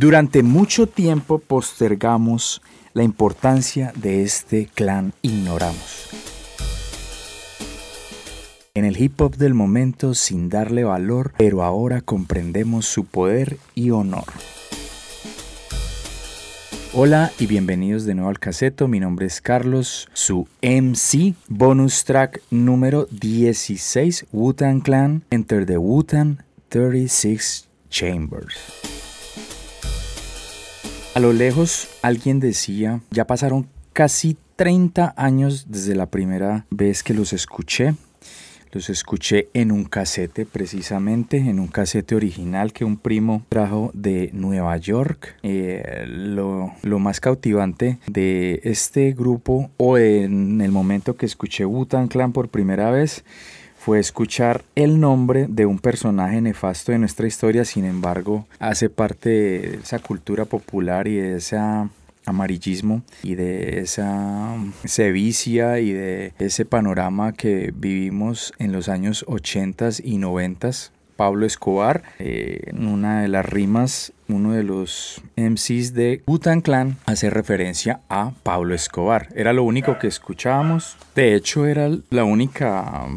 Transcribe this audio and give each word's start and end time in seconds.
Durante 0.00 0.44
mucho 0.44 0.86
tiempo 0.86 1.40
postergamos 1.40 2.62
la 2.92 3.02
importancia 3.02 3.92
de 3.96 4.22
este 4.22 4.66
clan 4.72 5.12
Ignoramos. 5.22 6.10
En 8.74 8.84
el 8.84 8.96
hip 8.96 9.20
hop 9.20 9.36
del 9.36 9.54
momento 9.54 10.14
sin 10.14 10.50
darle 10.50 10.84
valor, 10.84 11.32
pero 11.36 11.64
ahora 11.64 12.00
comprendemos 12.00 12.86
su 12.86 13.06
poder 13.06 13.58
y 13.74 13.90
honor. 13.90 14.26
Hola 16.92 17.32
y 17.40 17.46
bienvenidos 17.46 18.04
de 18.04 18.14
nuevo 18.14 18.30
al 18.30 18.38
caseto, 18.38 18.86
mi 18.86 19.00
nombre 19.00 19.26
es 19.26 19.40
Carlos, 19.40 20.08
su 20.12 20.46
MC, 20.62 21.34
bonus 21.48 22.04
track 22.04 22.40
número 22.52 23.08
16, 23.10 24.26
Wutan 24.30 24.78
Clan, 24.78 25.24
Enter 25.30 25.66
the 25.66 25.76
Wutan 25.76 26.44
36 26.68 27.68
Chambers. 27.90 29.07
A 31.18 31.20
lo 31.20 31.32
lejos 31.32 31.88
alguien 32.00 32.38
decía, 32.38 33.00
ya 33.10 33.26
pasaron 33.26 33.66
casi 33.92 34.36
30 34.54 35.14
años 35.16 35.66
desde 35.68 35.96
la 35.96 36.06
primera 36.06 36.64
vez 36.70 37.02
que 37.02 37.12
los 37.12 37.32
escuché. 37.32 37.96
Los 38.70 38.88
escuché 38.88 39.48
en 39.52 39.72
un 39.72 39.82
casete 39.82 40.46
precisamente, 40.46 41.38
en 41.38 41.58
un 41.58 41.66
casete 41.66 42.14
original 42.14 42.72
que 42.72 42.84
un 42.84 42.96
primo 42.96 43.42
trajo 43.48 43.90
de 43.94 44.30
Nueva 44.32 44.76
York. 44.76 45.34
Eh, 45.42 46.04
lo, 46.06 46.70
lo, 46.82 47.00
más 47.00 47.18
cautivante 47.18 47.98
de 48.06 48.60
este 48.62 49.10
grupo 49.10 49.72
o 49.76 49.98
en 49.98 50.60
el 50.60 50.70
momento 50.70 51.16
que 51.16 51.26
escuché 51.26 51.64
Wutan 51.64 52.06
Clan 52.06 52.32
por 52.32 52.48
primera 52.48 52.92
vez 52.92 53.24
fue 53.88 54.00
escuchar 54.00 54.64
el 54.74 55.00
nombre 55.00 55.46
de 55.48 55.64
un 55.64 55.78
personaje 55.78 56.42
nefasto 56.42 56.92
de 56.92 56.98
nuestra 56.98 57.26
historia, 57.26 57.64
sin 57.64 57.86
embargo, 57.86 58.46
hace 58.58 58.90
parte 58.90 59.30
de 59.30 59.78
esa 59.82 59.98
cultura 59.98 60.44
popular 60.44 61.08
y 61.08 61.16
de 61.16 61.36
ese 61.36 61.56
amarillismo 62.26 63.00
y 63.22 63.34
de 63.34 63.80
esa 63.80 64.56
sevicia 64.84 65.80
y 65.80 65.94
de 65.94 66.34
ese 66.38 66.66
panorama 66.66 67.32
que 67.32 67.72
vivimos 67.74 68.52
en 68.58 68.72
los 68.72 68.90
años 68.90 69.24
80 69.26 69.88
y 70.04 70.18
90 70.18 70.70
Pablo 71.16 71.46
Escobar. 71.46 72.02
Eh, 72.18 72.64
en 72.66 72.88
una 72.88 73.22
de 73.22 73.28
las 73.28 73.46
rimas, 73.46 74.12
uno 74.28 74.52
de 74.52 74.64
los 74.64 75.22
MCs 75.36 75.94
de 75.94 76.22
Butan 76.26 76.60
Clan 76.60 76.98
hace 77.06 77.30
referencia 77.30 78.00
a 78.10 78.32
Pablo 78.42 78.74
Escobar. 78.74 79.28
Era 79.34 79.54
lo 79.54 79.62
único 79.62 79.98
que 79.98 80.08
escuchábamos. 80.08 80.98
De 81.14 81.34
hecho, 81.34 81.64
era 81.64 81.88
la 82.10 82.24
única 82.24 83.08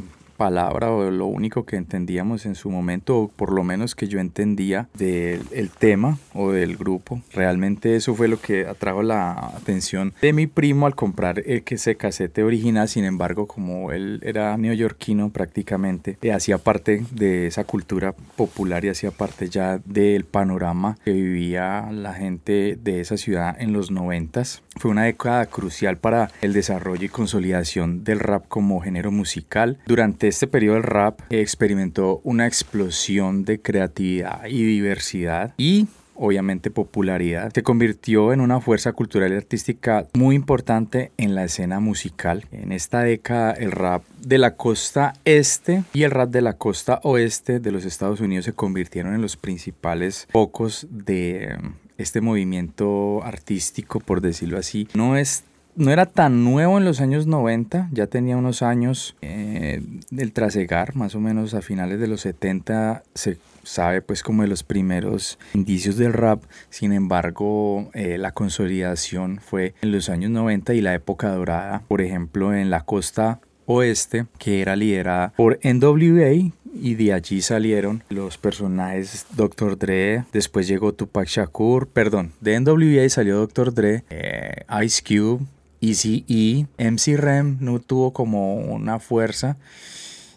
palabra 0.41 0.89
o 0.89 1.11
lo 1.11 1.27
único 1.27 1.67
que 1.67 1.75
entendíamos 1.75 2.47
en 2.47 2.55
su 2.55 2.71
momento, 2.71 3.19
o 3.19 3.27
por 3.27 3.51
lo 3.51 3.63
menos 3.63 3.93
que 3.93 4.07
yo 4.07 4.19
entendía 4.19 4.89
del 4.95 5.69
tema 5.77 6.17
o 6.33 6.49
del 6.51 6.77
grupo. 6.77 7.21
Realmente 7.31 7.95
eso 7.95 8.15
fue 8.15 8.27
lo 8.27 8.41
que 8.41 8.65
atrajo 8.65 9.03
la 9.03 9.33
atención 9.55 10.15
de 10.19 10.33
mi 10.33 10.47
primo 10.47 10.87
al 10.87 10.95
comprar 10.95 11.43
ese 11.45 11.95
casete 11.95 12.41
original. 12.41 12.87
Sin 12.87 13.05
embargo, 13.05 13.45
como 13.45 13.91
él 13.91 14.19
era 14.23 14.57
neoyorquino 14.57 15.29
prácticamente, 15.29 16.17
eh, 16.23 16.31
hacía 16.31 16.57
parte 16.57 17.03
de 17.11 17.45
esa 17.45 17.63
cultura 17.63 18.13
popular 18.35 18.83
y 18.83 18.89
hacía 18.89 19.11
parte 19.11 19.47
ya 19.47 19.79
del 19.85 20.25
panorama 20.25 20.97
que 21.05 21.11
vivía 21.13 21.91
la 21.91 22.15
gente 22.15 22.79
de 22.81 22.99
esa 22.99 23.15
ciudad 23.15 23.55
en 23.61 23.73
los 23.73 23.91
noventas. 23.91 24.63
Fue 24.77 24.91
una 24.91 25.03
década 25.03 25.45
crucial 25.45 25.97
para 25.97 26.31
el 26.41 26.53
desarrollo 26.53 27.05
y 27.05 27.09
consolidación 27.09 28.03
del 28.03 28.19
rap 28.19 28.45
como 28.47 28.81
género 28.81 29.11
musical. 29.11 29.79
Durante 29.85 30.27
este 30.27 30.47
periodo 30.47 30.77
el 30.77 30.83
rap 30.83 31.19
experimentó 31.29 32.21
una 32.23 32.47
explosión 32.47 33.43
de 33.45 33.61
creatividad 33.61 34.45
y 34.47 34.63
diversidad 34.63 35.53
y 35.57 35.87
obviamente 36.21 36.69
popularidad, 36.69 37.51
se 37.53 37.63
convirtió 37.63 38.31
en 38.31 38.41
una 38.41 38.61
fuerza 38.61 38.93
cultural 38.93 39.33
y 39.33 39.37
artística 39.37 40.05
muy 40.13 40.35
importante 40.35 41.11
en 41.17 41.33
la 41.33 41.43
escena 41.43 41.79
musical. 41.79 42.45
En 42.51 42.71
esta 42.71 43.01
década 43.01 43.53
el 43.53 43.71
rap 43.71 44.03
de 44.19 44.37
la 44.37 44.55
costa 44.55 45.13
este 45.25 45.83
y 45.93 46.03
el 46.03 46.11
rap 46.11 46.29
de 46.29 46.41
la 46.41 46.53
costa 46.53 46.99
oeste 47.03 47.59
de 47.59 47.71
los 47.71 47.85
Estados 47.85 48.21
Unidos 48.21 48.45
se 48.45 48.53
convirtieron 48.53 49.15
en 49.15 49.21
los 49.21 49.35
principales 49.35 50.27
focos 50.31 50.85
de 50.91 51.57
este 52.01 52.21
movimiento 52.21 53.23
artístico, 53.23 53.99
por 53.99 54.21
decirlo 54.21 54.57
así. 54.57 54.87
No 54.93 55.17
es 55.17 55.43
no 55.75 55.91
era 55.91 56.05
tan 56.05 56.43
nuevo 56.43 56.77
en 56.77 56.85
los 56.85 56.99
años 57.01 57.27
90, 57.27 57.89
ya 57.91 58.07
tenía 58.07 58.37
unos 58.37 58.61
años 58.61 59.15
eh, 59.21 59.81
del 60.09 60.33
trasegar, 60.33 60.95
más 60.95 61.15
o 61.15 61.19
menos 61.19 61.53
a 61.53 61.61
finales 61.61 61.99
de 61.99 62.07
los 62.07 62.21
70 62.21 63.03
se 63.15 63.37
sabe 63.63 64.01
pues 64.01 64.23
como 64.23 64.41
de 64.41 64.47
los 64.47 64.63
primeros 64.63 65.39
indicios 65.53 65.97
del 65.97 66.13
rap, 66.13 66.43
sin 66.69 66.93
embargo 66.93 67.89
eh, 67.93 68.17
la 68.17 68.31
consolidación 68.31 69.39
fue 69.39 69.73
en 69.81 69.91
los 69.91 70.09
años 70.09 70.31
90 70.31 70.73
y 70.73 70.81
la 70.81 70.93
época 70.93 71.29
dorada, 71.29 71.83
por 71.87 72.01
ejemplo 72.01 72.53
en 72.53 72.69
la 72.69 72.81
costa 72.81 73.39
oeste 73.65 74.25
que 74.39 74.61
era 74.61 74.75
liderada 74.75 75.33
por 75.37 75.59
NWA 75.63 76.51
y 76.73 76.95
de 76.95 77.13
allí 77.13 77.41
salieron 77.41 78.03
los 78.09 78.37
personajes 78.37 79.25
Dr. 79.35 79.77
Dre, 79.77 80.25
después 80.31 80.67
llegó 80.67 80.93
Tupac 80.93 81.27
Shakur, 81.27 81.87
perdón, 81.87 82.33
de 82.41 82.59
NWA 82.59 83.07
salió 83.09 83.37
Dr. 83.37 83.73
Dre, 83.73 84.03
eh, 84.09 84.65
Ice 84.83 85.01
Cube, 85.05 85.45
Easy 85.81 86.25
E, 86.27 86.67
MC 86.77 87.17
Rem 87.17 87.57
no 87.59 87.79
tuvo 87.79 88.13
como 88.13 88.55
una 88.55 88.99
fuerza. 88.99 89.57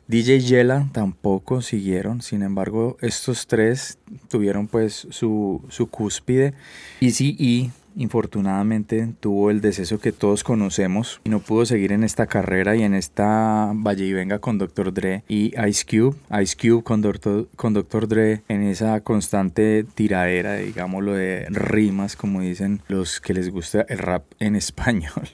DJ 0.07 0.41
Yela 0.41 0.89
tampoco 0.93 1.63
siguieron, 1.63 2.21
sin 2.21 2.43
embargo 2.43 2.99
estos 3.01 3.47
tres 3.47 3.99
tuvieron 4.29 4.69
pues 4.69 5.07
su, 5.11 5.63
su 5.69 5.87
cúspide. 5.89 6.55
Easy 7.01 7.37
E 7.39 7.84
infortunadamente 7.97 9.15
tuvo 9.21 9.51
el 9.51 9.61
deceso 9.61 9.99
que 9.99 10.13
todos 10.13 10.45
conocemos 10.45 11.21
y 11.25 11.31
no 11.31 11.41
pudo 11.41 11.67
seguir 11.67 11.93
en 11.93 12.05
esta 12.05 12.27
carrera 12.27 12.77
y 12.77 12.83
en 12.83 12.95
esta 12.95 13.73
valle 13.75 14.05
y 14.05 14.13
venga 14.13 14.39
con 14.39 14.59
Dr. 14.59 14.93
Dre 14.93 15.25
y 15.29 15.53
Ice 15.69 15.85
Cube. 15.85 16.17
Ice 16.43 16.57
Cube 16.57 16.83
con 16.83 17.03
Dr. 17.03 17.49
con 17.57 17.75
Dr. 17.75 18.09
Dre 18.09 18.43
en 18.49 18.63
esa 18.63 19.01
constante 19.01 19.85
tiradera, 19.95 20.57
digámoslo, 20.57 21.15
de 21.15 21.47
rimas, 21.51 22.17
como 22.17 22.41
dicen 22.41 22.81
los 22.89 23.21
que 23.21 23.35
les 23.35 23.51
gusta 23.51 23.85
el 23.89 23.99
rap 23.99 24.25
en 24.41 24.57
español. 24.65 25.29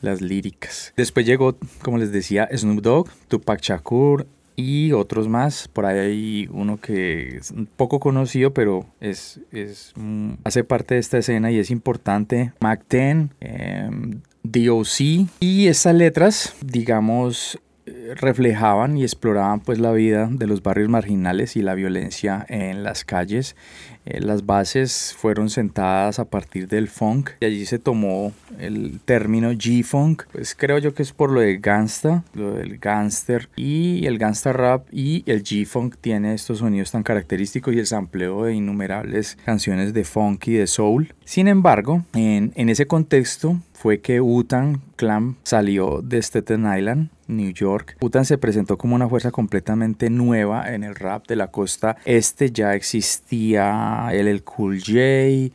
Las 0.00 0.20
líricas. 0.20 0.92
Después 0.96 1.24
llegó, 1.24 1.56
como 1.80 1.96
les 1.96 2.10
decía, 2.10 2.48
Snoop 2.52 2.82
Dogg, 2.82 3.10
Tupac 3.28 3.60
Shakur, 3.60 4.26
y 4.56 4.92
otros 4.92 5.28
más. 5.28 5.68
Por 5.68 5.86
ahí 5.86 5.98
hay 5.98 6.48
uno 6.52 6.80
que 6.80 7.36
es 7.36 7.54
poco 7.76 8.00
conocido, 8.00 8.52
pero 8.52 8.86
es, 9.00 9.40
es 9.50 9.92
mm, 9.96 10.34
hace 10.44 10.64
parte 10.64 10.94
de 10.94 11.00
esta 11.00 11.18
escena 11.18 11.50
y 11.50 11.58
es 11.58 11.70
importante. 11.70 12.52
Mac 12.60 12.84
10, 12.88 13.28
em, 13.40 14.20
DOC 14.42 15.28
y 15.40 15.66
estas 15.68 15.94
letras, 15.94 16.54
digamos, 16.64 17.58
reflejaban 18.14 18.96
y 18.96 19.02
exploraban 19.02 19.60
pues 19.60 19.78
la 19.78 19.92
vida 19.92 20.28
de 20.30 20.46
los 20.46 20.62
barrios 20.62 20.88
marginales 20.88 21.56
y 21.56 21.62
la 21.62 21.74
violencia 21.74 22.44
en 22.48 22.82
las 22.82 23.04
calles. 23.04 23.56
Eh, 24.04 24.20
las 24.20 24.46
bases 24.46 25.14
fueron 25.16 25.48
sentadas 25.48 26.18
a 26.18 26.24
partir 26.24 26.68
del 26.68 26.88
funk 26.88 27.30
y 27.40 27.44
allí 27.44 27.66
se 27.66 27.78
tomó 27.78 28.32
el 28.58 29.00
término 29.04 29.52
G-funk. 29.52 30.24
Pues 30.32 30.54
creo 30.54 30.78
yo 30.78 30.94
que 30.94 31.02
es 31.02 31.12
por 31.12 31.30
lo 31.30 31.40
de 31.40 31.58
gangsta, 31.58 32.24
lo 32.34 32.54
del 32.54 32.78
gangster 32.78 33.48
y 33.56 34.06
el 34.06 34.18
gangsta 34.18 34.52
rap 34.52 34.86
y 34.92 35.22
el 35.30 35.42
G-funk 35.42 35.96
tiene 36.00 36.34
estos 36.34 36.58
sonidos 36.58 36.90
tan 36.90 37.02
característicos 37.02 37.74
y 37.74 37.78
el 37.78 37.86
sampleo 37.86 38.44
de 38.44 38.54
innumerables 38.54 39.38
canciones 39.44 39.94
de 39.94 40.04
funk 40.04 40.48
y 40.48 40.52
de 40.54 40.66
soul. 40.66 41.14
Sin 41.24 41.48
embargo, 41.48 42.04
en, 42.14 42.52
en 42.56 42.68
ese 42.68 42.86
contexto 42.86 43.58
fue 43.72 44.00
que 44.00 44.20
Utan 44.20 44.80
Clan 44.94 45.36
salió 45.42 46.02
de 46.02 46.22
Staten 46.22 46.72
Island 46.72 47.10
New 47.26 47.52
York. 47.52 47.96
Utan 48.00 48.24
se 48.24 48.38
presentó 48.38 48.78
como 48.78 48.94
una 48.94 49.08
fuerza 49.08 49.30
completamente 49.30 50.10
nueva 50.10 50.72
en 50.72 50.84
el 50.84 50.94
rap 50.94 51.26
de 51.26 51.36
la 51.36 51.48
costa 51.48 51.96
este. 52.04 52.52
Ya 52.52 52.74
existía 52.74 53.91
el 54.12 54.42
Cool 54.42 54.78
J, 54.78 54.92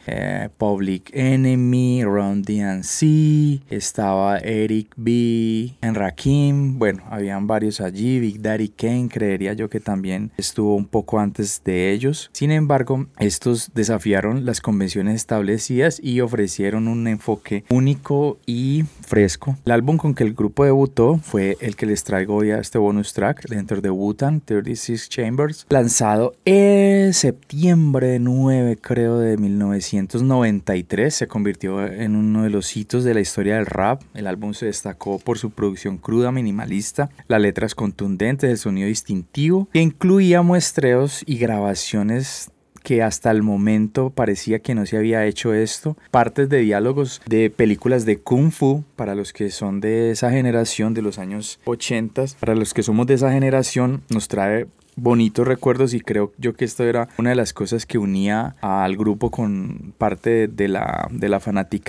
eh, 0.07 0.49
Public 0.57 1.09
Enemy, 1.13 2.03
Ron 2.03 2.41
DNC, 2.41 3.61
estaba 3.69 4.37
Eric 4.39 4.93
B, 4.95 5.73
en 5.81 5.95
Rakim. 5.95 6.77
Bueno, 6.77 7.03
habían 7.09 7.47
varios 7.47 7.81
allí. 7.81 8.19
Big 8.19 8.41
Daddy 8.41 8.69
Kane, 8.69 9.09
creería 9.09 9.53
yo 9.53 9.69
que 9.69 9.79
también 9.79 10.31
estuvo 10.37 10.75
un 10.75 10.85
poco 10.85 11.19
antes 11.19 11.61
de 11.63 11.91
ellos. 11.91 12.29
Sin 12.33 12.51
embargo, 12.51 13.07
estos 13.19 13.71
desafiaron 13.73 14.45
las 14.45 14.61
convenciones 14.61 15.15
establecidas 15.15 15.99
y 16.01 16.21
ofrecieron 16.21 16.87
un 16.87 17.07
enfoque 17.07 17.63
único 17.69 18.37
y 18.45 18.85
fresco. 19.01 19.57
El 19.65 19.71
álbum 19.71 19.97
con 19.97 20.13
que 20.13 20.23
el 20.23 20.33
grupo 20.33 20.65
debutó 20.65 21.19
fue 21.23 21.57
el 21.61 21.75
que 21.75 21.85
les 21.85 22.03
traigo 22.03 22.35
hoy 22.35 22.51
a 22.51 22.59
este 22.59 22.77
bonus 22.77 23.13
track 23.13 23.47
dentro 23.47 23.81
de 23.81 23.89
Wutan 23.89 24.41
36 24.41 25.09
Chambers, 25.09 25.65
lanzado 25.69 26.35
en 26.45 27.13
septiembre 27.13 28.19
9 28.27 28.77
creo 28.81 29.19
de 29.19 29.37
1993, 29.37 31.15
se 31.15 31.27
convirtió 31.27 31.85
en 31.85 32.17
uno 32.17 32.43
de 32.43 32.49
los 32.49 32.75
hitos 32.75 33.05
de 33.05 33.13
la 33.13 33.21
historia 33.21 33.55
del 33.55 33.65
rap. 33.65 34.01
El 34.13 34.27
álbum 34.27 34.53
se 34.53 34.65
destacó 34.65 35.17
por 35.17 35.37
su 35.37 35.51
producción 35.51 35.97
cruda, 35.97 36.33
minimalista, 36.33 37.09
las 37.29 37.39
letras 37.39 37.73
contundentes, 37.73 38.49
el 38.51 38.57
sonido 38.57 38.89
distintivo, 38.89 39.69
que 39.71 39.79
incluía 39.79 40.41
muestreos 40.41 41.23
y 41.25 41.37
grabaciones 41.37 42.51
que 42.87 43.03
hasta 43.03 43.31
el 43.31 43.43
momento 43.43 44.11
parecía 44.11 44.59
que 44.59 44.73
no 44.73 44.85
se 44.85 44.95
había 44.95 45.25
hecho 45.25 45.53
esto. 45.53 45.97
Partes 46.09 46.47
de 46.47 46.59
diálogos 46.59 47.21
de 47.25 47.49
películas 47.49 48.05
de 48.05 48.19
Kung 48.19 48.51
Fu, 48.51 48.85
para 48.95 49.13
los 49.13 49.33
que 49.33 49.51
son 49.51 49.81
de 49.81 50.11
esa 50.11 50.31
generación 50.31 50.93
de 50.93 51.01
los 51.01 51.17
años 51.19 51.59
80, 51.65 52.25
para 52.39 52.55
los 52.55 52.73
que 52.73 52.83
somos 52.83 53.05
de 53.07 53.15
esa 53.15 53.31
generación, 53.31 54.03
nos 54.09 54.29
trae 54.29 54.67
bonitos 54.97 55.47
recuerdos 55.47 55.93
y 55.93 56.01
creo 56.01 56.33
yo 56.37 56.53
que 56.53 56.65
esto 56.65 56.83
era 56.83 57.07
una 57.17 57.29
de 57.29 57.35
las 57.35 57.53
cosas 57.53 57.85
que 57.85 57.97
unía 57.97 58.55
al 58.61 58.97
grupo 58.97 59.31
con 59.31 59.93
parte 59.97 60.47
de 60.47 60.67
la, 60.67 61.07
de 61.11 61.29
la 61.29 61.39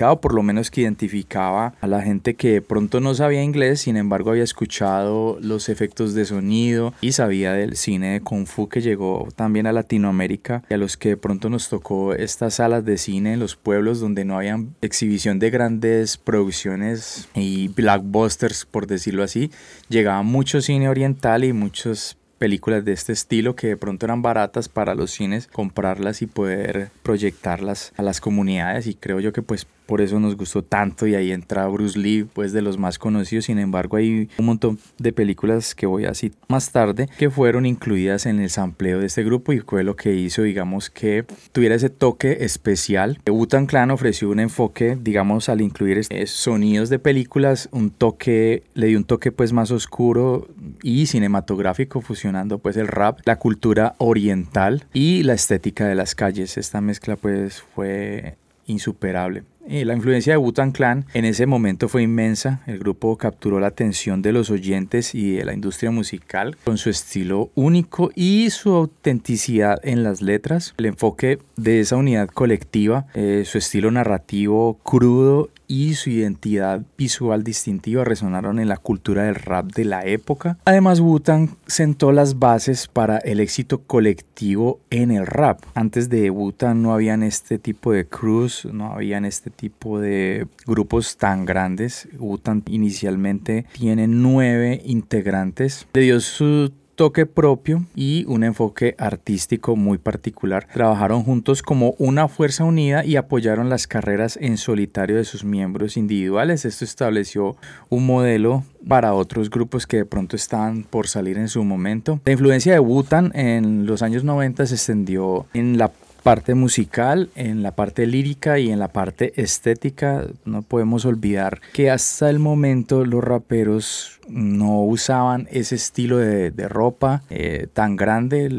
o 0.09 0.21
por 0.21 0.33
lo 0.33 0.43
menos 0.43 0.71
que 0.71 0.81
identificaba 0.81 1.73
a 1.81 1.87
la 1.87 2.01
gente 2.01 2.35
que 2.35 2.61
pronto 2.61 2.99
no 2.99 3.13
sabía 3.15 3.43
inglés, 3.43 3.81
sin 3.81 3.97
embargo 3.97 4.29
había 4.29 4.43
escuchado 4.43 5.37
los 5.41 5.69
efectos 5.69 6.13
de 6.13 6.25
sonido 6.25 6.93
y 7.01 7.11
sabía 7.13 7.53
del 7.53 7.75
cine 7.75 8.13
de 8.13 8.21
Kung 8.21 8.45
Fu 8.45 8.69
que 8.69 8.81
llegó 8.81 9.27
también 9.35 9.67
a 9.67 9.73
Latinoamérica 9.73 10.63
y 10.69 10.75
a 10.75 10.77
los 10.77 10.95
que 10.95 11.09
de 11.09 11.17
pronto 11.17 11.49
nos 11.49 11.67
tocó 11.67 12.13
estas 12.13 12.55
salas 12.55 12.85
de 12.85 12.97
cine 12.97 13.33
en 13.33 13.39
los 13.39 13.55
pueblos 13.55 13.99
donde 13.99 14.23
no 14.23 14.37
había 14.37 14.63
exhibición 14.81 15.39
de 15.39 15.49
grandes 15.49 16.17
producciones 16.17 17.27
y 17.33 17.69
blockbusters 17.69 18.65
por 18.65 18.87
decirlo 18.87 19.23
así, 19.23 19.51
llegaba 19.89 20.21
mucho 20.21 20.61
cine 20.61 20.89
oriental 20.89 21.43
y 21.43 21.53
muchos 21.53 22.18
películas 22.39 22.85
de 22.85 22.93
este 22.93 23.13
estilo 23.13 23.55
que 23.55 23.67
de 23.67 23.77
pronto 23.77 24.05
eran 24.05 24.23
baratas 24.23 24.69
para 24.69 24.95
los 24.95 25.11
cines, 25.11 25.45
comprarlas 25.45 26.23
y 26.23 26.25
poder 26.25 26.89
proyectarlas 27.03 27.93
a 27.97 28.01
las 28.01 28.21
comunidades 28.21 28.87
y 28.87 28.95
creo 28.95 29.19
yo 29.19 29.31
que 29.33 29.43
pues 29.43 29.67
por 29.89 30.01
eso 30.01 30.19
nos 30.19 30.37
gustó 30.37 30.63
tanto 30.63 31.07
y 31.07 31.15
ahí 31.15 31.31
entra 31.31 31.65
Bruce 31.65 31.97
Lee, 31.97 32.23
pues 32.23 32.53
de 32.53 32.61
los 32.61 32.77
más 32.77 32.99
conocidos, 32.99 33.45
sin 33.45 33.57
embargo 33.57 33.97
hay 33.97 34.29
un 34.37 34.45
montón 34.45 34.77
de 34.99 35.11
películas 35.11 35.73
que 35.73 35.87
voy 35.87 36.05
a 36.05 36.13
citar 36.13 36.37
más 36.47 36.71
tarde 36.71 37.09
que 37.17 37.31
fueron 37.31 37.65
incluidas 37.65 38.27
en 38.27 38.39
el 38.39 38.51
sampleo 38.51 38.99
de 38.99 39.07
este 39.07 39.23
grupo 39.23 39.51
y 39.51 39.61
fue 39.61 39.83
lo 39.83 39.95
que 39.95 40.13
hizo, 40.13 40.43
digamos, 40.43 40.91
que 40.91 41.25
tuviera 41.53 41.73
ese 41.73 41.89
toque 41.89 42.37
especial. 42.41 43.19
Wutan 43.27 43.65
Clan 43.65 43.89
ofreció 43.89 44.29
un 44.29 44.39
enfoque, 44.39 44.95
digamos, 45.01 45.49
al 45.49 45.59
incluir 45.59 46.05
sonidos 46.27 46.89
de 46.89 46.99
películas, 46.99 47.67
un 47.71 47.89
toque, 47.89 48.61
le 48.75 48.87
dio 48.87 48.97
un 48.99 49.05
toque 49.05 49.31
pues 49.31 49.53
más 49.53 49.71
oscuro 49.71 50.47
y 50.83 51.07
cinematográfico, 51.07 52.01
fusionando 52.01 52.59
pues 52.59 52.77
el 52.77 52.89
rap, 52.89 53.21
la 53.25 53.37
cultura 53.39 53.95
oriental 53.97 54.85
y 54.93 55.23
la 55.23 55.33
estética 55.33 55.87
de 55.87 55.95
las 55.95 56.13
calles. 56.13 56.57
Esta 56.57 56.79
mezcla 56.79 57.15
pues 57.15 57.63
fue 57.73 58.37
insuperable. 58.67 59.43
Y 59.71 59.85
la 59.85 59.93
influencia 59.93 60.33
de 60.33 60.37
Wu-Tang 60.37 60.71
Clan 60.71 61.05
en 61.13 61.25
ese 61.25 61.45
momento 61.45 61.89
fue 61.89 62.01
inmensa. 62.01 62.61
El 62.65 62.79
grupo 62.79 63.15
capturó 63.17 63.59
la 63.59 63.67
atención 63.67 64.23
de 64.23 64.31
los 64.31 64.49
oyentes 64.49 65.13
y 65.13 65.33
de 65.35 65.45
la 65.45 65.53
industria 65.53 65.91
musical 65.91 66.57
con 66.63 66.79
su 66.79 66.89
estilo 66.89 67.51
único 67.53 68.09
y 68.15 68.49
su 68.49 68.73
autenticidad 68.73 69.79
en 69.83 70.01
las 70.01 70.23
letras. 70.23 70.73
El 70.79 70.87
enfoque 70.87 71.37
de 71.55 71.81
esa 71.81 71.97
unidad 71.97 72.29
colectiva, 72.29 73.05
eh, 73.13 73.43
su 73.45 73.59
estilo 73.59 73.91
narrativo 73.91 74.79
crudo 74.81 75.51
y 75.69 75.93
su 75.93 76.09
identidad 76.09 76.81
visual 76.97 77.43
distintiva 77.43 78.03
resonaron 78.03 78.59
en 78.59 78.67
la 78.67 78.77
cultura 78.77 79.23
del 79.23 79.35
rap 79.35 79.67
de 79.67 79.85
la 79.85 80.03
época. 80.03 80.57
Además, 80.65 80.99
Wu-Tang 80.99 81.49
sentó 81.67 82.11
las 82.11 82.39
bases 82.39 82.87
para 82.87 83.19
el 83.19 83.39
éxito 83.39 83.83
colectivo 83.83 84.79
en 84.89 85.11
el 85.11 85.27
rap. 85.27 85.61
Antes 85.75 86.09
de 86.09 86.31
Wu-Tang 86.31 86.81
no 86.81 86.91
habían 86.91 87.21
este 87.21 87.59
tipo 87.59 87.91
de 87.91 88.07
crews, 88.07 88.67
no 88.73 88.93
habían 88.93 89.25
este 89.25 89.51
tipo 89.59 89.99
de 89.99 90.47
grupos 90.65 91.17
tan 91.17 91.45
grandes. 91.45 92.07
Wu-Tang 92.17 92.63
inicialmente 92.69 93.65
tiene 93.73 94.07
nueve 94.07 94.81
integrantes. 94.85 95.85
Le 95.93 96.01
dio 96.01 96.19
su 96.21 96.71
toque 96.95 97.25
propio 97.25 97.85
y 97.95 98.25
un 98.27 98.43
enfoque 98.43 98.95
artístico 98.97 99.75
muy 99.75 99.97
particular. 99.97 100.67
Trabajaron 100.73 101.23
juntos 101.23 101.61
como 101.61 101.95
una 101.97 102.27
fuerza 102.27 102.65
unida 102.65 103.05
y 103.05 103.15
apoyaron 103.15 103.69
las 103.69 103.87
carreras 103.87 104.37
en 104.41 104.57
solitario 104.57 105.15
de 105.15 105.23
sus 105.23 105.45
miembros 105.45 105.95
individuales. 105.95 106.65
Esto 106.65 106.83
estableció 106.83 107.55
un 107.87 108.05
modelo 108.05 108.65
para 108.85 109.13
otros 109.13 109.49
grupos 109.49 109.87
que 109.87 109.97
de 109.97 110.05
pronto 110.05 110.35
estaban 110.35 110.83
por 110.83 111.07
salir 111.07 111.37
en 111.37 111.47
su 111.47 111.63
momento. 111.63 112.19
La 112.25 112.33
influencia 112.33 112.73
de 112.73 112.79
Wutan 112.79 113.31
en 113.33 113.85
los 113.85 114.01
años 114.01 114.25
90 114.25 114.65
se 114.65 114.75
extendió 114.75 115.45
en 115.53 115.77
la 115.77 115.91
parte 116.23 116.55
musical, 116.55 117.29
en 117.35 117.63
la 117.63 117.71
parte 117.71 118.05
lírica 118.05 118.59
y 118.59 118.71
en 118.71 118.79
la 118.79 118.89
parte 118.89 119.33
estética. 119.41 120.25
No 120.45 120.61
podemos 120.61 121.05
olvidar 121.05 121.61
que 121.73 121.89
hasta 121.89 122.29
el 122.29 122.39
momento 122.39 123.05
los 123.05 123.23
raperos 123.23 124.18
no 124.29 124.83
usaban 124.83 125.47
ese 125.51 125.75
estilo 125.75 126.17
de, 126.17 126.51
ropa 126.69 127.23
eh, 127.29 127.67
tan 127.73 127.95
grande. 127.95 128.49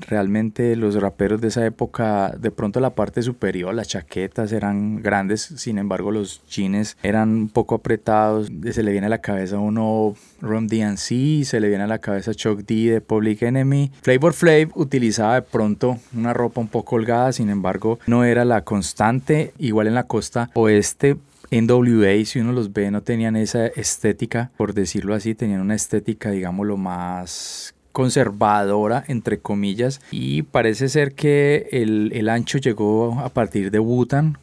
Realmente 0.00 0.76
los 0.76 1.00
raperos 1.00 1.40
de 1.40 1.48
esa 1.48 1.64
época, 1.64 2.34
de 2.38 2.50
pronto 2.50 2.80
la 2.80 2.94
parte 2.94 3.22
superior, 3.22 3.74
las 3.74 3.88
chaquetas 3.88 4.52
eran 4.52 5.02
grandes, 5.02 5.42
sin 5.56 5.78
embargo 5.78 6.10
los 6.10 6.42
jeans 6.48 6.96
eran 7.02 7.30
un 7.30 7.48
poco 7.48 7.76
apretados. 7.76 8.50
Se 8.72 8.82
le 8.82 8.92
viene 8.92 9.06
a 9.06 9.10
la 9.10 9.20
cabeza 9.20 9.58
uno 9.58 10.14
Ron 10.40 10.66
DNC, 10.66 11.44
se 11.44 11.60
le 11.60 11.68
viene 11.68 11.84
a 11.84 11.88
la 11.88 11.98
cabeza 11.98 12.34
Chuck 12.34 12.60
D 12.60 12.92
de 12.92 13.00
Public 13.00 13.42
Enemy. 13.42 13.92
Flavor 14.02 14.32
Flav 14.32 14.70
utilizaba 14.74 15.34
de 15.34 15.42
pronto 15.42 15.98
una 16.16 16.32
ropa 16.32 16.60
un 16.60 16.68
poco 16.68 16.96
holgada, 16.96 17.32
sin 17.32 17.50
embargo 17.50 17.98
no 18.06 18.24
era 18.24 18.44
la 18.44 18.62
constante. 18.62 19.52
Igual 19.58 19.86
en 19.86 19.94
la 19.94 20.04
costa 20.04 20.50
oeste 20.54 21.16
NWA, 21.52 22.24
si 22.24 22.40
uno 22.40 22.52
los 22.52 22.72
ve, 22.72 22.90
no 22.90 23.02
tenían 23.02 23.36
esa 23.36 23.66
estética, 23.66 24.50
por 24.56 24.72
decirlo 24.72 25.14
así, 25.14 25.34
tenían 25.34 25.60
una 25.60 25.74
estética, 25.74 26.30
digamos, 26.30 26.66
lo 26.66 26.78
más 26.78 27.74
conservadora, 27.92 29.04
entre 29.06 29.38
comillas, 29.38 30.00
y 30.10 30.42
parece 30.42 30.88
ser 30.88 31.12
que 31.12 31.68
el, 31.72 32.28
ancho 32.30 32.56
llegó 32.56 33.20
a 33.20 33.28
partir 33.28 33.70
de 33.70 33.78
Wutan. 33.78 34.38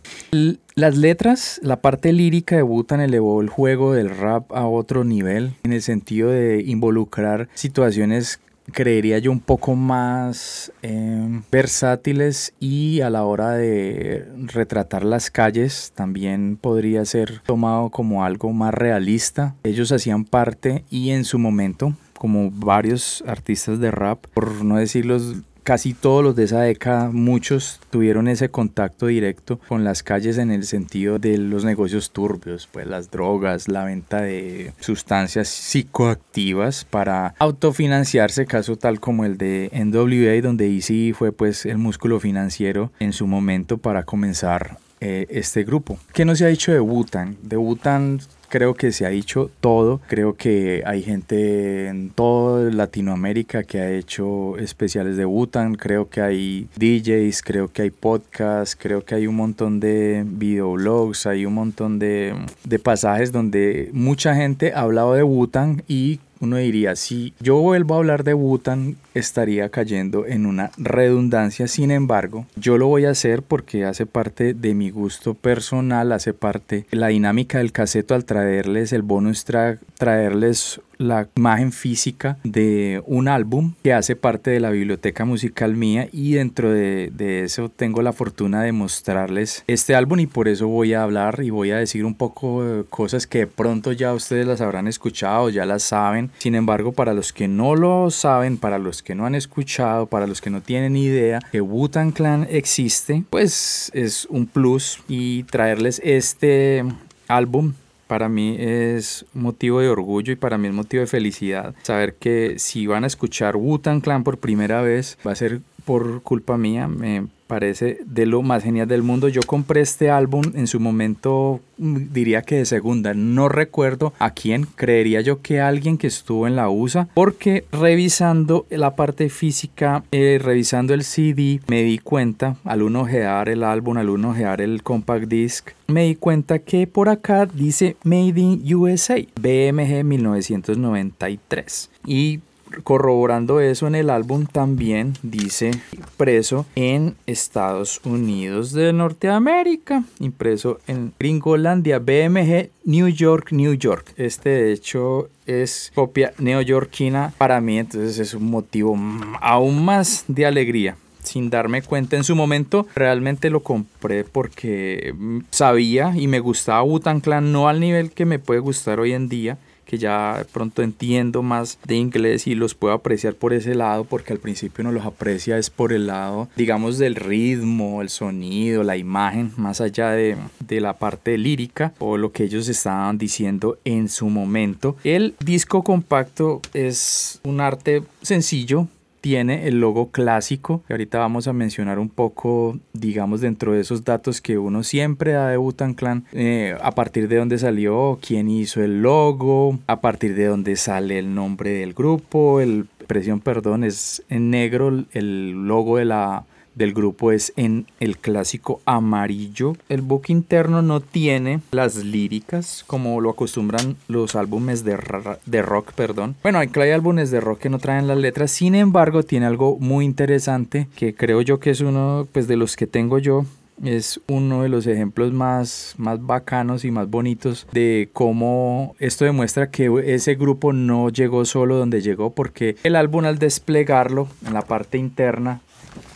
Las 0.76 0.96
letras, 0.96 1.60
la 1.64 1.82
parte 1.82 2.14
lírica 2.14 2.56
de 2.56 2.64
Wutan 2.64 3.02
elevó 3.02 3.42
el 3.42 3.50
juego 3.50 3.94
del 3.94 4.16
rap 4.16 4.52
a 4.54 4.68
otro 4.68 5.04
nivel, 5.04 5.56
en 5.64 5.74
el 5.74 5.82
sentido 5.82 6.30
de 6.30 6.62
involucrar 6.62 7.50
situaciones 7.56 8.40
creería 8.72 9.20
yo 9.20 9.32
un 9.32 9.40
poco 9.40 9.76
más 9.76 10.72
em, 10.82 11.42
versátiles 11.52 12.54
y 12.60 13.02
a 13.02 13.10
la 13.10 13.24
hora 13.24 13.52
de 13.52 14.28
retratar 14.46 15.04
las 15.04 15.32
calles 15.32 15.92
también 15.96 16.58
podría 16.58 17.06
ser 17.06 17.42
tomado 17.46 17.90
como 17.90 18.24
algo 18.24 18.52
más 18.54 18.74
realista. 18.74 19.56
Ellos 19.64 19.92
hacían 19.92 20.26
parte 20.26 20.84
y 20.90 21.12
en 21.12 21.26
su 21.26 21.40
momento 21.40 21.94
como 22.20 22.52
varios 22.52 23.24
artistas 23.26 23.80
de 23.80 23.92
rap, 23.92 24.26
por 24.34 24.66
no 24.66 24.76
decirlos 24.76 25.38
casi 25.64 25.94
todos 25.94 26.24
los 26.24 26.36
de 26.36 26.46
esa 26.46 26.62
década, 26.62 27.10
muchos 27.12 27.80
tuvieron 27.90 28.28
ese 28.28 28.50
contacto 28.50 29.08
directo 29.08 29.60
con 29.68 29.84
las 29.84 30.04
calles 30.04 30.38
en 30.38 30.52
el 30.52 30.66
sentido 30.66 31.20
de 31.20 31.38
los 31.38 31.66
negocios 31.66 32.12
turbios, 32.12 32.68
pues 32.72 32.88
las 32.88 33.12
drogas, 33.12 33.68
la 33.68 33.84
venta 33.86 34.22
de 34.22 34.74
sustancias 34.80 35.48
psicoactivas 35.48 36.86
para 36.86 37.36
autofinanciarse, 37.40 38.46
caso 38.46 38.76
tal 38.76 39.00
como 39.00 39.26
el 39.26 39.38
de 39.38 39.70
NWA, 39.74 40.42
donde 40.42 40.74
Easy 40.74 41.14
fue 41.14 41.32
pues 41.32 41.66
el 41.66 41.78
músculo 41.78 42.20
financiero 42.20 42.92
en 43.00 43.14
su 43.14 43.28
momento 43.28 43.78
para 43.78 44.04
comenzar 44.04 44.78
eh, 45.02 45.28
este 45.30 45.64
grupo. 45.64 45.98
¿Qué 46.14 46.26
no 46.26 46.36
se 46.36 46.46
ha 46.46 46.50
dicho 46.50 46.74
de 46.74 46.80
Wutan? 46.80 47.38
De 47.42 47.56
Wutan 47.56 48.20
creo 48.50 48.74
que 48.74 48.92
se 48.92 49.06
ha 49.06 49.10
dicho 49.10 49.50
todo. 49.62 50.02
Creo 50.08 50.36
que 50.36 50.84
hay 50.86 51.04
gente 51.04 51.88
en 51.88 52.10
toda 52.10 52.72
Latinoamérica 52.72 53.64
que 53.64 53.80
ha 53.80 53.92
hecho 53.92 54.58
especiales 54.58 55.18
de 55.18 55.26
Wutan. 55.26 55.76
Creo 55.76 56.10
que 56.10 56.22
hay 56.22 56.68
DJs, 56.76 57.42
creo 57.44 57.72
que 57.72 57.84
hay 57.84 57.92
podcasts, 57.92 58.76
creo 58.76 59.06
que 59.06 59.16
hay 59.16 59.28
un 59.28 59.36
montón 59.36 59.80
de 59.80 60.24
videoblogs, 60.26 61.26
hay 61.26 61.46
un 61.46 61.54
montón 61.54 62.00
de, 62.00 62.36
de 62.64 62.80
pasajes 62.80 63.32
donde 63.32 63.90
mucha 63.94 64.36
gente 64.36 64.74
ha 64.74 64.82
hablado 64.82 65.14
de 65.14 65.24
Wutan 65.24 65.84
y 65.88 66.20
uno 66.40 66.58
diría, 66.58 66.96
si 66.96 67.34
yo 67.40 67.58
vuelvo 67.58 67.96
a 67.96 67.98
hablar 67.98 68.24
de 68.24 68.34
Wutan, 68.34 68.96
estaría 69.14 69.70
cayendo 69.70 70.26
en 70.26 70.46
una 70.46 70.72
redundancia. 70.78 71.68
Sin 71.68 71.92
embargo, 71.92 72.46
yo 72.56 72.78
lo 72.78 72.88
voy 72.88 73.06
a 73.06 73.12
hacer 73.12 73.42
porque 73.42 73.86
hace 73.86 74.06
parte 74.06 74.54
de 74.54 74.74
mi 74.74 74.90
gusto 74.90 75.34
personal, 75.34 76.12
hace 76.12 76.34
parte 76.34 76.86
la 76.92 77.08
dinámica 77.08 77.58
del 77.58 77.72
caseto 77.72 78.16
al 78.16 78.26
traerles 78.26 78.94
el 78.94 79.02
bonus 79.02 79.46
track, 79.46 79.80
traerles 79.98 80.82
la 81.00 81.30
imagen 81.38 81.72
física 81.72 82.38
de 82.44 83.02
un 83.06 83.30
álbum 83.30 83.74
que 83.84 83.94
hace 83.94 84.18
parte 84.18 84.52
de 84.52 84.60
la 84.60 84.70
biblioteca 84.70 85.24
musical 85.24 85.78
mía 85.78 86.10
y 86.12 86.34
dentro 86.34 86.72
de, 86.72 87.10
eso 87.44 87.70
tengo 87.70 88.02
la 88.02 88.12
fortuna 88.12 88.62
de 88.64 88.74
mostrarles 88.74 89.64
este 89.68 89.96
álbum 89.96 90.20
y 90.20 90.28
por 90.28 90.50
eso 90.50 90.68
voy 90.68 90.94
a 90.94 91.04
hablar 91.04 91.40
y 91.42 91.52
voy 91.52 91.72
a 91.72 91.78
decir 91.78 92.04
un 92.04 92.16
poco 92.16 92.64
de 92.64 92.84
cosas 92.84 93.28
que 93.28 93.40
de 93.40 93.48
pronto 93.48 93.94
ya 93.94 94.14
ustedes 94.14 94.46
las 94.46 94.60
habrán 94.60 94.88
escuchado, 94.88 95.50
ya 95.50 95.66
las 95.66 95.84
saben. 95.84 96.32
Sin 96.38 96.54
embargo, 96.54 96.92
para 96.92 97.14
los 97.14 97.32
que 97.32 97.48
no 97.48 97.76
lo 97.76 98.12
saben, 98.12 98.58
para 98.58 98.78
los 98.78 99.02
que 99.02 99.16
no 99.16 99.26
han 99.26 99.36
escuchado, 99.36 100.08
para 100.08 100.28
los 100.28 100.42
que 100.42 100.50
no 100.50 100.62
tienen 100.62 100.98
idea 100.98 101.40
que 101.52 101.62
Wu-Tang 101.62 102.12
Clan 102.12 102.46
existe, 102.50 103.24
pues 103.30 103.90
es 103.94 104.26
un 104.26 104.48
plus 104.48 105.00
y 105.08 105.44
traerles 105.44 106.02
este 106.04 106.84
álbum 107.30 107.74
para 108.10 108.28
mí 108.28 108.56
es 108.58 109.24
motivo 109.36 109.82
de 109.82 109.88
orgullo 109.88 110.34
y 110.34 110.36
para 110.36 110.58
mí 110.58 110.68
es 110.68 110.74
motivo 110.74 111.02
de 111.02 111.08
felicidad 111.08 111.76
saber 111.84 112.16
que 112.16 112.58
si 112.58 112.88
van 112.88 113.04
a 113.04 113.08
escuchar 113.08 113.56
Wu-Tang 113.56 114.02
Clan 114.02 114.24
por 114.24 114.40
primera 114.40 114.82
vez 114.82 115.20
va 115.26 115.32
a 115.32 115.36
ser 115.36 115.62
por 115.90 116.22
culpa 116.22 116.56
mía, 116.56 116.88
me 116.88 117.26
parece 117.48 117.98
de 118.06 118.28
lo 118.28 118.44
más 118.44 118.62
genial 118.62 118.88
del 118.88 119.02
mundo. 119.02 119.28
Yo 119.28 119.42
compré 119.42 119.82
este 119.82 120.12
álbum 120.12 120.44
en 120.54 120.68
su 120.68 120.80
momento, 120.80 121.62
mm, 121.80 122.14
diría 122.14 122.44
que 122.44 122.58
de 122.58 122.66
segunda, 122.66 123.16
no 123.16 123.50
recuerdo 123.50 124.14
a 124.20 124.30
quién, 124.36 124.68
creería 124.76 125.22
yo 125.22 125.42
que 125.42 125.62
alguien 125.62 125.98
que 125.98 126.06
estuvo 126.06 126.46
en 126.46 126.56
la 126.56 126.70
USA, 126.70 127.10
porque 127.16 127.66
revisando 127.72 128.68
la 128.70 128.96
parte 128.96 129.30
física, 129.30 130.04
eh, 130.12 130.40
revisando 130.40 130.94
el 130.94 131.04
CD, 131.04 131.60
me 131.68 131.82
di 131.82 131.98
cuenta, 131.98 132.58
al 132.66 132.84
uno 132.84 133.02
ojear 133.02 133.50
el 133.50 133.64
álbum, 133.64 133.98
al 133.98 134.12
uno 134.12 134.30
ojear 134.30 134.62
el 134.62 134.84
compact 134.84 135.26
disc, 135.26 135.72
me 135.88 136.04
di 136.04 136.14
cuenta 136.14 136.60
que 136.60 136.86
por 136.86 137.10
acá 137.10 137.48
dice 137.48 137.98
Made 138.04 138.40
in 138.40 138.76
USA, 138.76 139.26
BMG 139.42 140.04
1993. 140.04 141.90
Y 142.06 142.42
corroborando 142.84 143.60
eso 143.60 143.88
en 143.88 143.96
el 143.96 144.10
álbum 144.10 144.46
también 144.46 145.14
dice 145.24 145.72
impreso 145.92 146.66
en 146.76 147.16
Estados 147.26 148.02
Unidos 148.04 148.74
de 148.74 148.94
Norteamérica, 148.94 150.04
impreso 150.20 150.80
en 150.88 151.14
Gringolandia, 151.20 152.00
BMG, 152.00 152.70
New 152.86 153.08
York, 153.08 153.52
New 153.52 153.74
York. 153.74 154.14
Este 154.18 154.50
de 154.50 154.74
hecho 154.74 155.30
es 155.46 155.92
copia 155.96 156.34
neoyorquina 156.38 157.34
para 157.38 157.62
mí, 157.62 157.80
entonces 157.80 158.20
es 158.20 158.34
un 158.34 158.50
motivo 158.50 158.98
aún 159.42 159.84
más 159.84 160.26
de 160.28 160.46
alegría 160.46 160.98
sin 161.24 161.50
darme 161.50 161.82
cuenta 161.82 162.16
en 162.16 162.24
su 162.24 162.36
momento 162.36 162.88
realmente 162.96 163.50
lo 163.50 163.62
compré 163.62 164.24
porque 164.24 165.14
sabía 165.52 166.14
y 166.16 166.28
me 166.28 166.40
gustaba 166.40 166.82
Butan 166.82 167.20
Clan 167.20 167.52
no 167.52 167.68
al 167.68 167.80
nivel 167.80 168.12
que 168.12 168.26
me 168.26 168.40
puede 168.40 168.62
gustar 168.62 169.00
hoy 169.00 169.14
en 169.14 169.30
día 169.30 169.58
que 169.90 169.98
ya 169.98 170.46
pronto 170.54 170.84
entiendo 170.84 171.42
más 171.42 171.80
de 171.84 171.96
inglés 171.96 172.46
y 172.46 172.54
los 172.54 172.76
puedo 172.76 172.94
apreciar 172.94 173.34
por 173.34 173.54
ese 173.54 173.74
lado, 173.74 174.04
porque 174.04 174.34
al 174.34 174.40
principio 174.40 174.84
no 174.84 174.92
los 174.92 175.04
aprecia 175.04 175.58
es 175.58 175.72
por 175.72 175.94
el 175.94 176.06
lado, 176.06 176.48
digamos, 176.56 177.00
del 177.00 177.16
ritmo, 177.16 178.04
el 178.04 178.10
sonido, 178.10 178.84
la 178.84 178.98
imagen, 178.98 179.52
más 179.58 179.82
allá 179.82 180.12
de, 180.12 180.38
de 180.60 180.80
la 180.80 180.94
parte 180.94 181.40
lírica 181.40 181.94
o 181.98 182.18
lo 182.18 182.32
que 182.32 182.44
ellos 182.44 182.68
estaban 182.68 183.18
diciendo 183.18 183.80
en 183.84 184.10
su 184.10 184.30
momento. 184.30 184.96
El 185.04 185.34
disco 185.44 185.84
compacto 185.84 186.62
es 186.76 187.40
un 187.44 187.60
arte 187.60 188.04
sencillo, 188.22 188.88
tiene 189.22 189.68
el 189.68 189.80
logo 189.80 190.12
clásico, 190.12 190.84
ahorita 190.90 191.20
vamos 191.20 191.48
a 191.48 191.54
mencionar 191.54 192.00
un 192.00 192.10
poco, 192.10 192.78
digamos, 192.94 193.42
dentro 193.42 193.74
de 193.74 193.82
esos 193.82 194.04
datos 194.04 194.42
que 194.42 194.58
uno 194.58 194.84
siempre 194.84 195.34
da 195.34 195.50
de 195.50 195.58
Butan 195.58 195.94
Clan, 195.94 196.26
eh, 196.34 196.76
a 196.82 196.92
partir 196.92 197.28
de 197.28 197.38
dónde 197.38 197.58
salió, 197.58 198.20
quién 198.26 198.50
hizo 198.50 198.84
el 198.84 199.02
logo, 199.02 199.80
a 199.88 200.02
partir 200.02 200.36
de 200.36 200.46
dónde 200.46 200.76
sale 200.76 201.20
el 201.20 201.34
nombre 201.34 201.72
del 201.72 201.94
grupo, 201.94 202.60
el 202.60 202.86
presión, 203.08 203.40
perdón, 203.40 203.84
es 203.84 204.24
en 204.30 204.50
negro 204.50 205.06
el 205.14 205.68
logo 205.68 205.98
de 205.98 206.06
la 206.06 206.46
del 206.80 206.94
grupo 206.94 207.32
es 207.32 207.54
en 207.58 207.86
el 208.00 208.18
clásico 208.18 208.82
amarillo. 208.86 209.76
El 209.90 210.02
book 210.02 210.24
interno 210.30 210.82
no 210.82 211.02
tiene 211.02 211.60
las 211.72 211.98
líricas 211.98 212.84
como 212.88 213.20
lo 213.22 213.30
acostumbran 213.30 213.98
los 214.08 214.36
álbumes 214.36 214.84
de, 214.84 214.98
de 215.46 215.62
rock, 215.62 215.92
perdón. 215.92 216.36
Bueno, 216.42 216.58
hay, 216.58 216.70
álbumes 216.92 217.30
de 217.30 217.42
rock 217.42 217.60
que 217.60 217.70
no 217.70 217.78
traen 217.78 218.08
las 218.08 218.18
letras, 218.18 218.52
sin 218.52 218.74
embargo 218.74 219.24
tiene 219.24 219.46
algo 219.46 219.78
muy 219.80 220.06
interesante 220.06 220.88
que 220.96 221.14
creo 221.14 221.42
yo 221.42 221.60
que 221.60 221.72
es 221.72 221.82
uno 221.82 222.26
pues, 222.32 222.48
de 222.48 222.56
los 222.56 222.78
que 222.78 222.88
tengo 222.88 223.20
yo 223.20 223.46
es 223.84 224.20
uno 224.28 224.64
de 224.64 224.70
los 224.70 224.88
ejemplos 224.88 225.32
más, 225.32 225.96
más 225.98 226.26
bacanos 226.26 226.84
y 226.84 226.92
más 226.92 227.10
bonitos 227.10 227.66
de 227.72 228.10
cómo 228.12 228.96
esto 229.00 229.24
demuestra 229.24 229.70
que 229.70 229.90
ese 230.06 230.36
grupo 230.36 230.74
no 230.74 231.10
llegó 231.10 231.46
solo 231.46 231.78
donde 231.78 232.02
llegó 232.02 232.32
porque 232.34 232.76
el 232.84 232.98
álbum 232.98 233.24
al 233.24 233.40
desplegarlo 233.40 234.28
en 234.46 234.54
la 234.54 234.64
parte 234.64 234.98
interna 234.98 235.62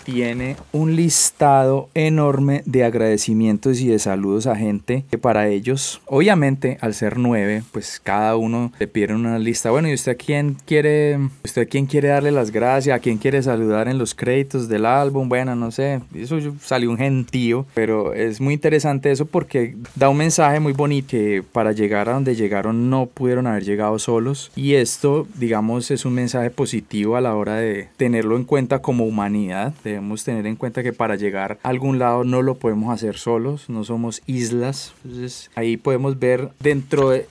tiene 0.03 0.55
un 0.71 0.95
listado 0.95 1.89
enorme 1.93 2.63
de 2.65 2.83
agradecimientos 2.83 3.81
y 3.81 3.87
de 3.87 3.99
saludos 3.99 4.47
a 4.47 4.55
gente 4.55 5.05
que 5.09 5.17
para 5.17 5.47
ellos, 5.49 6.01
obviamente 6.05 6.77
al 6.81 6.93
ser 6.93 7.17
nueve, 7.17 7.63
pues 7.71 8.01
cada 8.03 8.35
uno 8.35 8.71
le 8.79 8.87
pide 8.87 9.13
una 9.13 9.39
lista. 9.39 9.71
Bueno, 9.71 9.89
¿y 9.89 9.93
usted 9.93 10.13
a 10.13 10.15
quién 10.15 10.57
quiere, 10.65 11.19
usted 11.43 11.63
a 11.63 11.65
quién 11.65 11.85
quiere 11.85 12.09
darle 12.09 12.31
las 12.31 12.51
gracias? 12.51 12.95
¿A 12.95 12.99
quién 12.99 13.17
quiere 13.17 13.41
saludar 13.43 13.87
en 13.87 13.97
los 13.97 14.15
créditos 14.15 14.69
del 14.69 14.85
álbum? 14.85 15.27
Bueno, 15.29 15.55
no 15.55 15.71
sé, 15.71 16.01
eso 16.15 16.39
salió 16.61 16.89
un 16.89 16.97
gentío, 16.97 17.65
pero 17.73 18.13
es 18.13 18.39
muy 18.39 18.53
interesante 18.53 19.11
eso 19.11 19.25
porque 19.25 19.75
da 19.95 20.09
un 20.09 20.17
mensaje 20.17 20.59
muy 20.59 20.73
bonito 20.73 21.03
que 21.07 21.43
para 21.51 21.71
llegar 21.71 22.09
a 22.09 22.13
donde 22.13 22.35
llegaron 22.35 22.89
no 22.89 23.07
pudieron 23.07 23.47
haber 23.47 23.63
llegado 23.63 23.99
solos 23.99 24.51
y 24.55 24.75
esto, 24.75 25.27
digamos, 25.35 25.91
es 25.91 26.05
un 26.05 26.13
mensaje 26.13 26.49
positivo 26.49 27.15
a 27.15 27.21
la 27.21 27.35
hora 27.35 27.55
de 27.55 27.89
tenerlo 27.97 28.35
en 28.35 28.43
cuenta 28.43 28.81
como 28.81 29.05
humanidad, 29.05 29.73
de 29.83 29.92
debemos 29.93 30.23
tener 30.23 30.45
en 30.45 30.55
cuenta 30.55 30.83
que 30.83 30.93
para 30.93 31.15
llegar 31.15 31.59
a 31.63 31.69
algún 31.69 31.99
lado 31.99 32.23
no 32.23 32.41
lo 32.41 32.55
podemos 32.55 32.93
hacer 32.93 33.17
solos, 33.17 33.69
no 33.69 33.83
somos 33.83 34.21
islas. 34.25 34.93
Entonces 35.03 35.49
ahí 35.55 35.77
podemos 35.77 36.19
ver 36.19 36.49
dentro 36.59 37.09
de, 37.09 37.27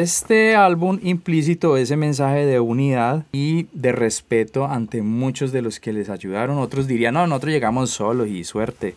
este 0.00 0.56
álbum 0.56 0.98
implícito 1.02 1.76
ese 1.76 1.96
mensaje 1.96 2.46
de 2.46 2.60
unidad 2.60 3.24
y 3.32 3.66
de 3.72 3.92
respeto 3.92 4.66
ante 4.66 5.02
muchos 5.02 5.52
de 5.52 5.62
los 5.62 5.80
que 5.80 5.92
les 5.92 6.08
ayudaron. 6.08 6.58
Otros 6.58 6.86
dirían, 6.86 7.14
no, 7.14 7.26
nosotros 7.26 7.52
llegamos 7.52 7.90
solos 7.90 8.28
y 8.28 8.44
suerte. 8.44 8.94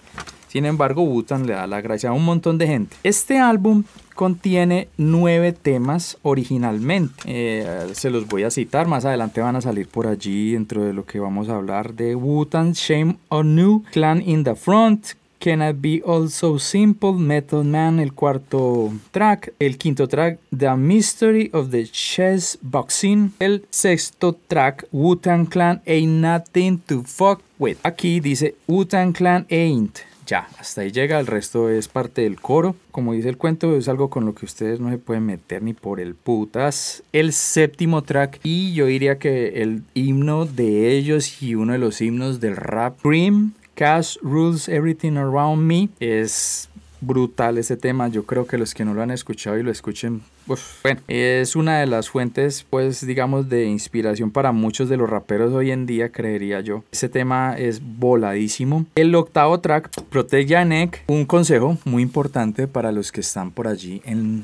Sin 0.48 0.66
embargo, 0.66 1.06
Butan 1.06 1.46
le 1.46 1.54
da 1.54 1.68
la 1.68 1.82
gracia 1.82 2.10
a 2.10 2.14
un 2.14 2.26
montón 2.26 2.58
de 2.58 2.68
gente. 2.68 2.98
Este 3.04 3.40
álbum 3.40 3.84
contiene 4.16 4.90
nueve 4.98 5.54
temas 5.54 6.18
originalmente. 6.24 7.14
Eh, 7.26 7.90
se 7.94 8.10
los 8.10 8.28
voy 8.28 8.44
a 8.44 8.52
citar, 8.52 8.88
más 8.88 9.06
adelante 9.06 9.42
van 9.42 9.56
a 9.56 9.62
salir 9.62 9.88
por 9.88 10.08
allí 10.08 10.54
dentro 10.54 10.84
de 10.84 10.94
lo 10.94 11.06
que 11.06 11.20
vamos 11.20 11.50
a 11.50 11.56
hablar 11.56 11.94
de 11.94 12.16
Wutan, 12.16 12.74
Shame 12.74 13.18
on 13.30 13.56
New, 13.56 13.84
Clan 13.92 14.22
in 14.26 14.44
the 14.44 14.56
Front, 14.56 15.10
Can 15.40 15.62
I 15.62 15.72
Be 15.72 16.02
All 16.04 16.30
So 16.32 16.58
Simple, 16.58 17.14
Method 17.14 17.64
Man, 17.64 18.00
el 18.00 18.14
cuarto 18.14 18.92
track, 19.12 19.54
el 19.60 19.78
quinto 19.78 20.08
track, 20.08 20.40
The 20.58 20.76
Mystery 20.76 21.52
of 21.54 21.70
the 21.70 21.86
Chess 21.86 22.58
Boxing, 22.62 23.34
el 23.40 23.66
sexto 23.70 24.36
track, 24.48 24.88
Wutan 24.92 25.46
Clan 25.46 25.82
Ain't 25.86 26.22
Nothing 26.22 26.80
to 26.88 27.04
Fuck 27.04 27.42
With. 27.60 27.78
Aquí 27.84 28.20
dice 28.20 28.56
Wutan 28.68 29.14
Clan 29.14 29.46
Ain't 29.52 30.00
ya, 30.28 30.48
hasta 30.60 30.82
ahí 30.82 30.92
llega, 30.92 31.20
el 31.20 31.26
resto 31.26 31.70
es 31.70 31.88
parte 31.88 32.22
del 32.22 32.40
coro. 32.40 32.76
Como 32.92 33.14
dice 33.14 33.30
el 33.30 33.38
cuento, 33.38 33.76
es 33.76 33.88
algo 33.88 34.10
con 34.10 34.26
lo 34.26 34.36
que 34.36 34.46
ustedes 34.46 34.80
no 34.80 34.90
se 34.90 34.98
pueden 34.98 35.26
meter 35.26 35.64
ni 35.64 35.74
por 35.74 36.00
el 36.00 36.14
putas. 36.14 37.02
El 37.14 37.32
séptimo 37.34 38.04
track 38.04 38.42
y 38.44 38.74
yo 38.74 38.86
diría 38.86 39.18
que 39.18 39.64
el 39.64 39.84
himno 39.94 40.46
de 40.46 40.92
ellos 40.92 41.42
y 41.42 41.56
uno 41.56 41.74
de 41.74 41.80
los 41.80 42.02
himnos 42.02 42.42
del 42.42 42.58
rap, 42.58 43.00
Cream, 43.02 43.54
Cash 43.74 44.18
Rules 44.22 44.68
Everything 44.68 45.14
Around 45.14 45.64
Me, 45.64 45.90
es 46.00 46.70
brutal 47.00 47.58
ese 47.58 47.78
tema. 47.78 48.10
Yo 48.10 48.26
creo 48.26 48.46
que 48.46 48.58
los 48.58 48.74
que 48.74 48.84
no 48.84 48.94
lo 48.94 49.02
han 49.02 49.12
escuchado 49.12 49.58
y 49.58 49.64
lo 49.64 49.72
escuchen 49.72 50.22
bueno, 50.48 51.02
es 51.08 51.56
una 51.56 51.80
de 51.80 51.88
las 51.88 52.10
fuentes, 52.10 52.66
pues, 52.70 53.06
digamos, 53.06 53.50
de 53.50 53.66
inspiración 53.66 54.32
para 54.32 54.52
muchos 54.52 54.88
de 54.88 54.98
los 54.98 55.10
raperos 55.10 55.54
hoy 55.54 55.72
en 55.72 55.86
día, 55.86 56.10
creería 56.10 56.62
yo. 56.62 56.84
Ese 56.92 57.10
tema 57.10 57.56
es 57.58 57.82
voladísimo. 57.84 58.86
El 58.96 59.14
octavo 59.16 59.60
track, 59.60 59.90
Protect 60.10 60.50
Your 60.50 60.66
Neck, 60.66 61.04
un 61.08 61.26
consejo 61.26 61.78
muy 61.84 62.04
importante 62.04 62.68
para 62.68 62.92
los 62.92 63.12
que 63.12 63.22
están 63.22 63.52
por 63.52 63.68
allí 63.68 64.02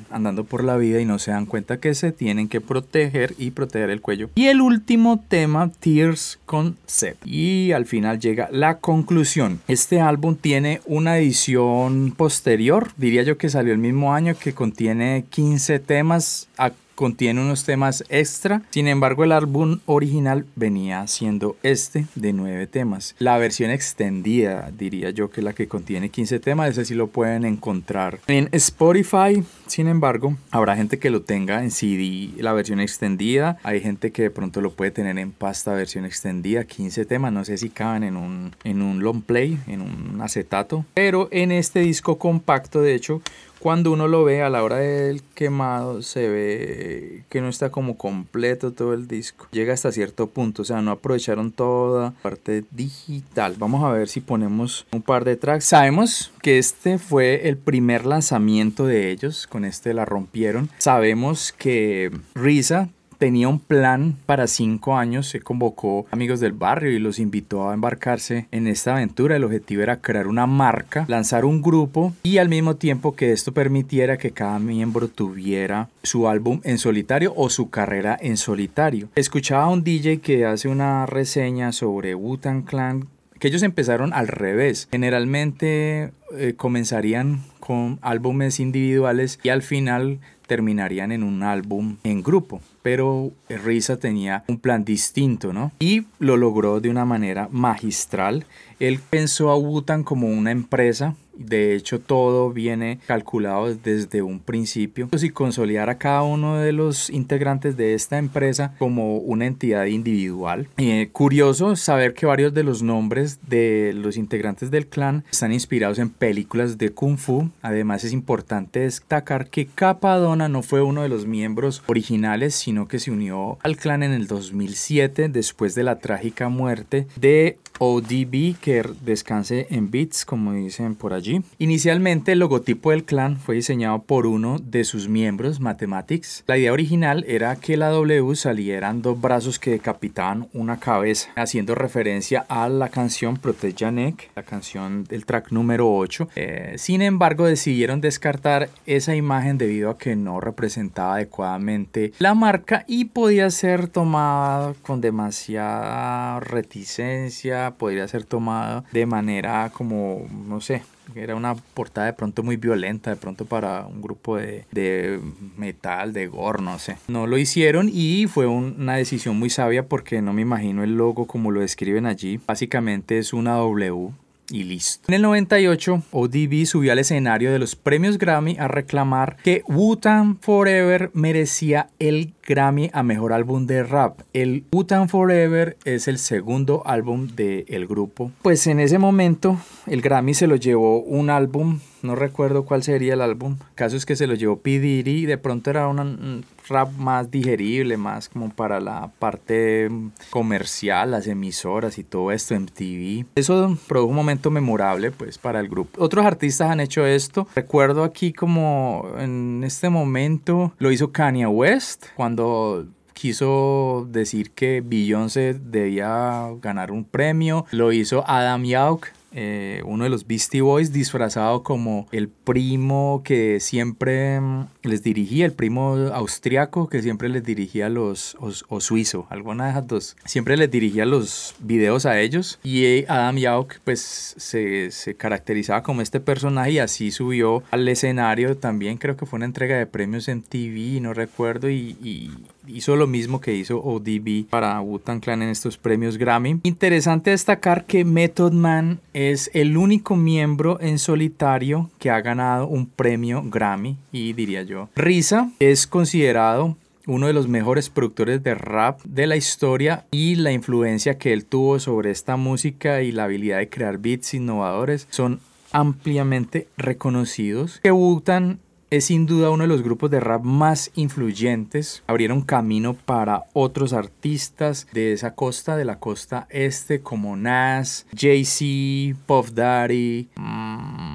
andando 0.10 0.44
por 0.44 0.64
la 0.64 0.78
vida 0.78 1.00
y 1.00 1.06
no 1.06 1.20
se 1.20 1.32
dan 1.32 1.46
cuenta 1.46 1.80
que 1.80 1.96
se 1.96 2.12
tienen 2.12 2.50
que 2.50 2.60
proteger 2.60 3.34
y 3.38 3.52
proteger 3.52 3.90
el 3.90 4.02
cuello. 4.02 4.30
Y 4.36 4.48
el 4.48 4.62
último 4.62 5.24
tema, 5.28 5.72
Tears 5.80 6.40
Concept. 6.46 7.26
Y 7.26 7.72
al 7.72 7.86
final 7.86 8.20
llega 8.20 8.50
la 8.52 8.80
conclusión. 8.80 9.62
Este 9.68 10.02
álbum 10.02 10.36
tiene 10.36 10.82
una 10.86 11.18
edición 11.18 12.14
posterior, 12.16 12.92
diría 12.98 13.24
yo 13.24 13.38
que 13.38 13.50
salió 13.50 13.72
el 13.72 13.80
mismo 13.80 14.14
año, 14.14 14.36
que 14.38 14.54
contiene 14.54 15.26
15 15.30 15.80
temas 15.80 15.93
temas 15.94 16.48
contiene 16.96 17.42
unos 17.42 17.64
temas 17.64 18.04
extra. 18.10 18.62
Sin 18.70 18.88
embargo, 18.88 19.24
el 19.24 19.32
álbum 19.32 19.80
original 19.86 20.46
venía 20.56 21.06
siendo 21.08 21.58
este 21.64 22.06
de 22.16 22.34
nueve 22.34 22.68
temas. 22.68 23.16
La 23.20 23.38
versión 23.38 23.72
extendida, 23.72 24.72
diría 24.78 25.10
yo, 25.10 25.30
que 25.30 25.42
la 25.42 25.54
que 25.54 25.68
contiene 25.68 26.10
15 26.10 26.40
temas, 26.40 26.70
ese 26.70 26.86
sí 26.86 26.94
lo 26.94 27.08
pueden 27.08 27.46
encontrar 27.46 28.20
en 28.28 28.50
Spotify. 28.52 29.44
Sin 29.68 29.88
embargo, 29.88 30.38
habrá 30.52 30.76
gente 30.76 31.00
que 31.00 31.10
lo 31.10 31.22
tenga 31.22 31.64
en 31.64 31.72
CD, 31.72 32.30
la 32.42 32.54
versión 32.54 32.80
extendida. 32.80 33.58
Hay 33.64 33.82
gente 33.82 34.12
que 34.12 34.24
de 34.24 34.30
pronto 34.30 34.62
lo 34.62 34.72
puede 34.72 34.92
tener 34.92 35.18
en 35.18 35.32
pasta 35.32 35.74
versión 35.74 36.06
extendida, 36.06 36.64
15 36.64 37.06
temas. 37.06 37.34
No 37.34 37.46
sé 37.46 37.58
si 37.58 37.70
caben 37.70 38.04
en 38.04 38.18
un, 38.18 38.56
en 38.64 38.82
un 38.82 39.04
long 39.04 39.22
play, 39.22 39.60
en 39.68 39.82
un 39.82 40.22
acetato. 40.22 40.86
Pero 40.94 41.28
en 41.32 41.52
este 41.52 41.80
disco 41.80 42.18
compacto, 42.18 42.82
de 42.82 42.96
hecho, 42.96 43.22
cuando 43.64 43.94
uno 43.94 44.10
lo 44.10 44.26
ve 44.26 44.42
a 44.42 44.50
la 44.50 44.62
hora 44.62 44.80
del 44.80 45.24
quemado 45.36 46.02
se 46.02 46.28
ve 46.28 47.24
que 47.30 47.40
no 47.40 47.48
está 47.48 47.70
como 47.70 47.98
completo 47.98 48.74
todo 48.74 48.94
el 48.94 49.08
disco. 49.08 49.48
Llega 49.54 49.74
hasta 49.74 49.94
cierto 49.94 50.28
punto, 50.28 50.64
o 50.64 50.66
sea, 50.66 50.82
no 50.82 50.92
aprovecharon 50.92 51.54
toda 51.54 52.12
parte 52.22 52.66
digital. 52.72 53.56
Vamos 53.58 53.82
a 53.86 53.92
ver 53.94 54.10
si 54.10 54.20
ponemos 54.20 54.86
un 54.92 55.02
par 55.02 55.24
de 55.24 55.38
tracks. 55.38 55.64
Sabemos 55.64 56.34
que 56.42 56.58
este 56.58 56.98
fue 56.98 57.48
el 57.48 57.56
primer 57.56 58.06
lanzamiento 58.06 58.86
de 58.86 59.12
ellos, 59.12 59.48
con 59.48 59.64
este 59.64 59.94
la 59.94 60.04
rompieron. 60.04 60.70
Sabemos 60.78 61.54
que 61.54 62.12
Risa 62.36 62.90
tenía 63.24 63.48
un 63.48 63.60
plan 63.60 64.18
para 64.26 64.48
cinco 64.48 64.98
años, 64.98 65.30
se 65.30 65.40
convocó 65.40 66.06
amigos 66.12 66.42
del 66.42 66.52
barrio 66.52 66.92
y 66.92 67.00
los 67.00 67.20
invitó 67.20 67.70
a 67.70 67.74
embarcarse 67.74 68.48
en 68.52 68.68
esta 68.68 68.96
aventura. 68.98 69.38
El 69.38 69.46
objetivo 69.46 69.82
era 69.82 70.02
crear 70.02 70.28
una 70.28 70.46
marca, 70.46 71.06
lanzar 71.08 71.46
un 71.46 71.62
grupo 71.62 72.12
y 72.24 72.40
al 72.40 72.50
mismo 72.50 72.76
tiempo 72.76 73.16
que 73.16 73.32
esto 73.32 73.54
permitiera 73.54 74.18
que 74.18 74.32
cada 74.32 74.60
miembro 74.60 75.08
tuviera 75.08 75.88
su 76.04 76.28
álbum 76.28 76.60
en 76.66 76.78
solitario 76.78 77.32
o 77.38 77.50
su 77.50 77.70
carrera 77.70 78.18
en 78.20 78.36
solitario. 78.36 79.08
Escuchaba 79.16 79.64
a 79.64 79.70
un 79.70 79.86
DJ 79.86 80.20
que 80.20 80.46
hace 80.46 80.68
una 80.68 81.06
reseña 81.06 81.72
sobre 81.72 82.16
Wu-Tang 82.16 82.66
Clan 82.66 83.08
que 83.40 83.48
ellos 83.48 83.64
empezaron 83.64 84.12
al 84.12 84.28
revés. 84.28 84.90
Generalmente 84.92 86.12
eh, 86.38 86.56
comenzarían 86.58 87.42
con 87.62 88.00
álbumes 88.02 88.60
individuales 88.60 89.40
y 89.44 89.50
al 89.50 89.62
final 89.62 90.20
terminarían 90.46 91.14
en 91.14 91.24
un 91.24 91.44
álbum 91.44 91.98
en 92.04 92.22
grupo. 92.22 92.62
Pero 92.84 93.32
Risa 93.50 93.98
tenía 93.98 94.44
un 94.48 94.60
plan 94.60 94.86
distinto, 94.86 95.54
¿no? 95.54 95.72
Y 95.80 96.06
lo 96.20 96.38
logró 96.38 96.80
de 96.80 96.90
una 96.90 97.06
manera 97.06 97.48
magistral. 97.52 98.46
Él 98.80 99.00
pensó 99.10 99.50
a 99.50 99.58
Wutan 99.58 100.04
como 100.04 100.28
una 100.28 100.52
empresa 100.52 101.16
de 101.36 101.76
hecho, 101.76 102.00
todo 102.00 102.52
viene 102.52 103.00
calculado 103.08 103.74
desde 103.74 104.22
un 104.22 104.40
principio. 104.40 105.10
Y 105.24 105.30
consolidar 105.30 105.90
a 105.90 105.98
cada 105.98 106.22
uno 106.24 106.58
de 106.58 106.74
los 106.74 107.10
integrantes 107.10 107.78
de 107.78 107.94
esta 107.94 108.18
empresa 108.18 108.76
como 108.78 109.18
una 109.18 109.46
entidad 109.46 109.86
individual. 109.86 110.68
Eh, 110.78 111.10
curioso 111.14 111.78
saber 111.78 112.14
que 112.14 112.26
varios 112.26 112.54
de 112.54 112.64
los 112.64 112.84
nombres 112.84 113.40
de 113.48 113.94
los 113.96 114.18
integrantes 114.18 114.70
del 114.70 114.88
clan 114.88 115.24
están 115.32 115.54
inspirados 115.54 115.98
en 116.00 116.10
películas 116.10 116.78
de 116.78 116.90
Kung 116.90 117.18
Fu. 117.18 117.50
Además, 117.62 118.04
es 118.04 118.12
importante 118.12 118.82
destacar 118.82 119.50
que 119.50 119.66
Capadona 119.66 120.50
no 120.50 120.62
fue 120.62 120.82
uno 120.82 121.04
de 121.04 121.10
los 121.10 121.26
miembros 121.26 121.82
originales, 121.88 122.54
sino 122.54 122.90
que 122.90 123.00
se 123.00 123.12
unió 123.12 123.58
al 123.64 123.78
clan 123.78 124.04
en 124.04 124.12
el 124.12 124.28
2007 124.28 125.30
después 125.30 125.74
de 125.74 125.84
la 125.84 126.00
trágica 126.00 126.50
muerte 126.50 127.08
de 127.16 127.58
ODB, 127.80 128.56
que 128.60 128.84
descanse 129.02 129.68
en 129.70 129.90
bits, 129.90 130.26
como 130.26 130.54
dicen 130.54 130.96
por 130.96 131.14
Inicialmente 131.58 132.34
el 132.34 132.40
logotipo 132.40 132.92
del 132.92 133.06
clan 133.06 133.38
fue 133.38 133.56
diseñado 133.56 134.04
por 134.04 134.28
uno 134.28 134.58
de 134.60 134.84
sus 134.84 135.08
miembros, 135.08 135.60
Mathematics. 135.60 136.44
La 136.48 136.58
idea 136.58 136.74
original 136.74 137.24
era 137.28 137.56
que 137.56 137.78
la 137.78 137.90
W 137.90 138.36
salieran 138.36 139.02
dos 139.02 139.20
brazos 139.20 139.60
que 139.60 139.72
decapitaban 139.72 140.48
una 140.54 140.80
cabeza, 140.80 141.30
haciendo 141.36 141.76
referencia 141.76 142.46
a 142.50 142.68
la 142.70 142.90
canción 142.90 143.38
Protect 143.38 143.80
Janek, 143.80 144.32
la 144.36 144.44
canción 144.44 145.04
del 145.06 145.26
track 145.26 145.52
número 145.52 145.94
8. 145.94 146.30
Eh, 146.36 146.74
sin 146.78 147.02
embargo, 147.02 147.46
decidieron 147.46 148.02
descartar 148.02 148.70
esa 148.86 149.16
imagen 149.16 149.58
debido 149.58 149.90
a 149.90 149.98
que 149.98 150.16
no 150.16 150.40
representaba 150.40 151.16
adecuadamente 151.16 152.14
la 152.20 152.34
marca 152.34 152.84
y 152.88 153.06
podía 153.06 153.50
ser 153.50 153.88
tomada 153.88 154.74
con 154.82 155.02
demasiada 155.02 156.40
reticencia, 156.40 157.76
podría 157.78 158.08
ser 158.08 158.26
tomada 158.26 158.84
de 158.92 159.06
manera 159.06 159.72
como, 159.74 160.28
no 160.48 160.62
sé, 160.62 160.82
era 161.16 161.36
una 161.36 161.56
portada 161.56 162.08
de 162.08 162.14
pronto 162.14 162.44
muy 162.44 162.58
violenta, 162.58 163.10
de 163.10 163.16
pronto 163.16 163.46
para 163.46 163.86
un 163.86 164.02
grupo 164.02 164.38
de, 164.38 164.66
de 164.72 165.20
metal, 165.58 166.14
de 166.14 166.28
gore, 166.28 166.62
no 166.62 166.80
sé. 166.80 166.98
No 167.08 167.28
lo 167.28 167.38
hicieron 167.38 167.90
y 167.92 168.28
fue 168.28 168.48
una 168.48 168.96
decisión 168.96 169.38
muy 169.38 169.50
sabia 169.50 169.88
porque 169.88 170.22
no 170.22 170.34
me 170.34 170.42
imagino 170.42 170.84
el 170.84 170.96
logo 170.96 171.28
como 171.28 171.52
lo 171.52 171.62
describen 171.62 172.06
allí. 172.06 172.40
Básicamente 172.46 173.18
es 173.18 173.34
una 173.34 173.54
W 173.54 174.12
y 174.54 174.64
listo. 174.64 175.06
En 175.08 175.16
el 175.16 175.24
98, 175.24 176.04
ODB 176.12 176.66
subió 176.66 176.92
al 176.92 177.00
escenario 177.00 177.52
de 177.52 177.58
los 177.58 177.76
premios 177.76 178.20
Grammy 178.20 178.56
a 178.60 178.68
reclamar 178.68 179.38
que 179.44 179.64
Wu-Tang 179.68 180.38
Forever 180.42 181.10
merecía 181.14 181.90
el 181.98 182.36
Grammy 182.48 182.92
a 182.94 183.02
Mejor 183.02 183.34
Álbum 183.34 183.66
de 183.66 183.84
Rap. 183.84 184.22
El 184.32 184.66
Wu-Tang 184.72 185.10
Forever 185.10 185.78
es 185.86 186.08
el 186.08 186.20
segundo 186.20 186.84
álbum 186.86 187.30
del 187.30 187.88
grupo. 187.88 188.32
Pues 188.44 188.68
en 188.68 188.80
ese 188.80 189.00
momento 189.00 189.58
el 189.88 190.02
Grammy 190.02 190.36
se 190.36 190.46
lo 190.46 190.56
llevó 190.56 191.02
un 191.02 191.32
álbum, 191.32 191.80
no 192.04 192.16
recuerdo 192.16 192.64
cuál 192.64 192.84
sería 192.84 193.16
el 193.16 193.22
álbum. 193.22 193.58
Caso 193.74 193.98
es 193.98 194.06
que 194.06 194.16
se 194.16 194.28
lo 194.28 194.36
llevó 194.36 194.60
P. 194.60 194.80
Diddy 194.80 195.26
de 195.26 195.40
pronto 195.40 195.72
era 195.72 195.88
un 195.88 196.46
rap 196.68 196.92
más 196.98 197.30
digerible, 197.32 197.98
más 197.98 198.30
como 198.30 198.50
para 198.50 198.80
la 198.80 199.12
parte 199.20 199.90
comercial, 200.30 201.12
las 201.12 201.28
emisoras 201.28 201.98
y 201.98 202.04
todo 202.04 202.32
esto, 202.32 202.56
en 202.56 202.66
TV. 202.66 203.26
Eso 203.36 203.78
produjo 203.88 204.10
un 204.10 204.16
momento 204.16 204.52
memorable 204.52 205.12
pues 205.12 205.38
para 205.38 205.60
el 205.60 205.70
grupo. 205.70 206.04
Otros 206.04 206.26
artistas 206.26 206.70
han 206.70 206.80
hecho 206.80 207.06
esto. 207.06 207.48
Recuerdo 207.56 208.04
aquí 208.04 208.34
como 208.34 209.08
en 209.18 209.64
este 209.64 209.90
momento 209.90 210.74
lo 210.78 210.92
hizo 210.92 211.12
Kanye 211.12 211.48
West 211.48 212.06
cuando 212.16 212.88
quiso 213.14 214.08
decir 214.10 214.52
que 214.52 214.84
Beyoncé 214.86 215.54
debía 215.54 216.50
ganar 216.62 216.92
un 216.92 217.06
premio. 217.06 217.66
Lo 217.72 217.92
hizo 217.92 218.24
Adam 218.28 218.64
Yauch 218.64 219.06
eh, 219.34 219.82
uno 219.86 220.04
de 220.04 220.10
los 220.10 220.28
Beastie 220.28 220.62
Boys 220.62 220.94
disfrazado 220.94 221.64
como 221.64 222.08
el 222.12 222.30
primo 222.30 223.22
que 223.24 223.60
siempre 223.60 224.40
mm, 224.40 224.68
les 224.84 225.04
dirigía, 225.04 225.46
el 225.46 225.54
primo 225.54 225.96
austriaco 226.14 226.88
que 226.88 227.02
siempre 227.02 227.30
les 227.30 227.44
dirigía 227.44 227.90
los, 227.90 228.38
o, 228.40 228.80
suizo, 228.80 229.28
alguna 229.30 229.66
de 229.66 229.72
esas 229.72 229.88
dos, 229.88 230.16
siempre 230.26 230.58
les 230.58 230.70
dirigía 230.70 231.06
los 231.06 231.56
videos 231.60 232.06
a 232.06 232.20
ellos 232.20 232.60
y 232.64 232.86
eh, 232.86 233.06
Adam 233.08 233.38
Yauch 233.38 233.80
pues 233.84 234.36
se, 234.38 234.92
se, 234.92 235.16
caracterizaba 235.16 235.84
como 235.84 236.02
este 236.02 236.20
personaje 236.20 236.72
y 236.72 236.80
así 236.80 237.12
subió 237.12 237.64
al 237.72 237.88
escenario. 237.88 238.58
También, 238.58 238.98
creo 238.98 239.16
que 239.16 239.26
fue 239.26 239.38
una 239.38 239.46
entrega 239.46 239.78
de 239.78 239.86
premios 239.86 240.28
en 240.28 240.42
TV, 240.42 241.00
no 241.02 241.14
recuerdo, 241.14 241.70
y 241.70 242.32
hizo 242.68 242.96
lo 242.96 243.08
mismo 243.08 243.42
que 243.42 243.56
hizo 243.56 243.80
ODB 243.80 244.46
para 244.50 244.80
Wu-Tang 244.82 245.20
Clan 245.20 245.42
en 245.42 245.50
estos 245.50 245.78
premios 245.78 246.18
Grammy. 246.18 246.60
Interesante 246.64 247.32
destacar 247.32 247.86
que 247.86 248.06
Method 248.06 248.54
Man 248.54 249.00
es 249.14 249.50
el 249.54 249.78
único 249.78 250.16
miembro 250.16 250.80
en 250.82 251.00
solitario 251.00 251.90
que 252.00 252.10
ha 252.10 252.22
ganado 252.22 252.68
un 252.68 252.86
premio 252.86 253.44
Grammy 253.46 253.98
y 254.12 254.34
diría 254.34 254.64
yo. 254.64 254.90
Risa 254.96 255.52
es 255.60 255.88
considerado 255.88 256.76
uno 257.06 257.28
de 257.28 257.34
los 257.34 257.48
mejores 257.48 257.90
productores 257.90 258.44
de 258.44 258.56
rap 258.56 259.02
de 259.04 259.28
la 259.28 259.36
historia 259.36 260.06
y 260.12 260.36
la 260.36 260.52
influencia 260.52 261.18
que 261.18 261.34
él 261.34 261.46
tuvo 261.46 261.80
sobre 261.80 262.12
esta 262.12 262.38
música 262.38 263.02
y 263.02 263.12
la 263.12 263.26
habilidad 263.26 263.58
de 263.58 263.70
crear 263.70 263.98
beats 263.98 264.34
innovadores 264.34 265.08
son 265.10 265.42
ampliamente 265.74 266.68
reconocidos. 266.78 267.80
Que 267.84 267.92
Wu-Tang 267.92 268.60
es 268.94 269.06
sin 269.06 269.26
duda 269.26 269.50
uno 269.50 269.64
de 269.64 269.68
los 269.68 269.82
grupos 269.82 270.12
de 270.12 270.20
rap 270.20 270.44
más 270.44 270.92
influyentes. 270.94 272.04
Abrieron 272.06 272.42
camino 272.42 272.94
para 272.94 273.46
otros 273.54 273.92
artistas 273.92 274.88
de 274.94 275.14
esa 275.14 275.34
costa, 275.34 275.76
de 275.76 275.84
la 275.84 275.98
costa 275.98 276.46
este, 276.52 277.02
como 277.02 277.36
Nas, 277.36 278.06
Jay-Z, 278.16 279.18
Puff 279.26 279.54
Daddy. 279.54 280.30
Mmm, 280.36 281.13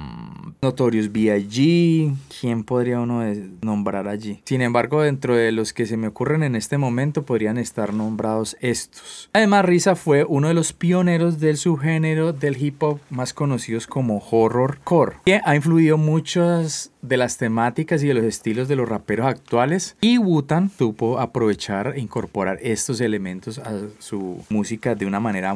Notorious 0.61 1.11
B.I.G. 1.11 2.13
¿Quién 2.39 2.63
podría 2.65 2.99
uno 2.99 3.23
nombrar 3.61 4.09
allí? 4.09 4.41
Sin 4.43 4.61
embargo, 4.61 5.01
dentro 5.01 5.35
de 5.35 5.53
los 5.53 5.71
que 5.71 5.85
se 5.85 5.95
me 5.95 6.07
ocurren 6.07 6.43
en 6.43 6.55
este 6.55 6.77
momento 6.77 7.23
podrían 7.23 7.57
estar 7.57 7.93
nombrados 7.93 8.57
estos. 8.59 9.29
Además, 9.31 9.63
Risa 9.63 9.95
fue 9.95 10.25
uno 10.25 10.49
de 10.49 10.53
los 10.53 10.73
pioneros 10.73 11.39
del 11.39 11.55
subgénero 11.57 12.33
del 12.33 12.61
hip 12.61 12.83
hop 12.83 12.99
más 13.09 13.33
conocidos 13.33 13.87
como 13.87 14.19
horrorcore, 14.19 15.17
que 15.25 15.39
ha 15.43 15.55
influido 15.55 15.97
muchas 15.97 16.91
de 17.01 17.17
las 17.17 17.37
temáticas 17.37 18.03
y 18.03 18.07
de 18.07 18.13
los 18.13 18.25
estilos 18.25 18.67
de 18.67 18.75
los 18.75 18.89
raperos 18.89 19.27
actuales 19.27 19.95
y 20.01 20.17
Wutan 20.17 20.69
supo 20.69 21.19
aprovechar 21.19 21.93
e 21.95 22.01
incorporar 22.01 22.59
estos 22.61 22.99
elementos 22.99 23.59
a 23.59 23.79
su 23.99 24.43
música 24.49 24.95
de 24.95 25.05
una 25.05 25.21
manera 25.21 25.55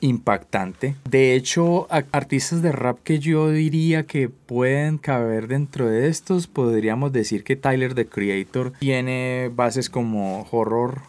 impactante. 0.00 0.96
De 1.08 1.34
hecho, 1.34 1.86
artistas 1.90 2.62
de 2.62 2.72
rap 2.72 2.98
que 3.02 3.18
yo 3.18 3.50
diría 3.50 4.04
que 4.04 4.28
pueden 4.28 4.98
caber 4.98 5.48
dentro 5.48 5.88
de 5.88 6.08
estos, 6.08 6.46
podríamos 6.46 7.12
decir 7.12 7.44
que 7.44 7.56
Tyler 7.56 7.94
the 7.94 8.06
Creator 8.06 8.72
tiene 8.78 9.50
bases 9.54 9.90
como 9.90 10.46
horror 10.50 11.00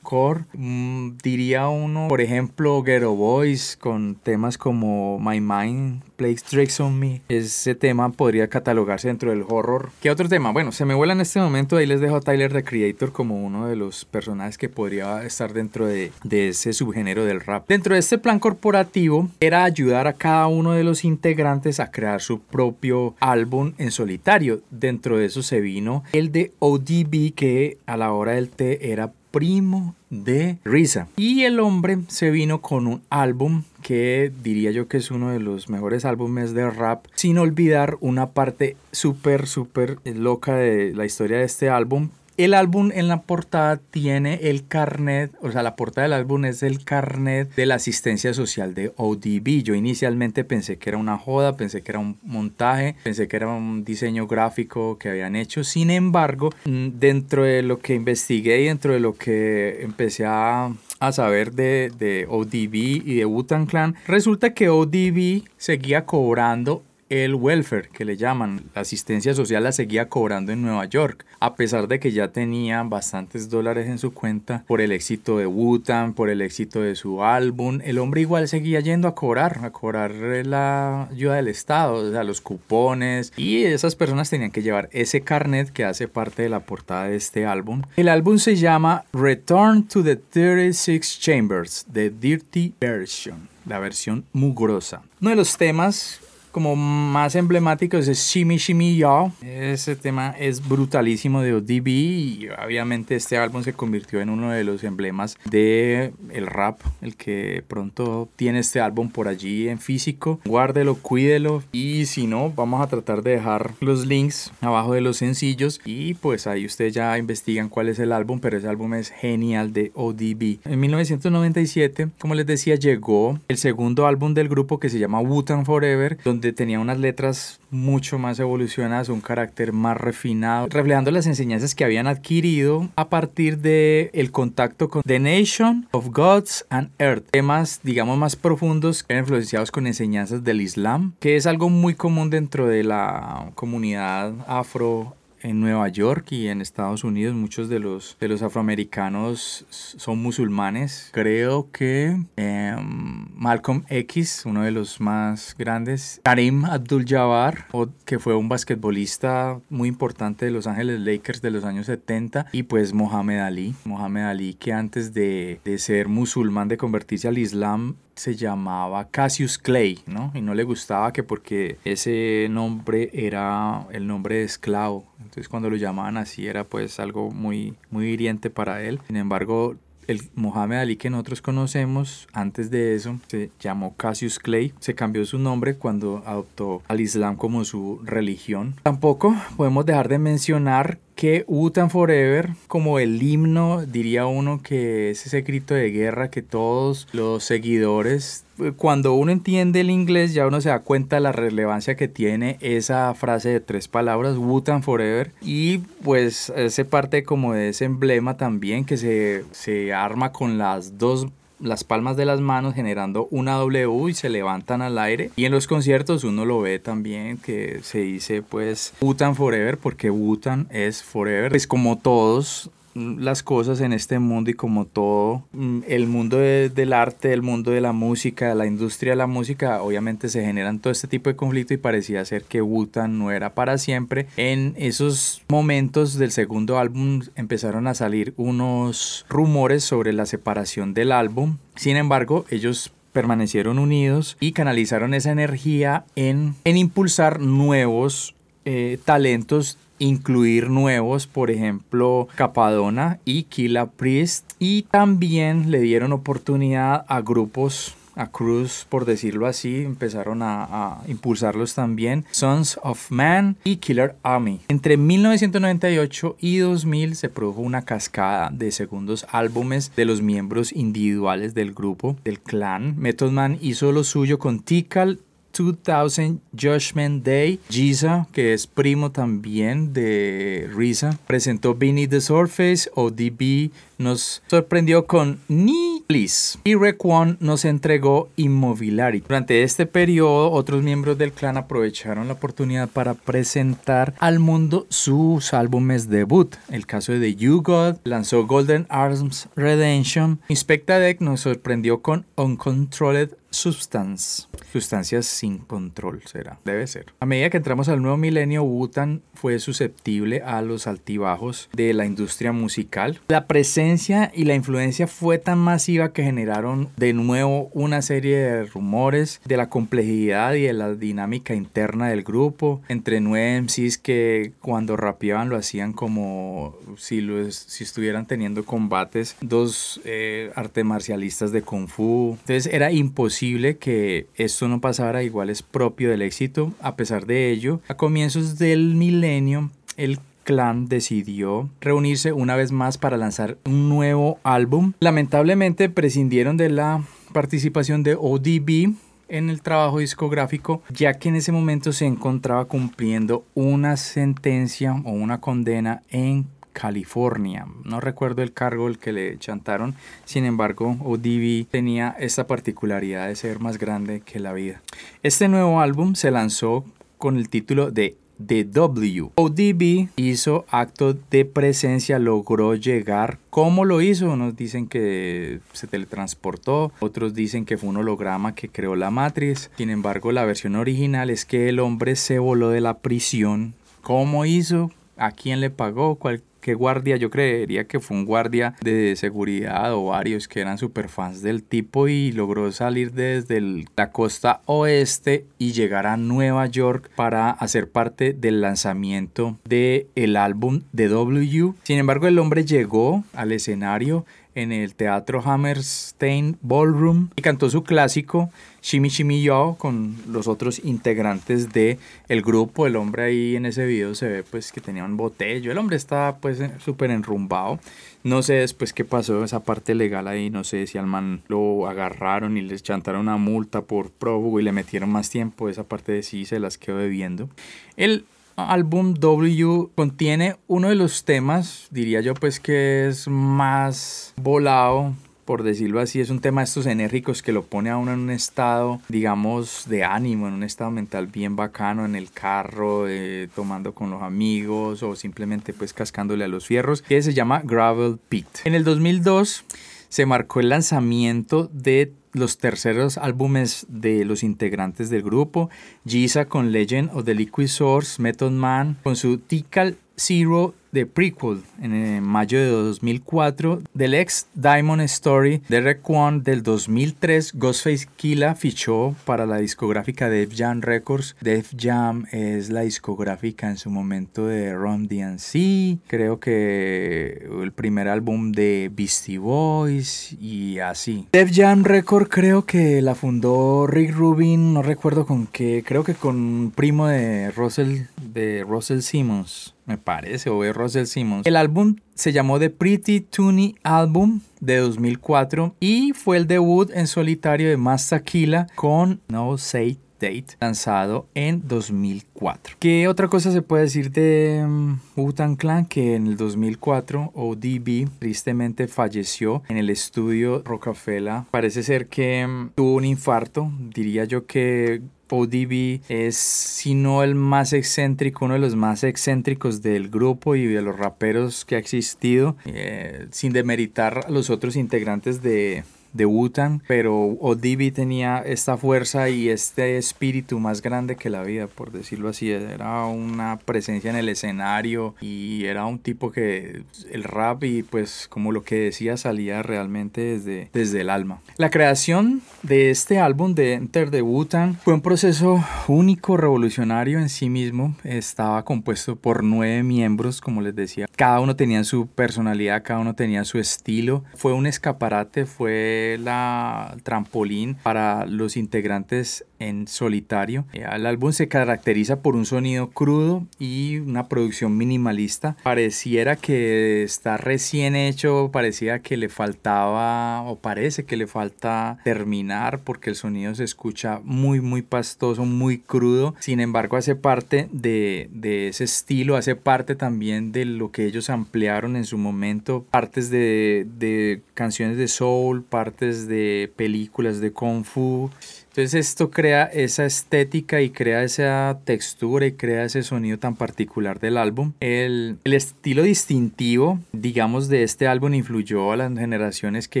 Mm, 0.52 1.16
diría 1.22 1.68
uno, 1.68 2.06
por 2.08 2.20
ejemplo, 2.20 2.80
Ghetto 2.82 3.16
Boys 3.16 3.76
con 3.76 4.14
temas 4.14 4.56
como 4.56 5.18
My 5.18 5.40
Mind 5.40 6.02
Plays 6.14 6.44
Tricks 6.44 6.78
on 6.78 6.98
Me. 6.98 7.20
Ese 7.28 7.74
tema 7.74 8.12
podría 8.12 8.48
catalogarse 8.48 9.08
dentro 9.08 9.30
del 9.30 9.44
horror. 9.48 9.90
¿Qué 10.00 10.10
otro 10.10 10.28
tema? 10.28 10.52
Bueno, 10.52 10.70
se 10.70 10.84
me 10.84 10.94
vuela 10.94 11.14
en 11.14 11.20
este 11.20 11.40
momento. 11.40 11.76
Ahí 11.76 11.86
les 11.86 12.00
dejo 12.00 12.16
a 12.16 12.20
Tyler 12.20 12.52
the 12.52 12.62
Creator 12.62 13.10
como 13.10 13.44
uno 13.44 13.66
de 13.66 13.74
los 13.74 14.04
personajes 14.04 14.56
que 14.56 14.68
podría 14.68 15.24
estar 15.24 15.52
dentro 15.52 15.86
de, 15.88 16.12
de 16.22 16.50
ese 16.50 16.72
subgénero 16.72 17.24
del 17.24 17.40
rap. 17.40 17.66
Dentro 17.66 17.94
de 17.94 18.00
este 18.00 18.18
plan 18.18 18.38
corporativo 18.38 19.28
era 19.40 19.64
ayudar 19.64 20.06
a 20.06 20.12
cada 20.12 20.46
uno 20.46 20.72
de 20.72 20.84
los 20.84 21.04
integrantes 21.04 21.80
a 21.80 21.90
crear 21.90 22.20
su 22.20 22.38
propio 22.38 23.16
álbum 23.18 23.72
en 23.78 23.90
solitario. 23.90 24.62
Dentro 24.70 25.18
de 25.18 25.26
eso 25.26 25.42
se 25.42 25.60
vino 25.60 26.04
el 26.12 26.30
de 26.30 26.52
ODB 26.60 27.34
que 27.34 27.78
a 27.86 27.96
la 27.96 28.12
hora 28.12 28.32
del 28.32 28.50
té 28.50 28.92
era 28.92 29.12
primo 29.34 29.96
de 30.10 30.58
Risa. 30.64 31.08
Y 31.16 31.42
el 31.42 31.58
hombre 31.58 31.98
se 32.06 32.30
vino 32.30 32.60
con 32.60 32.86
un 32.86 33.02
álbum 33.10 33.64
que 33.82 34.32
diría 34.42 34.70
yo 34.70 34.86
que 34.86 34.98
es 34.98 35.10
uno 35.10 35.30
de 35.30 35.40
los 35.40 35.68
mejores 35.68 36.04
álbumes 36.04 36.54
de 36.54 36.70
rap, 36.70 37.06
sin 37.16 37.38
olvidar 37.38 37.98
una 38.00 38.30
parte 38.30 38.76
súper, 38.92 39.48
súper 39.48 39.98
loca 40.04 40.54
de 40.54 40.94
la 40.94 41.04
historia 41.04 41.38
de 41.38 41.44
este 41.44 41.68
álbum 41.68 42.10
el 42.36 42.54
álbum 42.54 42.90
en 42.92 43.08
la 43.08 43.22
portada 43.22 43.76
tiene 43.76 44.40
el 44.42 44.66
carnet, 44.66 45.32
o 45.40 45.50
sea, 45.52 45.62
la 45.62 45.76
portada 45.76 46.04
del 46.04 46.12
álbum 46.14 46.44
es 46.44 46.62
el 46.62 46.84
carnet 46.84 47.54
de 47.54 47.66
la 47.66 47.76
asistencia 47.76 48.34
social 48.34 48.74
de 48.74 48.92
ODB. 48.96 49.62
Yo 49.62 49.74
inicialmente 49.74 50.44
pensé 50.44 50.76
que 50.76 50.90
era 50.90 50.98
una 50.98 51.16
joda, 51.16 51.56
pensé 51.56 51.82
que 51.82 51.92
era 51.92 51.98
un 51.98 52.18
montaje, 52.22 52.96
pensé 53.04 53.28
que 53.28 53.36
era 53.36 53.48
un 53.48 53.84
diseño 53.84 54.26
gráfico 54.26 54.98
que 54.98 55.10
habían 55.10 55.36
hecho. 55.36 55.64
Sin 55.64 55.90
embargo, 55.90 56.50
mm, 56.64 56.88
dentro 56.98 57.44
de 57.44 57.62
lo 57.62 57.78
que 57.78 57.94
investigué 57.94 58.62
y 58.62 58.66
dentro 58.66 58.92
de 58.92 59.00
lo 59.00 59.14
que 59.14 59.82
empecé 59.82 60.24
a, 60.26 60.72
a 60.98 61.12
saber 61.12 61.52
de, 61.52 61.92
de 61.98 62.26
ODB 62.28 62.74
y 63.04 63.16
de 63.16 63.26
Wutan 63.26 63.66
Clan, 63.66 63.94
resulta 64.06 64.54
que 64.54 64.68
ODB 64.68 65.44
seguía 65.56 66.04
cobrando 66.04 66.82
el 67.08 67.34
welfare, 67.34 67.88
que 67.92 68.04
le 68.04 68.16
llaman, 68.16 68.70
la 68.74 68.82
asistencia 68.82 69.34
social 69.34 69.64
la 69.64 69.72
seguía 69.72 70.08
cobrando 70.08 70.52
en 70.52 70.62
Nueva 70.62 70.84
York, 70.86 71.24
a 71.40 71.54
pesar 71.54 71.88
de 71.88 72.00
que 72.00 72.12
ya 72.12 72.28
tenía 72.28 72.82
bastantes 72.82 73.50
dólares 73.50 73.88
en 73.88 73.98
su 73.98 74.12
cuenta 74.12 74.64
por 74.66 74.80
el 74.80 74.92
éxito 74.92 75.38
de 75.38 75.46
Wutan, 75.46 76.14
por 76.14 76.30
el 76.30 76.40
éxito 76.40 76.80
de 76.80 76.94
su 76.94 77.22
álbum, 77.22 77.80
el 77.84 77.98
hombre 77.98 78.22
igual 78.22 78.48
seguía 78.48 78.80
yendo 78.80 79.08
a 79.08 79.14
cobrar, 79.14 79.60
a 79.64 79.70
cobrar 79.70 80.12
la 80.12 81.08
ayuda 81.10 81.36
del 81.36 81.48
Estado, 81.48 81.94
o 81.94 82.10
sea, 82.10 82.24
los 82.24 82.40
cupones, 82.40 83.32
y 83.36 83.64
esas 83.64 83.94
personas 83.94 84.30
tenían 84.30 84.50
que 84.50 84.62
llevar 84.62 84.88
ese 84.92 85.20
carnet 85.20 85.70
que 85.70 85.84
hace 85.84 86.08
parte 86.08 86.42
de 86.42 86.48
la 86.48 86.60
portada 86.60 87.08
de 87.08 87.16
este 87.16 87.46
álbum. 87.46 87.82
El 87.96 88.08
álbum 88.08 88.38
se 88.38 88.56
llama 88.56 89.04
Return 89.12 89.86
to 89.86 90.02
the 90.02 90.16
36 90.16 91.20
Chambers, 91.20 91.86
The 91.92 92.10
Dirty 92.10 92.72
Version, 92.80 93.48
la 93.66 93.78
versión 93.78 94.24
mugrosa. 94.32 95.02
Uno 95.20 95.30
de 95.30 95.36
los 95.36 95.56
temas 95.56 96.20
como 96.54 96.76
más 96.76 97.34
emblemático 97.34 97.96
es 97.96 98.06
Shimmy 98.06 98.58
Shimmy 98.58 98.96
Ya. 98.96 99.24
Ese 99.42 99.96
tema 99.96 100.36
es 100.38 100.66
brutalísimo 100.66 101.42
de 101.42 101.52
ODB 101.54 101.88
y 101.88 102.48
obviamente 102.64 103.16
este 103.16 103.36
álbum 103.36 103.64
se 103.64 103.72
convirtió 103.72 104.20
en 104.20 104.30
uno 104.30 104.52
de 104.52 104.62
los 104.62 104.84
emblemas 104.84 105.36
de 105.50 106.12
el 106.30 106.46
rap, 106.46 106.78
el 107.02 107.16
que 107.16 107.64
pronto 107.66 108.28
tiene 108.36 108.60
este 108.60 108.80
álbum 108.80 109.10
por 109.10 109.26
allí 109.26 109.68
en 109.68 109.80
físico. 109.80 110.38
Guárdelo, 110.44 110.94
cuídelo 110.94 111.64
y 111.72 112.06
si 112.06 112.28
no, 112.28 112.52
vamos 112.54 112.80
a 112.80 112.86
tratar 112.86 113.22
de 113.22 113.32
dejar 113.32 113.72
los 113.80 114.06
links 114.06 114.52
abajo 114.60 114.94
de 114.94 115.00
los 115.00 115.16
sencillos 115.16 115.80
y 115.84 116.14
pues 116.14 116.46
ahí 116.46 116.66
ustedes 116.66 116.94
ya 116.94 117.18
investigan 117.18 117.68
cuál 117.68 117.88
es 117.88 117.98
el 117.98 118.12
álbum, 118.12 118.38
pero 118.38 118.58
ese 118.58 118.68
álbum 118.68 118.94
es 118.94 119.10
genial 119.10 119.72
de 119.72 119.90
ODB. 119.96 120.58
En 120.66 120.78
1997, 120.78 122.10
como 122.20 122.36
les 122.36 122.46
decía, 122.46 122.76
llegó 122.76 123.40
el 123.48 123.56
segundo 123.56 124.06
álbum 124.06 124.34
del 124.34 124.48
grupo 124.48 124.78
que 124.78 124.88
se 124.88 125.00
llama 125.00 125.18
Wutan 125.18 125.66
Forever, 125.66 126.16
donde 126.22 126.43
tenía 126.52 126.80
unas 126.80 126.98
letras 126.98 127.60
mucho 127.70 128.18
más 128.18 128.38
evolucionadas, 128.38 129.08
un 129.08 129.20
carácter 129.20 129.72
más 129.72 129.96
refinado, 129.96 130.68
reflejando 130.68 131.10
las 131.10 131.26
enseñanzas 131.26 131.74
que 131.74 131.84
habían 131.84 132.06
adquirido 132.06 132.88
a 132.96 133.08
partir 133.08 133.58
de 133.58 134.10
el 134.12 134.30
contacto 134.30 134.88
con 134.88 135.02
The 135.02 135.18
Nation 135.18 135.88
of 135.92 136.08
Gods 136.10 136.66
and 136.70 136.90
Earth, 136.98 137.26
temas 137.30 137.80
digamos 137.82 138.18
más 138.18 138.36
profundos 138.36 139.04
influenciados 139.08 139.70
con 139.70 139.86
enseñanzas 139.86 140.44
del 140.44 140.60
Islam, 140.60 141.14
que 141.20 141.36
es 141.36 141.46
algo 141.46 141.68
muy 141.68 141.94
común 141.94 142.30
dentro 142.30 142.66
de 142.66 142.84
la 142.84 143.50
comunidad 143.54 144.32
afro 144.46 145.16
en 145.44 145.60
Nueva 145.60 145.88
York 145.88 146.32
y 146.32 146.48
en 146.48 146.60
Estados 146.60 147.04
Unidos 147.04 147.34
muchos 147.34 147.68
de 147.68 147.78
los, 147.78 148.16
de 148.18 148.28
los 148.28 148.42
afroamericanos 148.42 149.66
son 149.68 150.20
musulmanes. 150.20 151.10
Creo 151.12 151.70
que 151.70 152.18
em, 152.36 153.26
Malcolm 153.36 153.84
X, 153.88 154.44
uno 154.46 154.62
de 154.62 154.70
los 154.70 155.00
más 155.00 155.54
grandes, 155.58 156.20
Karim 156.24 156.64
Abdul-Jabbar, 156.64 157.66
que 158.06 158.18
fue 158.18 158.34
un 158.34 158.48
basquetbolista 158.48 159.60
muy 159.68 159.88
importante 159.88 160.46
de 160.46 160.50
Los 160.50 160.66
Ángeles 160.66 161.00
Lakers 161.00 161.42
de 161.42 161.50
los 161.50 161.64
años 161.64 161.86
70, 161.86 162.46
y 162.50 162.64
pues 162.64 162.94
Mohamed 162.94 163.40
Ali. 163.40 163.74
Mohamed 163.84 164.22
Ali 164.22 164.54
que 164.54 164.72
antes 164.72 165.12
de, 165.12 165.60
de 165.64 165.78
ser 165.78 166.08
musulmán, 166.08 166.68
de 166.68 166.78
convertirse 166.78 167.28
al 167.28 167.36
Islam, 167.36 167.96
se 168.14 168.36
llamaba 168.36 169.08
Cassius 169.08 169.58
Clay, 169.58 170.00
¿no? 170.06 170.30
Y 170.34 170.40
no 170.40 170.54
le 170.54 170.64
gustaba 170.64 171.12
que 171.12 171.22
porque 171.22 171.78
ese 171.84 172.48
nombre 172.50 173.10
era 173.12 173.86
el 173.92 174.06
nombre 174.06 174.36
de 174.36 174.44
esclavo. 174.44 175.06
Entonces 175.18 175.48
cuando 175.48 175.70
lo 175.70 175.76
llamaban 175.76 176.16
así 176.16 176.46
era 176.46 176.64
pues 176.64 177.00
algo 177.00 177.30
muy, 177.30 177.74
muy 177.90 178.06
hiriente 178.06 178.50
para 178.50 178.82
él. 178.82 179.00
Sin 179.06 179.16
embargo, 179.16 179.76
el 180.06 180.22
Mohamed 180.34 180.78
Ali 180.78 180.96
que 180.96 181.10
nosotros 181.10 181.42
conocemos, 181.42 182.28
antes 182.32 182.70
de 182.70 182.94
eso, 182.94 183.18
se 183.28 183.50
llamó 183.60 183.94
Cassius 183.96 184.38
Clay. 184.38 184.74
Se 184.80 184.94
cambió 184.94 185.24
su 185.24 185.38
nombre 185.38 185.76
cuando 185.76 186.22
adoptó 186.26 186.82
al 186.88 187.00
Islam 187.00 187.36
como 187.36 187.64
su 187.64 188.00
religión. 188.04 188.74
Tampoco 188.82 189.34
podemos 189.56 189.86
dejar 189.86 190.08
de 190.08 190.18
mencionar 190.18 190.98
que 191.14 191.44
Utan 191.46 191.90
Forever, 191.90 192.50
como 192.66 192.98
el 192.98 193.22
himno, 193.22 193.84
diría 193.86 194.26
uno 194.26 194.60
que 194.62 195.10
es 195.10 195.26
ese 195.26 195.42
grito 195.42 195.74
de 195.74 195.90
guerra 195.90 196.30
que 196.30 196.42
todos 196.42 197.06
los 197.12 197.44
seguidores, 197.44 198.44
eh, 198.58 198.72
cuando 198.76 199.14
uno 199.14 199.30
entiende 199.30 199.80
el 199.80 199.90
inglés, 199.90 200.34
ya 200.34 200.46
uno 200.46 200.60
se 200.60 200.70
da 200.70 200.80
cuenta 200.80 201.16
de 201.16 201.20
la 201.22 201.32
relevancia 201.32 201.94
que 201.94 202.08
tiene 202.08 202.58
esa 202.60 203.14
frase 203.14 203.50
de 203.50 203.60
tres 203.60 203.88
palabras, 203.88 204.36
Wutan 204.36 204.82
Forever, 204.82 205.32
y 205.40 205.78
pues 206.02 206.52
ese 206.56 206.84
parte 206.84 207.22
como 207.22 207.54
de 207.54 207.68
ese 207.68 207.84
emblema 207.84 208.36
también 208.36 208.84
que 208.84 208.96
se, 208.96 209.44
se 209.52 209.92
arma 209.92 210.32
con 210.32 210.58
las 210.58 210.98
dos 210.98 211.28
las 211.60 211.84
palmas 211.84 212.16
de 212.16 212.24
las 212.24 212.40
manos 212.40 212.74
generando 212.74 213.28
una 213.30 213.54
W 213.54 214.10
y 214.10 214.14
se 214.14 214.28
levantan 214.28 214.82
al 214.82 214.98
aire. 214.98 215.30
Y 215.36 215.44
en 215.44 215.52
los 215.52 215.66
conciertos 215.66 216.24
uno 216.24 216.44
lo 216.44 216.60
ve 216.60 216.78
también 216.78 217.38
que 217.38 217.80
se 217.82 217.98
dice 217.98 218.42
pues 218.42 218.92
Butan 219.00 219.36
Forever 219.36 219.78
porque 219.78 220.10
Butan 220.10 220.66
es 220.70 221.02
Forever. 221.02 221.50
Pues 221.50 221.66
como 221.66 221.98
todos 221.98 222.70
las 222.94 223.42
cosas 223.42 223.80
en 223.80 223.92
este 223.92 224.18
mundo 224.18 224.50
y 224.50 224.54
como 224.54 224.86
todo 224.86 225.44
mm, 225.52 225.80
el 225.88 226.06
mundo 226.06 226.38
del 226.38 226.92
arte, 226.92 227.32
el 227.32 227.42
mundo 227.42 227.70
de 227.70 227.80
la 227.80 227.92
música, 227.92 228.54
la 228.54 228.66
industria 228.66 229.12
de 229.12 229.16
la 229.16 229.26
música, 229.26 229.82
obviamente 229.82 230.28
se 230.28 230.44
generan 230.44 230.78
todo 230.78 230.92
este 230.92 231.08
tipo 231.08 231.30
de 231.30 231.36
conflicto 231.36 231.74
y 231.74 231.78
parecía 231.78 232.24
ser 232.24 232.44
que 232.44 232.62
Wutan 232.62 233.18
no 233.18 233.30
era 233.30 233.54
para 233.54 233.78
siempre. 233.78 234.26
En 234.36 234.74
esos 234.76 235.42
momentos 235.48 236.18
del 236.18 236.30
segundo 236.30 236.78
álbum 236.78 237.22
empezaron 237.34 237.86
a 237.86 237.94
salir 237.94 238.34
unos 238.36 239.26
rumores 239.28 239.84
sobre 239.84 240.12
la 240.12 240.26
separación 240.26 240.94
del 240.94 241.12
álbum. 241.12 241.58
Sin 241.74 241.96
embargo, 241.96 242.44
ellos 242.50 242.92
permanecieron 243.12 243.78
unidos 243.78 244.36
y 244.40 244.52
canalizaron 244.52 245.14
esa 245.14 245.30
energía 245.30 246.04
en, 246.16 246.54
en 246.64 246.76
impulsar 246.76 247.40
nuevos 247.40 248.34
eh, 248.66 248.98
talentos 249.04 249.78
incluir 249.98 250.70
nuevos, 250.70 251.26
por 251.26 251.50
ejemplo, 251.50 252.28
Capadona 252.34 253.18
y 253.24 253.44
Killa 253.44 253.86
Priest, 253.86 254.52
y 254.58 254.82
también 254.82 255.70
le 255.70 255.80
dieron 255.80 256.12
oportunidad 256.12 257.04
a 257.08 257.20
grupos 257.20 257.96
a 258.16 258.28
Cruz, 258.28 258.86
por 258.88 259.04
decirlo 259.04 259.46
así, 259.46 259.82
empezaron 259.82 260.42
a, 260.42 260.64
a, 260.64 261.02
impulsarlos 261.08 261.74
también, 261.74 262.24
Sons 262.30 262.78
of 262.82 263.10
Man 263.10 263.56
y 263.64 263.76
Killer 263.76 264.16
Army. 264.22 264.60
Entre 264.68 264.96
1998 264.96 266.36
y 266.40 266.58
2000 266.58 267.16
se 267.16 267.28
produjo 267.28 267.60
una 267.60 267.82
cascada 267.82 268.50
de 268.50 268.70
segundos 268.70 269.26
álbumes 269.30 269.92
de 269.96 270.04
los 270.04 270.22
miembros 270.22 270.72
individuales 270.72 271.54
del 271.54 271.72
grupo, 271.74 272.16
del 272.24 272.40
clan. 272.40 272.94
Method 272.98 273.32
Man 273.32 273.58
hizo 273.60 273.92
lo 273.92 274.04
suyo 274.04 274.38
con 274.38 274.60
Tikal, 274.60 275.20
2000 275.56 276.40
Judgment 276.52 277.24
Day. 277.24 277.60
Giza, 277.68 278.26
que 278.32 278.52
es 278.52 278.66
primo 278.66 279.10
también 279.10 279.92
de 279.92 280.70
Risa, 280.74 281.18
presentó 281.26 281.74
Beneath 281.74 282.10
the 282.10 282.20
Surface. 282.20 282.90
ODB 282.94 283.70
nos 283.98 284.42
sorprendió 284.46 285.06
con 285.06 285.40
Ni 285.48 286.02
Please. 286.06 286.58
Y 286.64 286.74
One 286.74 287.36
nos 287.40 287.64
entregó 287.64 288.28
Immobiliary. 288.36 289.20
Durante 289.20 289.62
este 289.62 289.86
periodo, 289.86 290.50
otros 290.50 290.82
miembros 290.82 291.18
del 291.18 291.32
clan 291.32 291.56
aprovecharon 291.56 292.28
la 292.28 292.34
oportunidad 292.34 292.88
para 292.88 293.14
presentar 293.14 294.14
al 294.18 294.38
mundo 294.38 294.86
sus 294.88 295.54
álbumes 295.54 296.08
debut. 296.08 296.56
El 296.70 296.86
caso 296.86 297.12
de 297.12 297.34
You 297.34 297.62
God 297.62 297.96
lanzó 298.04 298.46
Golden 298.46 298.86
Arms 298.88 299.48
Redemption. 299.56 300.40
Inspecta 300.48 300.98
Deck 300.98 301.20
nos 301.20 301.40
sorprendió 301.40 302.00
con 302.02 302.26
Uncontrolled 302.36 303.36
Substance. 303.54 304.48
Sustancias 304.72 305.26
sin 305.26 305.58
control 305.58 306.22
será. 306.26 306.58
Debe 306.64 306.86
ser. 306.88 307.06
A 307.20 307.26
medida 307.26 307.48
que 307.50 307.58
entramos 307.58 307.88
al 307.88 308.02
nuevo 308.02 308.16
milenio, 308.16 308.64
Wutan 308.64 309.22
fue 309.34 309.60
susceptible 309.60 310.42
a 310.42 310.60
los 310.62 310.88
altibajos 310.88 311.68
de 311.72 311.94
la 311.94 312.04
industria 312.04 312.50
musical. 312.50 313.20
La 313.28 313.46
presencia 313.46 314.32
y 314.34 314.44
la 314.44 314.54
influencia 314.54 315.06
fue 315.06 315.38
tan 315.38 315.58
masiva 315.58 316.12
que 316.12 316.24
generaron 316.24 316.88
de 316.96 317.12
nuevo 317.12 317.70
una 317.72 318.02
serie 318.02 318.36
de 318.36 318.64
rumores 318.64 319.40
de 319.44 319.56
la 319.56 319.68
complejidad 319.68 320.54
y 320.54 320.62
de 320.62 320.72
la 320.72 320.94
dinámica 320.94 321.54
interna 321.54 322.08
del 322.08 322.24
grupo. 322.24 322.82
Entre 322.88 323.20
nueve 323.20 323.62
MCs 323.62 323.98
que 323.98 324.52
cuando 324.60 324.96
rapeaban 324.96 325.48
lo 325.48 325.56
hacían 325.56 325.92
como 325.92 326.76
si, 326.96 327.24
si 327.50 327.84
estuvieran 327.84 328.26
teniendo 328.26 328.64
combates. 328.64 329.36
Dos 329.40 330.00
eh, 330.04 330.50
artes 330.56 330.84
marcialistas 330.84 331.52
de 331.52 331.62
Kung 331.62 331.86
Fu. 331.86 332.36
Entonces 332.40 332.66
era 332.66 332.90
imposible 332.90 333.43
que 333.78 334.26
esto 334.36 334.68
no 334.68 334.80
pasara, 334.80 335.22
igual 335.22 335.50
es 335.50 335.62
propio 335.62 336.10
del 336.10 336.22
éxito. 336.22 336.72
A 336.80 336.96
pesar 336.96 337.26
de 337.26 337.50
ello, 337.50 337.80
a 337.88 337.94
comienzos 337.94 338.58
del 338.58 338.94
milenio, 338.94 339.70
el 339.96 340.18
Clan 340.44 340.88
decidió 340.88 341.70
reunirse 341.80 342.32
una 342.32 342.56
vez 342.56 342.70
más 342.70 342.98
para 342.98 343.16
lanzar 343.16 343.56
un 343.64 343.88
nuevo 343.88 344.38
álbum. 344.44 344.92
Lamentablemente 345.00 345.88
prescindieron 345.88 346.56
de 346.56 346.70
la 346.70 347.02
participación 347.32 348.02
de 348.02 348.14
ODB 348.14 348.94
en 349.28 349.50
el 349.50 349.62
trabajo 349.62 349.98
discográfico, 349.98 350.82
ya 350.90 351.14
que 351.14 351.28
en 351.28 351.36
ese 351.36 351.52
momento 351.52 351.92
se 351.92 352.06
encontraba 352.06 352.66
cumpliendo 352.66 353.44
una 353.54 353.96
sentencia 353.96 354.92
o 355.04 355.10
una 355.10 355.40
condena 355.40 356.02
en 356.10 356.46
California. 356.74 357.66
No 357.84 358.00
recuerdo 358.00 358.42
el 358.42 358.52
cargo 358.52 358.88
el 358.88 358.98
que 358.98 359.12
le 359.12 359.38
chantaron, 359.38 359.94
sin 360.26 360.44
embargo, 360.44 360.98
ODB 361.02 361.66
tenía 361.70 362.14
esta 362.18 362.46
particularidad 362.46 363.28
de 363.28 363.36
ser 363.36 363.60
más 363.60 363.78
grande 363.78 364.20
que 364.20 364.40
la 364.40 364.52
vida. 364.52 364.82
Este 365.22 365.48
nuevo 365.48 365.80
álbum 365.80 366.14
se 366.14 366.30
lanzó 366.30 366.84
con 367.16 367.38
el 367.38 367.48
título 367.48 367.90
de 367.90 368.18
W. 368.36 369.30
ODB 369.36 370.08
hizo 370.16 370.66
acto 370.68 371.14
de 371.30 371.44
presencia, 371.44 372.18
logró 372.18 372.74
llegar. 372.74 373.38
¿Cómo 373.48 373.84
lo 373.84 374.02
hizo? 374.02 374.30
Unos 374.30 374.56
dicen 374.56 374.88
que 374.88 375.60
se 375.72 375.86
teletransportó, 375.86 376.92
otros 376.98 377.32
dicen 377.34 377.64
que 377.64 377.78
fue 377.78 377.88
un 377.88 377.98
holograma 377.98 378.54
que 378.54 378.68
creó 378.68 378.96
la 378.96 379.10
matriz. 379.10 379.70
Sin 379.76 379.90
embargo, 379.90 380.32
la 380.32 380.44
versión 380.44 380.74
original 380.74 381.30
es 381.30 381.44
que 381.44 381.68
el 381.68 381.78
hombre 381.78 382.16
se 382.16 382.40
voló 382.40 382.70
de 382.70 382.80
la 382.80 382.98
prisión. 382.98 383.74
¿Cómo 384.02 384.44
hizo? 384.44 384.90
¿A 385.16 385.30
quién 385.30 385.60
le 385.60 385.70
pagó? 385.70 386.16
¿Cuál 386.16 386.42
qué 386.64 386.72
guardia, 386.72 387.18
yo 387.18 387.28
creería 387.28 387.84
que 387.84 388.00
fue 388.00 388.16
un 388.16 388.24
guardia 388.24 388.74
de 388.80 389.16
seguridad 389.16 389.92
o 389.92 390.06
varios 390.06 390.48
que 390.48 390.62
eran 390.62 390.78
super 390.78 391.10
fans 391.10 391.42
del 391.42 391.62
tipo 391.62 392.08
y 392.08 392.32
logró 392.32 392.72
salir 392.72 393.12
desde 393.12 393.60
la 393.94 394.10
costa 394.12 394.62
oeste 394.64 395.44
y 395.58 395.72
llegar 395.72 396.06
a 396.06 396.16
Nueva 396.16 396.64
York 396.64 397.10
para 397.16 397.50
hacer 397.50 397.90
parte 397.90 398.32
del 398.32 398.62
lanzamiento 398.62 399.58
del 399.66 400.06
el 400.14 400.36
álbum 400.38 400.80
de 400.92 401.08
W. 401.08 401.74
Sin 401.82 401.98
embargo, 401.98 402.28
el 402.28 402.38
hombre 402.38 402.64
llegó 402.64 403.24
al 403.34 403.52
escenario 403.52 404.24
en 404.54 404.72
el 404.72 404.94
Teatro 404.94 405.42
Hammerstein 405.44 406.56
Ballroom 406.62 407.28
y 407.36 407.42
cantó 407.42 407.68
su 407.70 407.82
clásico 407.82 408.50
Shimi 408.82 409.08
Shimi 409.08 409.42
Yo 409.42 409.76
con 409.78 410.14
los 410.28 410.46
otros 410.46 410.80
integrantes 410.84 411.72
de 411.72 411.98
el 412.28 412.42
grupo. 412.42 412.86
El 412.86 412.96
hombre 412.96 413.24
ahí 413.24 413.56
en 413.56 413.66
ese 413.66 413.86
video 413.86 414.14
se 414.14 414.28
ve 414.28 414.42
pues 414.42 414.72
que 414.72 414.80
tenía 414.80 415.04
un 415.04 415.16
botello. 415.16 415.72
El 415.72 415.78
hombre 415.78 415.96
estaba 415.96 416.36
pues 416.36 416.62
súper 416.84 417.10
enrumbado. 417.10 417.80
No 418.24 418.42
sé 418.42 418.54
después 418.54 418.92
qué 418.92 419.04
pasó 419.04 419.42
esa 419.42 419.64
parte 419.64 419.94
legal 419.94 420.28
ahí. 420.28 420.50
No 420.50 420.64
sé 420.64 420.86
si 420.86 420.98
al 420.98 421.06
man 421.06 421.42
lo 421.48 421.88
agarraron 421.88 422.56
y 422.58 422.60
les 422.60 422.82
chantaron 422.82 423.22
una 423.22 423.38
multa 423.38 423.80
por 423.82 424.10
prófugo 424.10 424.60
y 424.60 424.62
le 424.62 424.72
metieron 424.72 425.10
más 425.10 425.30
tiempo. 425.30 425.68
Esa 425.68 425.84
parte 425.84 426.12
de 426.12 426.22
sí 426.22 426.44
se 426.44 426.60
las 426.60 426.76
quedó 426.76 426.98
debiendo. 426.98 427.48
El 427.96 428.26
álbum 428.56 429.14
W 429.14 429.88
contiene 429.94 430.56
uno 430.66 430.88
de 430.88 430.94
los 430.94 431.24
temas, 431.24 431.88
diría 431.90 432.20
yo 432.20 432.34
pues 432.34 432.60
que 432.60 433.08
es 433.08 433.28
más 433.28 434.32
volado 434.36 435.14
por 435.44 435.62
decirlo 435.62 436.00
así, 436.00 436.20
es 436.20 436.30
un 436.30 436.40
tema 436.40 436.62
de 436.62 436.66
estos 436.66 436.86
enérgicos 436.86 437.42
que 437.42 437.52
lo 437.52 437.64
pone 437.64 437.90
a 437.90 437.96
uno 437.96 438.12
en 438.12 438.20
un 438.20 438.30
estado, 438.30 439.00
digamos, 439.08 439.84
de 439.88 440.04
ánimo, 440.04 440.48
en 440.48 440.54
un 440.54 440.62
estado 440.62 440.90
mental 440.90 441.26
bien 441.26 441.56
bacano, 441.56 442.04
en 442.04 442.16
el 442.16 442.30
carro, 442.30 443.06
eh, 443.08 443.48
tomando 443.54 443.92
con 443.94 444.10
los 444.10 444.22
amigos 444.22 445.02
o 445.02 445.14
simplemente 445.16 445.72
pues 445.72 445.92
cascándole 445.92 446.44
a 446.44 446.48
los 446.48 446.66
fierros, 446.66 447.02
que 447.02 447.22
se 447.22 447.34
llama 447.34 447.62
Gravel 447.64 448.18
Pit. 448.28 448.46
En 448.64 448.74
el 448.74 448.84
2002 448.84 449.64
se 450.08 450.26
marcó 450.26 450.60
el 450.60 450.70
lanzamiento 450.70 451.68
de 451.72 452.12
los 452.34 452.58
terceros 452.58 453.16
álbumes 453.16 453.86
de 453.88 454.24
los 454.24 454.42
integrantes 454.42 455.08
del 455.08 455.22
grupo, 455.22 455.70
Giza 456.06 456.44
con 456.44 456.72
Legend 456.72 457.10
of 457.14 457.24
the 457.24 457.34
Liquid 457.34 457.68
Source, 457.68 458.20
Method 458.20 458.50
Man 458.50 458.98
con 459.02 459.16
su 459.16 459.38
Tical 459.38 459.96
Zero 460.16 460.74
de 460.94 461.06
prequel 461.06 461.62
en 461.82 462.22
mayo 462.22 462.58
de 462.58 462.68
2004 462.68 463.82
del 463.94 464.14
ex 464.14 464.46
Diamond 464.54 465.02
Story 465.02 465.60
Derek 465.68 466.08
One 466.08 466.40
del 466.42 466.62
2003 466.62 467.52
Ghostface 467.54 468.06
Killa 468.16 468.54
fichó 468.54 469.16
para 469.24 469.44
la 469.44 469.56
discográfica 469.56 470.30
Def 470.30 470.54
Jam 470.56 470.82
Records. 470.82 471.34
Def 471.40 471.74
Jam 471.76 472.26
es 472.30 472.70
la 472.70 472.82
discográfica 472.82 473.68
en 473.68 473.76
su 473.76 473.90
momento 473.90 474.46
de 474.46 474.72
Ron 474.72 475.08
DNC 475.08 475.98
creo 476.06 476.38
que 476.38 477.48
el 477.60 477.72
primer 477.72 478.06
álbum 478.06 478.52
de 478.52 478.88
Beastie 478.94 479.38
Boys 479.38 480.36
y 480.40 480.78
así. 480.78 481.26
Def 481.32 481.50
Jam 481.52 481.82
Records 481.82 482.28
creo 482.30 482.66
que 482.66 483.02
la 483.02 483.16
fundó 483.16 483.88
Rick 483.88 484.14
Rubin 484.14 484.74
no 484.74 484.82
recuerdo 484.82 485.26
con 485.26 485.48
qué 485.48 485.82
creo 485.84 486.04
que 486.04 486.14
con 486.14 486.36
un 486.36 486.72
primo 486.72 487.08
de 487.08 487.50
Russell 487.50 488.02
de 488.34 488.64
Russell 488.68 489.00
Simmons 489.00 489.74
me 489.86 489.98
parece, 489.98 490.50
o 490.50 490.64
es 490.64 490.74
Russell 490.74 491.06
Simmons. 491.06 491.46
El 491.46 491.56
álbum 491.56 491.96
se 492.14 492.32
llamó 492.32 492.58
The 492.58 492.70
Pretty 492.70 493.20
Toony 493.20 493.76
Album 493.82 494.40
de 494.60 494.78
2004 494.78 495.74
y 495.80 496.12
fue 496.12 496.36
el 496.36 496.46
debut 496.46 496.90
en 496.94 497.06
solitario 497.06 497.68
de 497.68 497.76
Masakila 497.76 498.66
con 498.74 499.20
No 499.28 499.58
Say 499.58 499.98
Date, 500.20 500.56
lanzado 500.60 501.28
en 501.34 501.66
2004. 501.68 502.76
¿Qué 502.78 503.08
otra 503.08 503.28
cosa 503.28 503.52
se 503.52 503.62
puede 503.62 503.82
decir 503.82 504.10
de 504.10 504.62
um, 504.64 505.56
Clan? 505.56 505.84
Que 505.84 506.14
en 506.14 506.28
el 506.28 506.36
2004 506.36 507.32
ODB 507.34 508.08
tristemente 508.20 508.88
falleció 508.88 509.62
en 509.68 509.76
el 509.76 509.90
estudio 509.90 510.62
Rockefeller. 510.64 511.42
Parece 511.50 511.82
ser 511.82 512.06
que 512.06 512.46
mm, 512.46 512.70
tuvo 512.74 512.94
un 512.94 513.04
infarto. 513.04 513.70
Diría 513.94 514.24
yo 514.24 514.46
que 514.46 515.02
ODB 515.34 516.00
es, 516.08 516.36
si 516.36 516.94
no 516.94 517.22
el 517.22 517.34
más 517.34 517.72
excéntrico, 517.72 518.44
uno 518.44 518.54
de 518.54 518.60
los 518.60 518.76
más 518.76 519.04
excéntricos 519.04 519.82
del 519.82 520.08
grupo 520.08 520.54
y 520.56 520.66
de 520.66 520.82
los 520.82 520.96
raperos 520.96 521.64
que 521.64 521.76
ha 521.76 521.78
existido, 521.78 522.56
eh, 522.66 523.26
sin 523.30 523.52
demeritar 523.52 524.24
a 524.26 524.30
los 524.30 524.50
otros 524.50 524.76
integrantes 524.76 525.42
de, 525.42 525.84
de 526.14 526.24
Wutan, 526.24 526.82
pero 526.88 527.36
ODB 527.40 527.92
tenía 527.92 528.38
esta 528.38 528.78
fuerza 528.78 529.28
y 529.28 529.50
este 529.50 529.98
espíritu 529.98 530.58
más 530.58 530.80
grande 530.80 531.16
que 531.16 531.28
la 531.28 531.42
vida, 531.42 531.66
por 531.66 531.92
decirlo 531.92 532.30
así. 532.30 532.50
Era 532.50 533.04
una 533.04 533.58
presencia 533.58 534.10
en 534.10 534.16
el 534.16 534.28
escenario 534.28 535.14
y 535.20 535.66
era 535.66 535.84
un 535.84 535.98
tipo 535.98 536.30
que 536.30 536.84
el 537.10 537.24
rap 537.24 537.64
y 537.64 537.82
pues 537.82 538.26
como 538.30 538.52
lo 538.52 538.62
que 538.62 538.76
decía 538.76 539.16
salía 539.16 539.62
realmente 539.62 540.20
desde, 540.20 540.70
desde 540.72 541.00
el 541.02 541.10
alma. 541.10 541.40
La 541.56 541.70
creación 541.70 542.40
de 542.62 542.90
este 542.90 543.18
álbum 543.18 543.54
de 543.54 543.74
Enter 543.74 544.10
the 544.10 544.22
Wutan 544.22 544.76
fue 544.76 544.94
un 544.94 545.00
proceso 545.00 545.62
único, 545.88 546.36
revolucionario 546.36 547.18
en 547.18 547.28
sí 547.28 547.50
mismo. 547.50 547.96
Estaba 548.04 548.64
compuesto 548.64 549.16
por 549.16 549.42
nueve 549.42 549.82
miembros, 549.82 550.40
como 550.40 550.62
les 550.62 550.76
decía. 550.76 551.06
Cada 551.16 551.40
uno 551.40 551.56
tenía 551.56 551.82
su 551.82 552.06
personalidad, 552.06 552.82
cada 552.84 553.00
uno 553.00 553.14
tenía 553.14 553.44
su 553.44 553.58
estilo. 553.58 554.24
Fue 554.34 554.52
un 554.52 554.66
escaparate, 554.66 555.46
fue 555.46 556.03
la 556.18 556.96
trampolín 557.02 557.76
para 557.82 558.26
los 558.26 558.56
integrantes 558.56 559.44
en 559.58 559.88
solitario. 559.88 560.66
Eh, 560.72 560.84
el 560.90 561.06
álbum 561.06 561.32
se 561.32 561.48
caracteriza 561.48 562.20
por 562.20 562.36
un 562.36 562.46
sonido 562.46 562.90
crudo 562.90 563.46
y 563.58 563.98
una 563.98 564.28
producción 564.28 564.76
minimalista. 564.76 565.56
Pareciera 565.62 566.36
que 566.36 567.02
está 567.02 567.36
recién 567.36 567.96
hecho, 567.96 568.50
parecía 568.52 569.00
que 569.00 569.16
le 569.16 569.28
faltaba 569.28 570.42
o 570.42 570.58
parece 570.58 571.04
que 571.04 571.16
le 571.16 571.26
falta 571.26 571.98
terminar 572.04 572.80
porque 572.80 573.10
el 573.10 573.16
sonido 573.16 573.54
se 573.54 573.64
escucha 573.64 574.20
muy 574.24 574.60
muy 574.60 574.82
pastoso, 574.82 575.44
muy 575.44 575.78
crudo. 575.78 576.34
Sin 576.40 576.60
embargo 576.60 576.96
hace 576.96 577.14
parte 577.14 577.68
de, 577.72 578.28
de 578.32 578.68
ese 578.68 578.84
estilo, 578.84 579.36
hace 579.36 579.56
parte 579.56 579.94
también 579.94 580.52
de 580.52 580.64
lo 580.64 580.90
que 580.90 581.06
ellos 581.06 581.30
ampliaron 581.30 581.96
en 581.96 582.04
su 582.04 582.18
momento, 582.18 582.84
partes 582.90 583.30
de, 583.30 583.86
de 583.98 584.42
canciones 584.54 584.96
de 584.96 585.08
soul, 585.08 585.62
partes 585.62 585.93
de 586.00 586.72
películas 586.76 587.40
de 587.40 587.50
kung 587.50 587.84
fu 587.84 588.30
entonces 588.74 589.06
esto 589.06 589.30
crea 589.30 589.66
esa 589.66 590.04
estética 590.04 590.82
y 590.82 590.90
crea 590.90 591.22
esa 591.22 591.78
textura 591.84 592.46
y 592.46 592.52
crea 592.54 592.82
ese 592.82 593.04
sonido 593.04 593.38
tan 593.38 593.54
particular 593.54 594.18
del 594.18 594.36
álbum. 594.36 594.72
El, 594.80 595.38
estilo 595.44 596.02
distintivo, 596.02 596.98
digamos, 597.12 597.68
de 597.68 597.84
este 597.84 598.08
álbum 598.08 598.34
influyó 598.34 598.90
a 598.90 598.96
las 598.96 599.16
generaciones 599.16 599.86
que 599.86 600.00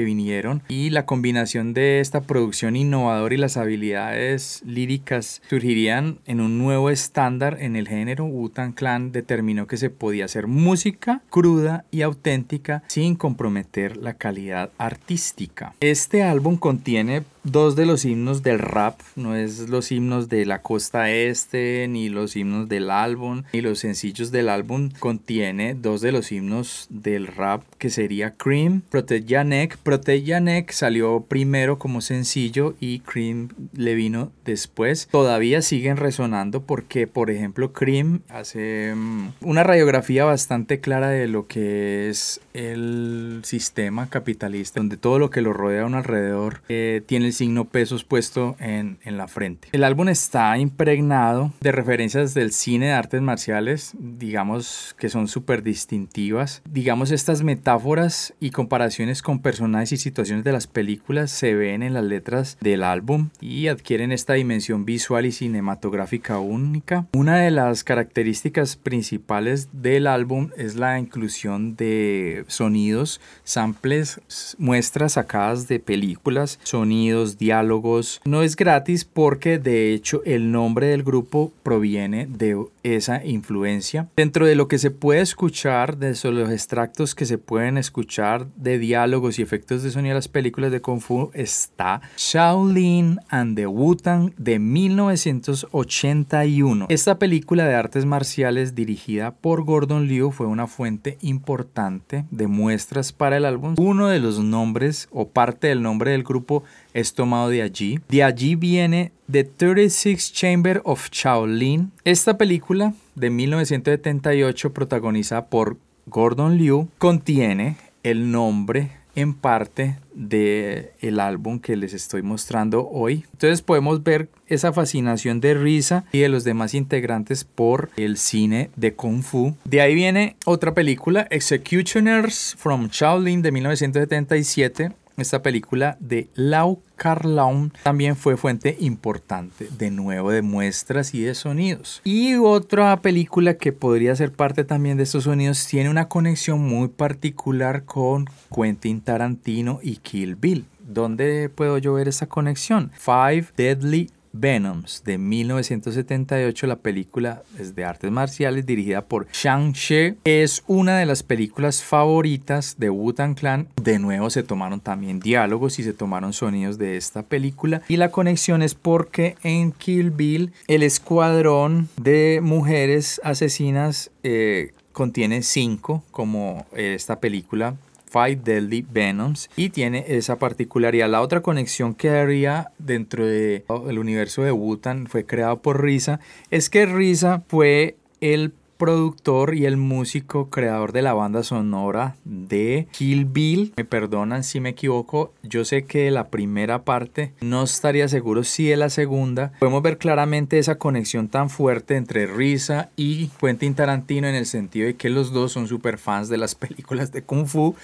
vinieron 0.00 0.60
y 0.68 0.90
la 0.90 1.06
combinación 1.06 1.72
de 1.72 2.00
esta 2.00 2.22
producción 2.22 2.74
innovadora 2.74 3.36
y 3.36 3.38
las 3.38 3.56
habilidades 3.56 4.60
líricas 4.66 5.40
surgirían 5.48 6.18
en 6.26 6.40
un 6.40 6.58
nuevo 6.58 6.90
estándar 6.90 7.58
en 7.60 7.76
el 7.76 7.86
género. 7.86 8.24
Wu-Tang 8.24 8.74
Clan 8.74 9.12
determinó 9.12 9.68
que 9.68 9.76
se 9.76 9.90
podía 9.90 10.24
hacer 10.24 10.48
música 10.48 11.22
cruda 11.30 11.84
y 11.92 12.02
auténtica 12.02 12.82
sin 12.88 13.14
comprometer 13.14 13.96
la 13.96 14.14
calidad 14.14 14.70
artística. 14.78 15.74
Este 15.78 16.24
álbum 16.24 16.56
contiene 16.56 17.22
dos 17.44 17.76
de 17.76 17.86
los 17.86 18.04
himnos 18.04 18.42
del 18.42 18.58
rap, 18.58 19.00
no 19.16 19.36
es 19.36 19.68
los 19.68 19.92
himnos 19.92 20.28
de 20.28 20.46
la 20.46 20.62
costa 20.62 21.10
este, 21.10 21.86
ni 21.88 22.08
los 22.08 22.34
himnos 22.36 22.68
del 22.68 22.90
álbum, 22.90 23.44
ni 23.52 23.60
los 23.60 23.78
sencillos 23.78 24.30
del 24.30 24.48
álbum, 24.48 24.90
contiene 24.98 25.74
dos 25.74 26.00
de 26.00 26.12
los 26.12 26.32
himnos 26.32 26.86
del 26.90 27.26
rap 27.26 27.62
que 27.78 27.90
sería 27.90 28.34
Cream, 28.34 28.80
Protect 28.88 29.28
Yanek. 29.28 29.76
Protect 29.78 30.24
Yanek 30.24 30.72
salió 30.72 31.20
primero 31.28 31.78
como 31.78 32.00
sencillo 32.00 32.74
y 32.80 33.00
Cream 33.00 33.50
le 33.74 33.94
vino 33.94 34.32
después. 34.44 35.08
Todavía 35.10 35.60
siguen 35.60 35.98
resonando 35.98 36.62
porque, 36.62 37.06
por 37.06 37.30
ejemplo, 37.30 37.72
Cream 37.72 38.22
hace 38.30 38.94
mm, 38.96 39.32
una 39.42 39.62
radiografía 39.62 40.24
bastante 40.24 40.80
clara 40.80 41.10
de 41.10 41.28
lo 41.28 41.46
que 41.46 42.08
es 42.08 42.40
el 42.54 43.40
sistema 43.44 44.08
capitalista, 44.08 44.80
donde 44.80 44.96
todo 44.96 45.18
lo 45.18 45.28
que 45.28 45.42
lo 45.42 45.52
rodea 45.52 45.82
a 45.82 45.86
un 45.86 45.94
alrededor 45.94 46.62
eh, 46.68 47.02
tiene 47.04 47.26
el 47.26 47.33
signo 47.34 47.66
pesos 47.66 48.04
puesto 48.04 48.56
en, 48.58 48.98
en 49.04 49.16
la 49.16 49.28
frente. 49.28 49.68
El 49.72 49.84
álbum 49.84 50.08
está 50.08 50.56
impregnado 50.58 51.52
de 51.60 51.72
referencias 51.72 52.34
del 52.34 52.52
cine 52.52 52.86
de 52.86 52.92
artes 52.92 53.20
marciales, 53.20 53.92
digamos 53.98 54.94
que 54.98 55.08
son 55.08 55.28
súper 55.28 55.62
distintivas. 55.62 56.62
Digamos, 56.68 57.10
estas 57.10 57.42
metáforas 57.42 58.34
y 58.40 58.50
comparaciones 58.50 59.22
con 59.22 59.40
personajes 59.40 59.92
y 59.92 59.96
situaciones 59.96 60.44
de 60.44 60.52
las 60.52 60.66
películas 60.66 61.30
se 61.30 61.54
ven 61.54 61.82
en 61.82 61.94
las 61.94 62.04
letras 62.04 62.58
del 62.60 62.82
álbum 62.82 63.30
y 63.40 63.68
adquieren 63.68 64.12
esta 64.12 64.34
dimensión 64.34 64.84
visual 64.84 65.26
y 65.26 65.32
cinematográfica 65.32 66.38
única. 66.38 67.06
Una 67.14 67.38
de 67.38 67.50
las 67.50 67.84
características 67.84 68.76
principales 68.76 69.68
del 69.72 70.06
álbum 70.06 70.50
es 70.56 70.76
la 70.76 70.98
inclusión 70.98 71.76
de 71.76 72.44
sonidos, 72.48 73.20
samples, 73.42 74.20
muestras 74.58 75.12
sacadas 75.12 75.68
de 75.68 75.80
películas, 75.80 76.58
sonidos, 76.62 77.23
diálogos. 77.38 78.20
No 78.24 78.42
es 78.42 78.56
gratis 78.56 79.04
porque 79.04 79.58
de 79.58 79.92
hecho 79.92 80.22
el 80.24 80.52
nombre 80.52 80.88
del 80.88 81.02
grupo 81.02 81.52
proviene 81.62 82.26
de 82.26 82.62
esa 82.82 83.24
influencia. 83.24 84.08
Dentro 84.16 84.46
de 84.46 84.54
lo 84.54 84.68
que 84.68 84.78
se 84.78 84.90
puede 84.90 85.20
escuchar, 85.20 85.96
de 85.96 86.14
los 86.30 86.50
extractos 86.50 87.14
que 87.14 87.26
se 87.26 87.38
pueden 87.38 87.78
escuchar 87.78 88.46
de 88.56 88.78
diálogos 88.78 89.38
y 89.38 89.42
efectos 89.42 89.82
de 89.82 89.90
sonido 89.90 90.10
de 90.10 90.16
las 90.16 90.28
películas 90.28 90.70
de 90.70 90.80
Kung 90.80 91.00
Fu 91.00 91.30
está 91.34 92.00
Shaolin 92.16 93.18
and 93.28 93.56
the 93.56 93.66
Wu-Tang 93.66 94.32
de 94.36 94.58
1981. 94.58 96.86
Esta 96.88 97.18
película 97.18 97.66
de 97.66 97.74
artes 97.74 98.04
marciales 98.04 98.74
dirigida 98.74 99.32
por 99.32 99.64
Gordon 99.64 100.06
Liu 100.06 100.30
fue 100.30 100.46
una 100.46 100.66
fuente 100.66 101.18
importante 101.22 102.24
de 102.30 102.46
muestras 102.46 103.12
para 103.12 103.36
el 103.36 103.44
álbum. 103.44 103.74
Uno 103.78 104.08
de 104.08 104.20
los 104.20 104.38
nombres 104.38 105.08
o 105.10 105.28
parte 105.28 105.68
del 105.68 105.82
nombre 105.82 106.12
del 106.12 106.22
grupo 106.22 106.62
es 106.94 107.12
tomado 107.12 107.50
de 107.50 107.60
allí. 107.60 108.00
De 108.08 108.22
allí 108.22 108.54
viene 108.54 109.12
The 109.30 109.44
36 109.44 110.32
Chamber 110.32 110.80
of 110.84 111.10
Shaolin. 111.10 111.92
Esta 112.04 112.38
película 112.38 112.94
de 113.14 113.30
1978 113.30 114.72
protagonizada 114.72 115.46
por 115.46 115.76
Gordon 116.06 116.56
Liu 116.56 116.88
contiene 116.98 117.76
el 118.02 118.30
nombre 118.30 118.92
en 119.16 119.34
parte 119.34 119.98
de 120.12 120.92
el 121.00 121.20
álbum 121.20 121.60
que 121.60 121.76
les 121.76 121.94
estoy 121.94 122.22
mostrando 122.22 122.88
hoy. 122.88 123.24
Entonces 123.32 123.62
podemos 123.62 124.02
ver 124.02 124.28
esa 124.46 124.72
fascinación 124.72 125.40
de 125.40 125.54
Risa 125.54 126.04
y 126.12 126.18
de 126.18 126.28
los 126.28 126.44
demás 126.44 126.74
integrantes 126.74 127.44
por 127.44 127.90
el 127.96 128.16
cine 128.16 128.70
de 128.76 128.94
Kung 128.94 129.22
Fu. 129.22 129.56
De 129.64 129.80
ahí 129.80 129.94
viene 129.94 130.36
otra 130.44 130.74
película, 130.74 131.26
Executioners 131.30 132.56
from 132.58 132.88
Shaolin 132.90 133.42
de 133.42 133.52
1977 133.52 134.92
esta 135.16 135.42
película 135.42 135.96
de 136.00 136.28
Lau 136.34 136.80
Carlaun 136.96 137.72
también 137.82 138.16
fue 138.16 138.36
fuente 138.36 138.76
importante 138.80 139.68
de 139.78 139.90
nuevo 139.90 140.30
de 140.30 140.42
muestras 140.42 141.14
y 141.14 141.22
de 141.22 141.34
sonidos. 141.34 142.00
Y 142.04 142.34
otra 142.36 143.00
película 143.00 143.54
que 143.54 143.72
podría 143.72 144.16
ser 144.16 144.32
parte 144.32 144.64
también 144.64 144.96
de 144.96 145.04
estos 145.04 145.24
sonidos 145.24 145.66
tiene 145.66 145.90
una 145.90 146.08
conexión 146.08 146.60
muy 146.60 146.88
particular 146.88 147.84
con 147.84 148.26
Quentin 148.54 149.00
Tarantino 149.00 149.80
y 149.82 149.96
Kill 149.96 150.36
Bill. 150.36 150.66
¿Dónde 150.80 151.48
puedo 151.48 151.78
yo 151.78 151.94
ver 151.94 152.08
esa 152.08 152.26
conexión? 152.26 152.90
Five 152.94 153.46
Deadly 153.56 154.10
Venoms 154.34 155.02
de 155.04 155.16
1978, 155.16 156.66
la 156.66 156.76
película 156.76 157.42
es 157.58 157.74
de 157.76 157.84
artes 157.84 158.10
marciales 158.10 158.66
dirigida 158.66 159.04
por 159.04 159.28
Shang-Chi. 159.32 160.16
Es 160.24 160.64
una 160.66 160.98
de 160.98 161.06
las 161.06 161.22
películas 161.22 161.84
favoritas 161.84 162.74
de 162.78 162.90
Wu-Tang 162.90 163.36
Clan. 163.36 163.68
De 163.80 164.00
nuevo 164.00 164.28
se 164.30 164.42
tomaron 164.42 164.80
también 164.80 165.20
diálogos 165.20 165.78
y 165.78 165.84
se 165.84 165.92
tomaron 165.92 166.32
sonidos 166.32 166.78
de 166.78 166.96
esta 166.96 167.22
película. 167.22 167.82
Y 167.88 167.96
la 167.96 168.10
conexión 168.10 168.62
es 168.62 168.74
porque 168.74 169.36
en 169.44 169.70
Kill 169.70 170.10
Bill 170.10 170.52
el 170.66 170.82
escuadrón 170.82 171.88
de 171.96 172.40
mujeres 172.42 173.20
asesinas 173.22 174.10
eh, 174.24 174.72
contiene 174.92 175.42
cinco, 175.42 176.02
como 176.10 176.66
esta 176.72 177.20
película 177.20 177.76
Five 178.14 178.42
Deadly 178.44 178.86
Venoms 178.88 179.50
y 179.56 179.70
tiene 179.70 180.04
esa 180.06 180.38
particularidad. 180.38 181.10
La 181.10 181.20
otra 181.20 181.42
conexión 181.42 181.94
que 181.94 182.10
haría 182.10 182.70
dentro 182.78 183.26
del 183.26 183.98
universo 183.98 184.42
de 184.42 184.52
Wutan 184.52 185.08
fue 185.08 185.26
creado 185.26 185.60
por 185.60 185.82
Risa 185.82 186.20
es 186.52 186.70
que 186.70 186.86
Risa 186.86 187.42
fue 187.48 187.96
el 188.20 188.52
productor 188.76 189.54
y 189.54 189.66
el 189.66 189.76
músico 189.76 190.50
creador 190.50 190.92
de 190.92 191.02
la 191.02 191.14
banda 191.14 191.42
sonora 191.42 192.16
de 192.24 192.86
Kill 192.92 193.24
Bill. 193.24 193.72
Me 193.76 193.84
perdonan 193.84 194.44
si 194.44 194.60
me 194.60 194.70
equivoco, 194.70 195.32
yo 195.42 195.64
sé 195.64 195.84
que 195.84 196.10
la 196.10 196.28
primera 196.28 196.84
parte, 196.84 197.32
no 197.40 197.62
estaría 197.62 198.08
seguro 198.08 198.44
si 198.44 198.66
de 198.66 198.76
la 198.76 198.90
segunda. 198.90 199.52
Podemos 199.58 199.82
ver 199.82 199.98
claramente 199.98 200.58
esa 200.58 200.76
conexión 200.76 201.28
tan 201.28 201.50
fuerte 201.50 201.96
entre 201.96 202.26
Risa 202.26 202.90
y 202.96 203.28
Quentin 203.40 203.74
Tarantino 203.74 204.28
en 204.28 204.34
el 204.34 204.46
sentido 204.46 204.86
de 204.86 204.96
que 204.96 205.10
los 205.10 205.32
dos 205.32 205.52
son 205.52 205.68
super 205.68 205.98
fans 205.98 206.28
de 206.28 206.38
las 206.38 206.54
películas 206.54 207.12
de 207.12 207.22
Kung 207.22 207.46
Fu 207.46 207.74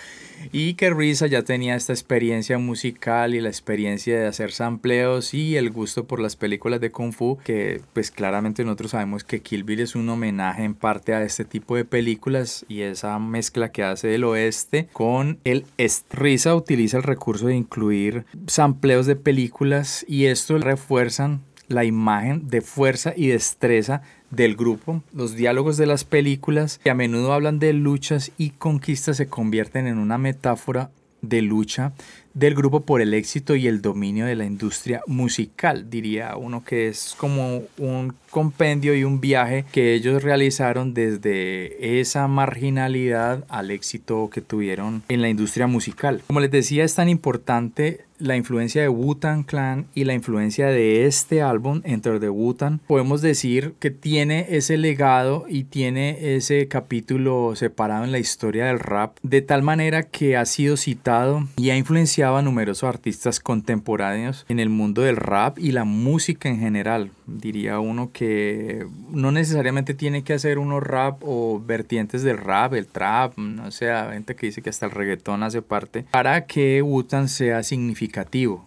y 0.53 0.75
que 0.75 0.91
Risa 0.91 1.27
ya 1.27 1.43
tenía 1.43 1.77
esta 1.77 1.93
experiencia 1.93 2.59
musical 2.59 3.35
y 3.35 3.41
la 3.41 3.49
experiencia 3.49 4.19
de 4.19 4.27
hacer 4.27 4.53
sampleos 4.53 5.35
y 5.35 5.57
el 5.57 5.71
gusto 5.71 6.05
por 6.07 6.21
las 6.21 6.37
películas 6.37 6.81
de 6.81 6.91
Kung 6.91 7.13
Fu 7.13 7.39
que 7.45 7.81
pues 7.93 8.11
claramente 8.11 8.65
nosotros 8.65 8.93
sabemos 8.93 9.25
que 9.25 9.41
Kill 9.41 9.65
Bill 9.65 9.81
es 9.81 9.95
un 9.95 10.09
homenaje 10.09 10.65
en 10.65 10.75
parte 10.75 11.15
a 11.15 11.23
este 11.23 11.45
tipo 11.45 11.77
de 11.77 11.85
películas 11.85 12.65
y 12.69 12.83
esa 12.83 13.19
mezcla 13.19 13.73
que 13.73 13.83
hace 13.83 14.09
del 14.09 14.25
oeste 14.25 14.89
con 14.93 15.39
el 15.45 15.65
est. 15.79 16.13
Risa 16.13 16.55
utiliza 16.55 16.97
el 16.97 17.03
recurso 17.03 17.47
de 17.47 17.57
incluir 17.57 18.25
sampleos 18.47 19.07
de 19.07 19.17
películas 19.17 20.05
y 20.09 20.27
esto 20.27 20.59
refuerzan 20.59 21.43
la 21.71 21.85
imagen 21.85 22.51
de 22.51 22.61
fuerza 22.61 23.15
y 23.17 23.29
destreza 23.29 24.03
del 24.31 24.57
grupo. 24.57 25.03
Los 25.15 25.35
diálogos 25.35 25.77
de 25.77 25.87
las 25.87 26.05
películas, 26.05 26.79
que 26.83 26.91
a 26.91 26.95
menudo 26.95 27.33
hablan 27.33 27.59
de 27.59 27.73
luchas 27.73 28.33
y 28.37 28.51
conquistas, 28.51 29.17
se 29.17 29.29
convierten 29.29 29.87
en 29.87 29.99
una 29.99 30.19
metáfora 30.19 30.91
de 31.23 31.43
lucha 31.43 31.93
del 32.33 32.55
grupo 32.55 32.81
por 32.81 33.01
el 33.01 33.13
éxito 33.13 33.57
y 33.57 33.67
el 33.67 33.83
dominio 33.83 34.25
de 34.27 34.37
la 34.37 34.45
industria 34.45 35.03
musical. 35.07 35.91
Diría 35.91 36.37
uno 36.37 36.65
que 36.65 36.89
es 36.89 37.15
como 37.17 37.63
un 37.79 38.15
compendio 38.31 38.95
y 38.95 39.05
un 39.05 39.21
viaje 39.21 39.65
que 39.73 39.95
ellos 39.95 40.23
realizaron 40.23 40.95
desde 40.95 42.01
esa 42.01 42.29
marginalidad 42.29 43.45
al 43.49 43.71
éxito 43.71 44.31
que 44.33 44.41
tuvieron 44.41 45.03
en 45.09 45.23
la 45.23 45.29
industria 45.29 45.67
musical. 45.67 46.23
Como 46.27 46.41
les 46.41 46.51
decía, 46.51 46.85
es 46.85 46.95
tan 46.95 47.09
importante 47.09 48.05
la 48.21 48.37
influencia 48.37 48.83
de 48.83 48.89
Wu-Tang 48.89 49.45
Clan 49.45 49.87
y 49.95 50.05
la 50.05 50.15
influencia 50.15 50.67
de 50.67 51.07
este 51.07 51.43
álbum, 51.43 51.81
Enter 51.85 52.21
the 52.21 52.29
Wu-Tang, 52.29 52.81
podemos 52.87 53.23
decir 53.23 53.75
que 53.81 53.91
tiene 53.91 54.47
ese 54.51 54.77
legado 54.77 55.47
y 55.49 55.65
tiene 55.65 56.37
ese 56.37 56.69
capítulo 56.69 57.57
separado 57.57 58.05
en 58.05 58.13
la 58.13 58.19
historia 58.19 58.67
del 58.67 58.79
rap, 58.79 59.17
de 59.23 59.43
tal 59.43 59.63
manera 59.63 60.03
que 60.03 60.37
ha 60.37 60.45
sido 60.45 60.77
citado 60.77 61.49
y 61.57 61.71
ha 61.71 61.77
influenciado 61.77 62.37
a 62.37 62.43
numerosos 62.43 62.89
artistas 62.89 63.41
contemporáneos 63.41 64.45
en 64.49 64.61
el 64.61 64.69
mundo 64.69 65.03
del 65.03 65.17
rap 65.17 65.59
y 65.59 65.73
la 65.73 65.85
música 65.85 66.49
en 66.49 66.59
general. 66.59 67.11
Diría 67.27 67.79
uno 67.81 68.11
que 68.13 68.87
no 69.11 69.33
necesariamente 69.33 69.95
tiene 69.95 70.25
que 70.25 70.35
hacer 70.35 70.59
uno 70.59 70.81
rap 70.81 71.23
o 71.23 71.63
vertientes 71.65 72.23
del 72.23 72.39
rap, 72.39 72.75
el 72.75 72.87
trap, 72.87 73.39
no 73.39 73.71
sé, 73.71 73.91
gente 74.13 74.35
que 74.35 74.47
dice 74.47 74.63
que 74.63 74.71
hasta 74.71 74.87
el 74.87 74.93
reggaetón 74.93 75.43
hace 75.43 75.63
parte, 75.63 76.05
para 76.11 76.47
que 76.47 76.83
Wu-Tang 76.83 77.29
sea 77.29 77.63
significativo 77.63 78.10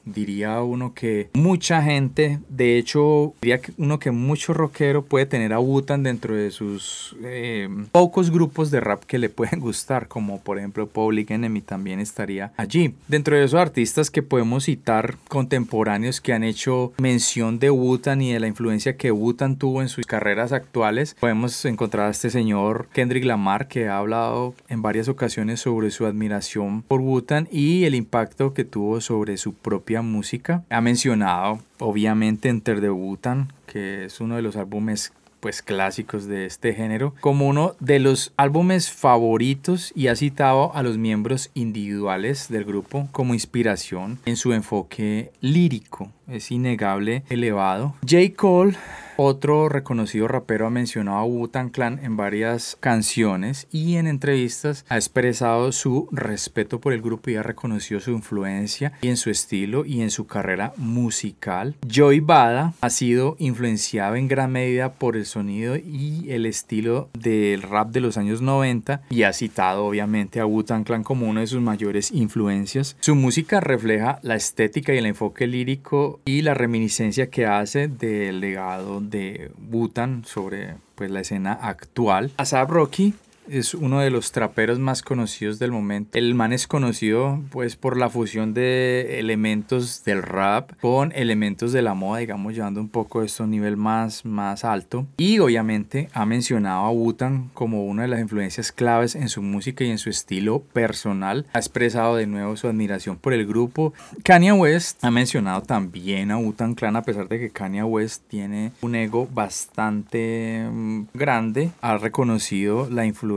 Diría 0.06 0.62
uno 0.62 0.94
que 0.94 1.30
mucha 1.34 1.82
gente, 1.82 2.40
de 2.50 2.78
hecho, 2.78 3.34
diría 3.42 3.60
uno 3.78 4.00
que 4.00 4.12
mucho 4.12 4.54
rockero 4.54 5.04
puede 5.04 5.26
tener 5.26 5.54
a 5.54 5.60
Wutan 5.60 6.04
dentro 6.04 6.36
de 6.36 6.52
sus 6.52 7.16
eh, 7.24 7.70
pocos 7.92 8.32
grupos 8.32 8.72
de 8.72 8.80
rap 8.80 9.04
que 9.06 9.18
le 9.18 9.30
pueden 9.30 9.60
gustar, 9.60 10.08
como 10.08 10.42
por 10.42 10.58
ejemplo 10.58 10.88
Public 10.88 11.32
Enemy 11.32 11.62
también 11.62 12.00
estaría 12.00 12.52
allí. 12.58 12.94
Dentro 13.08 13.36
de 13.36 13.44
esos 13.44 13.60
artistas 13.60 14.10
que 14.10 14.24
podemos 14.24 14.66
citar 14.66 15.18
contemporáneos 15.28 16.22
que 16.22 16.34
han 16.34 16.44
hecho 16.44 16.94
mención 16.98 17.60
de 17.60 17.72
Wutan 17.72 18.22
y 18.22 18.34
de 18.34 18.40
la 18.40 18.48
influencia 18.48 18.98
que 18.98 19.12
Wutan 19.12 19.58
tuvo 19.58 19.82
en 19.82 19.90
sus 19.90 20.06
carreras 20.06 20.52
actuales, 20.52 21.16
podemos 21.20 21.64
encontrar 21.66 22.08
a 22.08 22.12
este 22.12 22.30
señor 22.30 22.88
Kendrick 22.94 23.26
Lamar 23.26 23.68
que 23.68 23.88
ha 23.88 23.98
hablado 23.98 24.56
en 24.70 24.82
varias 24.82 25.08
ocasiones 25.08 25.60
sobre 25.60 25.92
su 25.92 26.06
admiración 26.06 26.84
por 26.84 27.02
Wutan 27.02 27.48
y 27.52 27.86
el 27.86 27.96
impacto 27.96 28.54
que 28.54 28.64
tuvo 28.64 29.02
sobre 29.02 29.33
su 29.38 29.54
propia 29.54 30.02
música. 30.02 30.64
Ha 30.70 30.82
mencionado, 30.82 31.60
obviamente, 31.80 32.50
Enter 32.50 32.82
the 32.82 32.90
Butan, 32.90 33.52
que 33.66 34.06
es 34.06 34.20
uno 34.20 34.36
de 34.36 34.42
los 34.42 34.56
álbumes 34.56 35.14
pues 35.44 35.62
clásicos 35.62 36.26
de 36.26 36.46
este 36.46 36.74
género 36.74 37.14
como 37.20 37.50
uno 37.50 37.76
de 37.82 38.00
los 38.00 38.32
álbumes 38.38 38.90
favoritos 38.90 39.92
y 39.94 40.08
ha 40.08 40.16
citado 40.16 40.74
a 40.74 40.84
los 40.84 40.98
miembros 40.98 41.52
individuales 41.54 42.48
del 42.48 42.64
grupo 42.64 43.10
como 43.12 43.34
inspiración 43.34 44.20
en 44.26 44.38
su 44.38 44.54
enfoque 44.54 45.34
lírico 45.42 46.10
es 46.30 46.50
innegable 46.50 47.24
elevado 47.30 47.94
J. 48.10 48.34
Cole 48.38 48.78
otro 49.18 49.70
reconocido 49.70 50.28
rapero 50.28 50.68
ha 50.68 50.70
mencionado 50.70 51.18
a 51.18 51.26
Wu-Tang 51.26 51.72
Clan 51.72 52.00
en 52.04 52.18
varias 52.18 52.78
canciones 52.80 53.68
y 53.72 53.96
en 53.98 54.08
entrevistas 54.08 54.86
ha 54.90 54.96
expresado 54.96 55.72
su 55.72 56.08
respeto 56.12 56.80
por 56.80 56.94
el 56.94 57.02
grupo 57.02 57.30
y 57.30 57.36
ha 57.36 57.44
reconocido 57.44 58.00
su 58.00 58.12
influencia 58.12 58.94
y 59.02 59.10
en 59.10 59.18
su 59.18 59.30
estilo 59.30 59.86
y 59.86 60.02
en 60.02 60.12
su 60.12 60.28
carrera 60.28 60.74
musical. 60.78 61.76
Joey 61.94 62.20
Bada 62.20 62.74
ha 62.82 62.90
sido 62.90 63.36
influenciado 63.40 64.16
en 64.16 64.28
gran 64.28 64.52
medida 64.52 64.94
por 64.94 65.16
el 65.16 65.26
sonido 65.26 65.76
y 65.76 66.32
el 66.32 66.46
estilo 66.46 67.10
del 67.18 67.62
rap 67.62 67.92
de 67.92 68.02
los 68.02 68.18
años 68.18 68.42
90 68.42 69.02
y 69.10 69.24
ha 69.24 69.34
citado 69.34 69.86
obviamente 69.86 70.40
a 70.40 70.46
Wu-Tang 70.46 70.84
Clan 70.84 71.04
como 71.04 71.28
una 71.28 71.42
de 71.42 71.48
sus 71.48 71.62
mayores 71.62 72.12
influencias. 72.12 72.98
Su 73.00 73.16
música 73.16 73.60
refleja 73.60 74.20
la 74.22 74.36
estética 74.36 74.94
y 74.94 74.98
el 74.98 75.06
enfoque 75.06 75.48
lírico 75.48 76.20
y 76.26 76.42
la 76.42 76.54
reminiscencia 76.54 77.30
que 77.30 77.46
hace 77.46 77.88
del 77.88 78.40
legado 78.40 79.03
de 79.10 79.52
Butan 79.58 80.26
sobre 80.26 80.76
pues, 80.96 81.12
la 81.12 81.22
escena 81.22 81.54
actual. 81.54 82.32
Asap 82.38 82.70
Rocky 82.70 83.14
es 83.50 83.74
uno 83.74 84.00
de 84.00 84.10
los 84.10 84.32
traperos 84.32 84.80
más 84.80 85.02
conocidos 85.02 85.60
del 85.60 85.72
momento. 85.72 86.18
El 86.18 86.36
man 86.36 86.54
es 86.54 86.68
conocido 86.68 87.42
pues 87.52 87.76
por 87.76 87.98
la 87.98 88.10
fusión 88.10 88.54
de 88.54 89.20
elementos 89.20 90.04
del 90.04 90.22
rap 90.24 90.72
con 90.80 91.12
elementos 91.14 91.74
de 91.74 91.82
la 91.82 91.94
moda, 91.94 92.20
digamos 92.20 92.54
llevando 92.54 92.80
un 92.80 92.90
poco 92.90 93.22
esto 93.22 93.44
a 93.44 93.46
un 93.46 93.52
nivel 93.52 93.78
más, 93.78 94.26
más 94.26 94.64
alto. 94.64 95.06
Y 95.18 95.40
obviamente 95.40 96.10
ha 96.14 96.26
mencionado 96.26 96.86
a 96.86 96.92
Wutan 96.92 97.50
como 97.54 97.86
una 97.86 98.04
de 98.04 98.08
las 98.08 98.20
influencias 98.20 98.72
claves 98.72 99.16
en 99.16 99.30
su 99.30 99.42
música 99.42 99.84
y 99.84 99.90
en 99.90 99.98
su 99.98 100.10
estilo 100.10 100.62
personal. 100.74 101.46
Ha 101.54 101.60
expresado 101.60 102.16
de 102.16 102.28
nuevo 102.28 102.56
su 102.58 102.68
admiración 102.68 103.18
por 103.18 103.34
el 103.34 103.46
grupo. 103.46 103.94
Kanye 104.24 104.54
West 104.54 105.04
ha 105.04 105.12
mencionado 105.12 105.62
también 105.62 106.32
a 106.32 106.38
Wutan 106.38 106.76
Clan 106.76 106.96
a 106.96 107.04
pesar 107.04 107.28
de 107.28 107.40
que 107.40 107.50
Kanye 107.50 107.84
West 107.84 108.24
tiene 108.28 108.72
un 108.82 108.96
ego 108.96 109.28
bastante 109.34 110.66
mm, 110.72 111.08
grande. 111.14 111.72
Ha 111.82 111.98
reconocido 111.98 112.90
la 112.90 113.06
influencia 113.06 113.33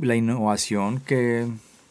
la 0.00 0.16
innovación 0.16 1.00
que, 1.00 1.46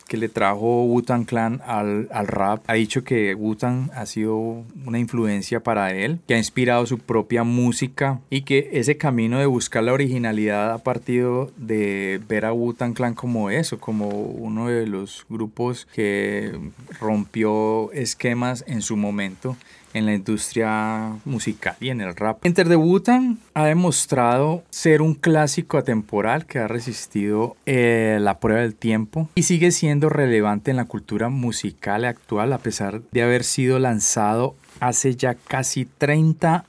que 0.08 0.18
le 0.18 0.30
trajo 0.30 0.84
Wu-Tang 0.86 1.26
Clan 1.26 1.62
al, 1.66 2.08
al, 2.12 2.28
rap. 2.28 2.64
Ha 2.68 2.74
dicho 2.74 3.04
que 3.04 3.36
Wu-Tang 3.36 3.90
ha 3.94 4.06
sido 4.06 4.64
una 4.86 5.00
influencia 5.00 5.62
para 5.62 5.94
él, 5.94 6.20
que 6.28 6.36
ha 6.36 6.38
inspirado 6.38 6.86
su 6.86 7.00
propia 7.00 7.44
música 7.44 8.20
y 8.30 8.42
que 8.42 8.70
ese 8.74 8.98
camino 8.98 9.40
de 9.40 9.46
buscar 9.46 9.84
la 9.84 9.94
originalidad 9.94 10.74
ha 10.74 10.78
partido 10.80 11.52
de 11.58 12.22
ver 12.28 12.46
a 12.46 12.54
Wu-Tang 12.54 12.94
Clan 12.94 13.16
como 13.16 13.50
eso, 13.50 13.80
como 13.80 14.10
uno 14.10 14.68
de 14.68 14.88
los 14.88 15.26
grupos 15.30 15.88
que 15.94 16.58
rompió 17.00 17.92
esquemas 17.94 18.64
en 18.68 18.82
su 18.82 18.96
momento 18.98 19.58
en 19.96 20.06
la 20.06 20.14
industria 20.14 21.14
musical 21.26 21.76
y 21.80 21.90
en 21.90 22.02
el 22.02 22.16
rap. 22.16 22.46
Enter 22.46 22.68
the 22.68 22.76
Wutan 22.76 23.40
ha 23.54 23.66
demostrado 23.66 24.64
ser 24.70 25.02
un 25.02 25.16
clásico 25.16 25.78
atemporal 25.78 26.46
que 26.46 26.60
ha 26.60 26.68
resistido 26.68 27.56
eh, 27.66 28.18
la 28.22 28.40
prueba 28.40 28.62
del 28.62 28.76
tiempo 28.76 29.30
y 29.36 29.44
sigue 29.44 29.72
siendo 29.72 30.10
relevante 30.10 30.70
en 30.70 30.78
la 30.78 30.86
cultura 30.86 31.30
musical 31.30 32.06
actual 32.06 32.52
a 32.54 32.58
pesar 32.58 33.02
de 33.12 33.24
haber 33.24 33.44
sido 33.44 33.80
lanzado 33.80 34.56
hace 34.82 35.16
ya 35.16 35.36
casi 35.36 35.86
30 35.86 36.66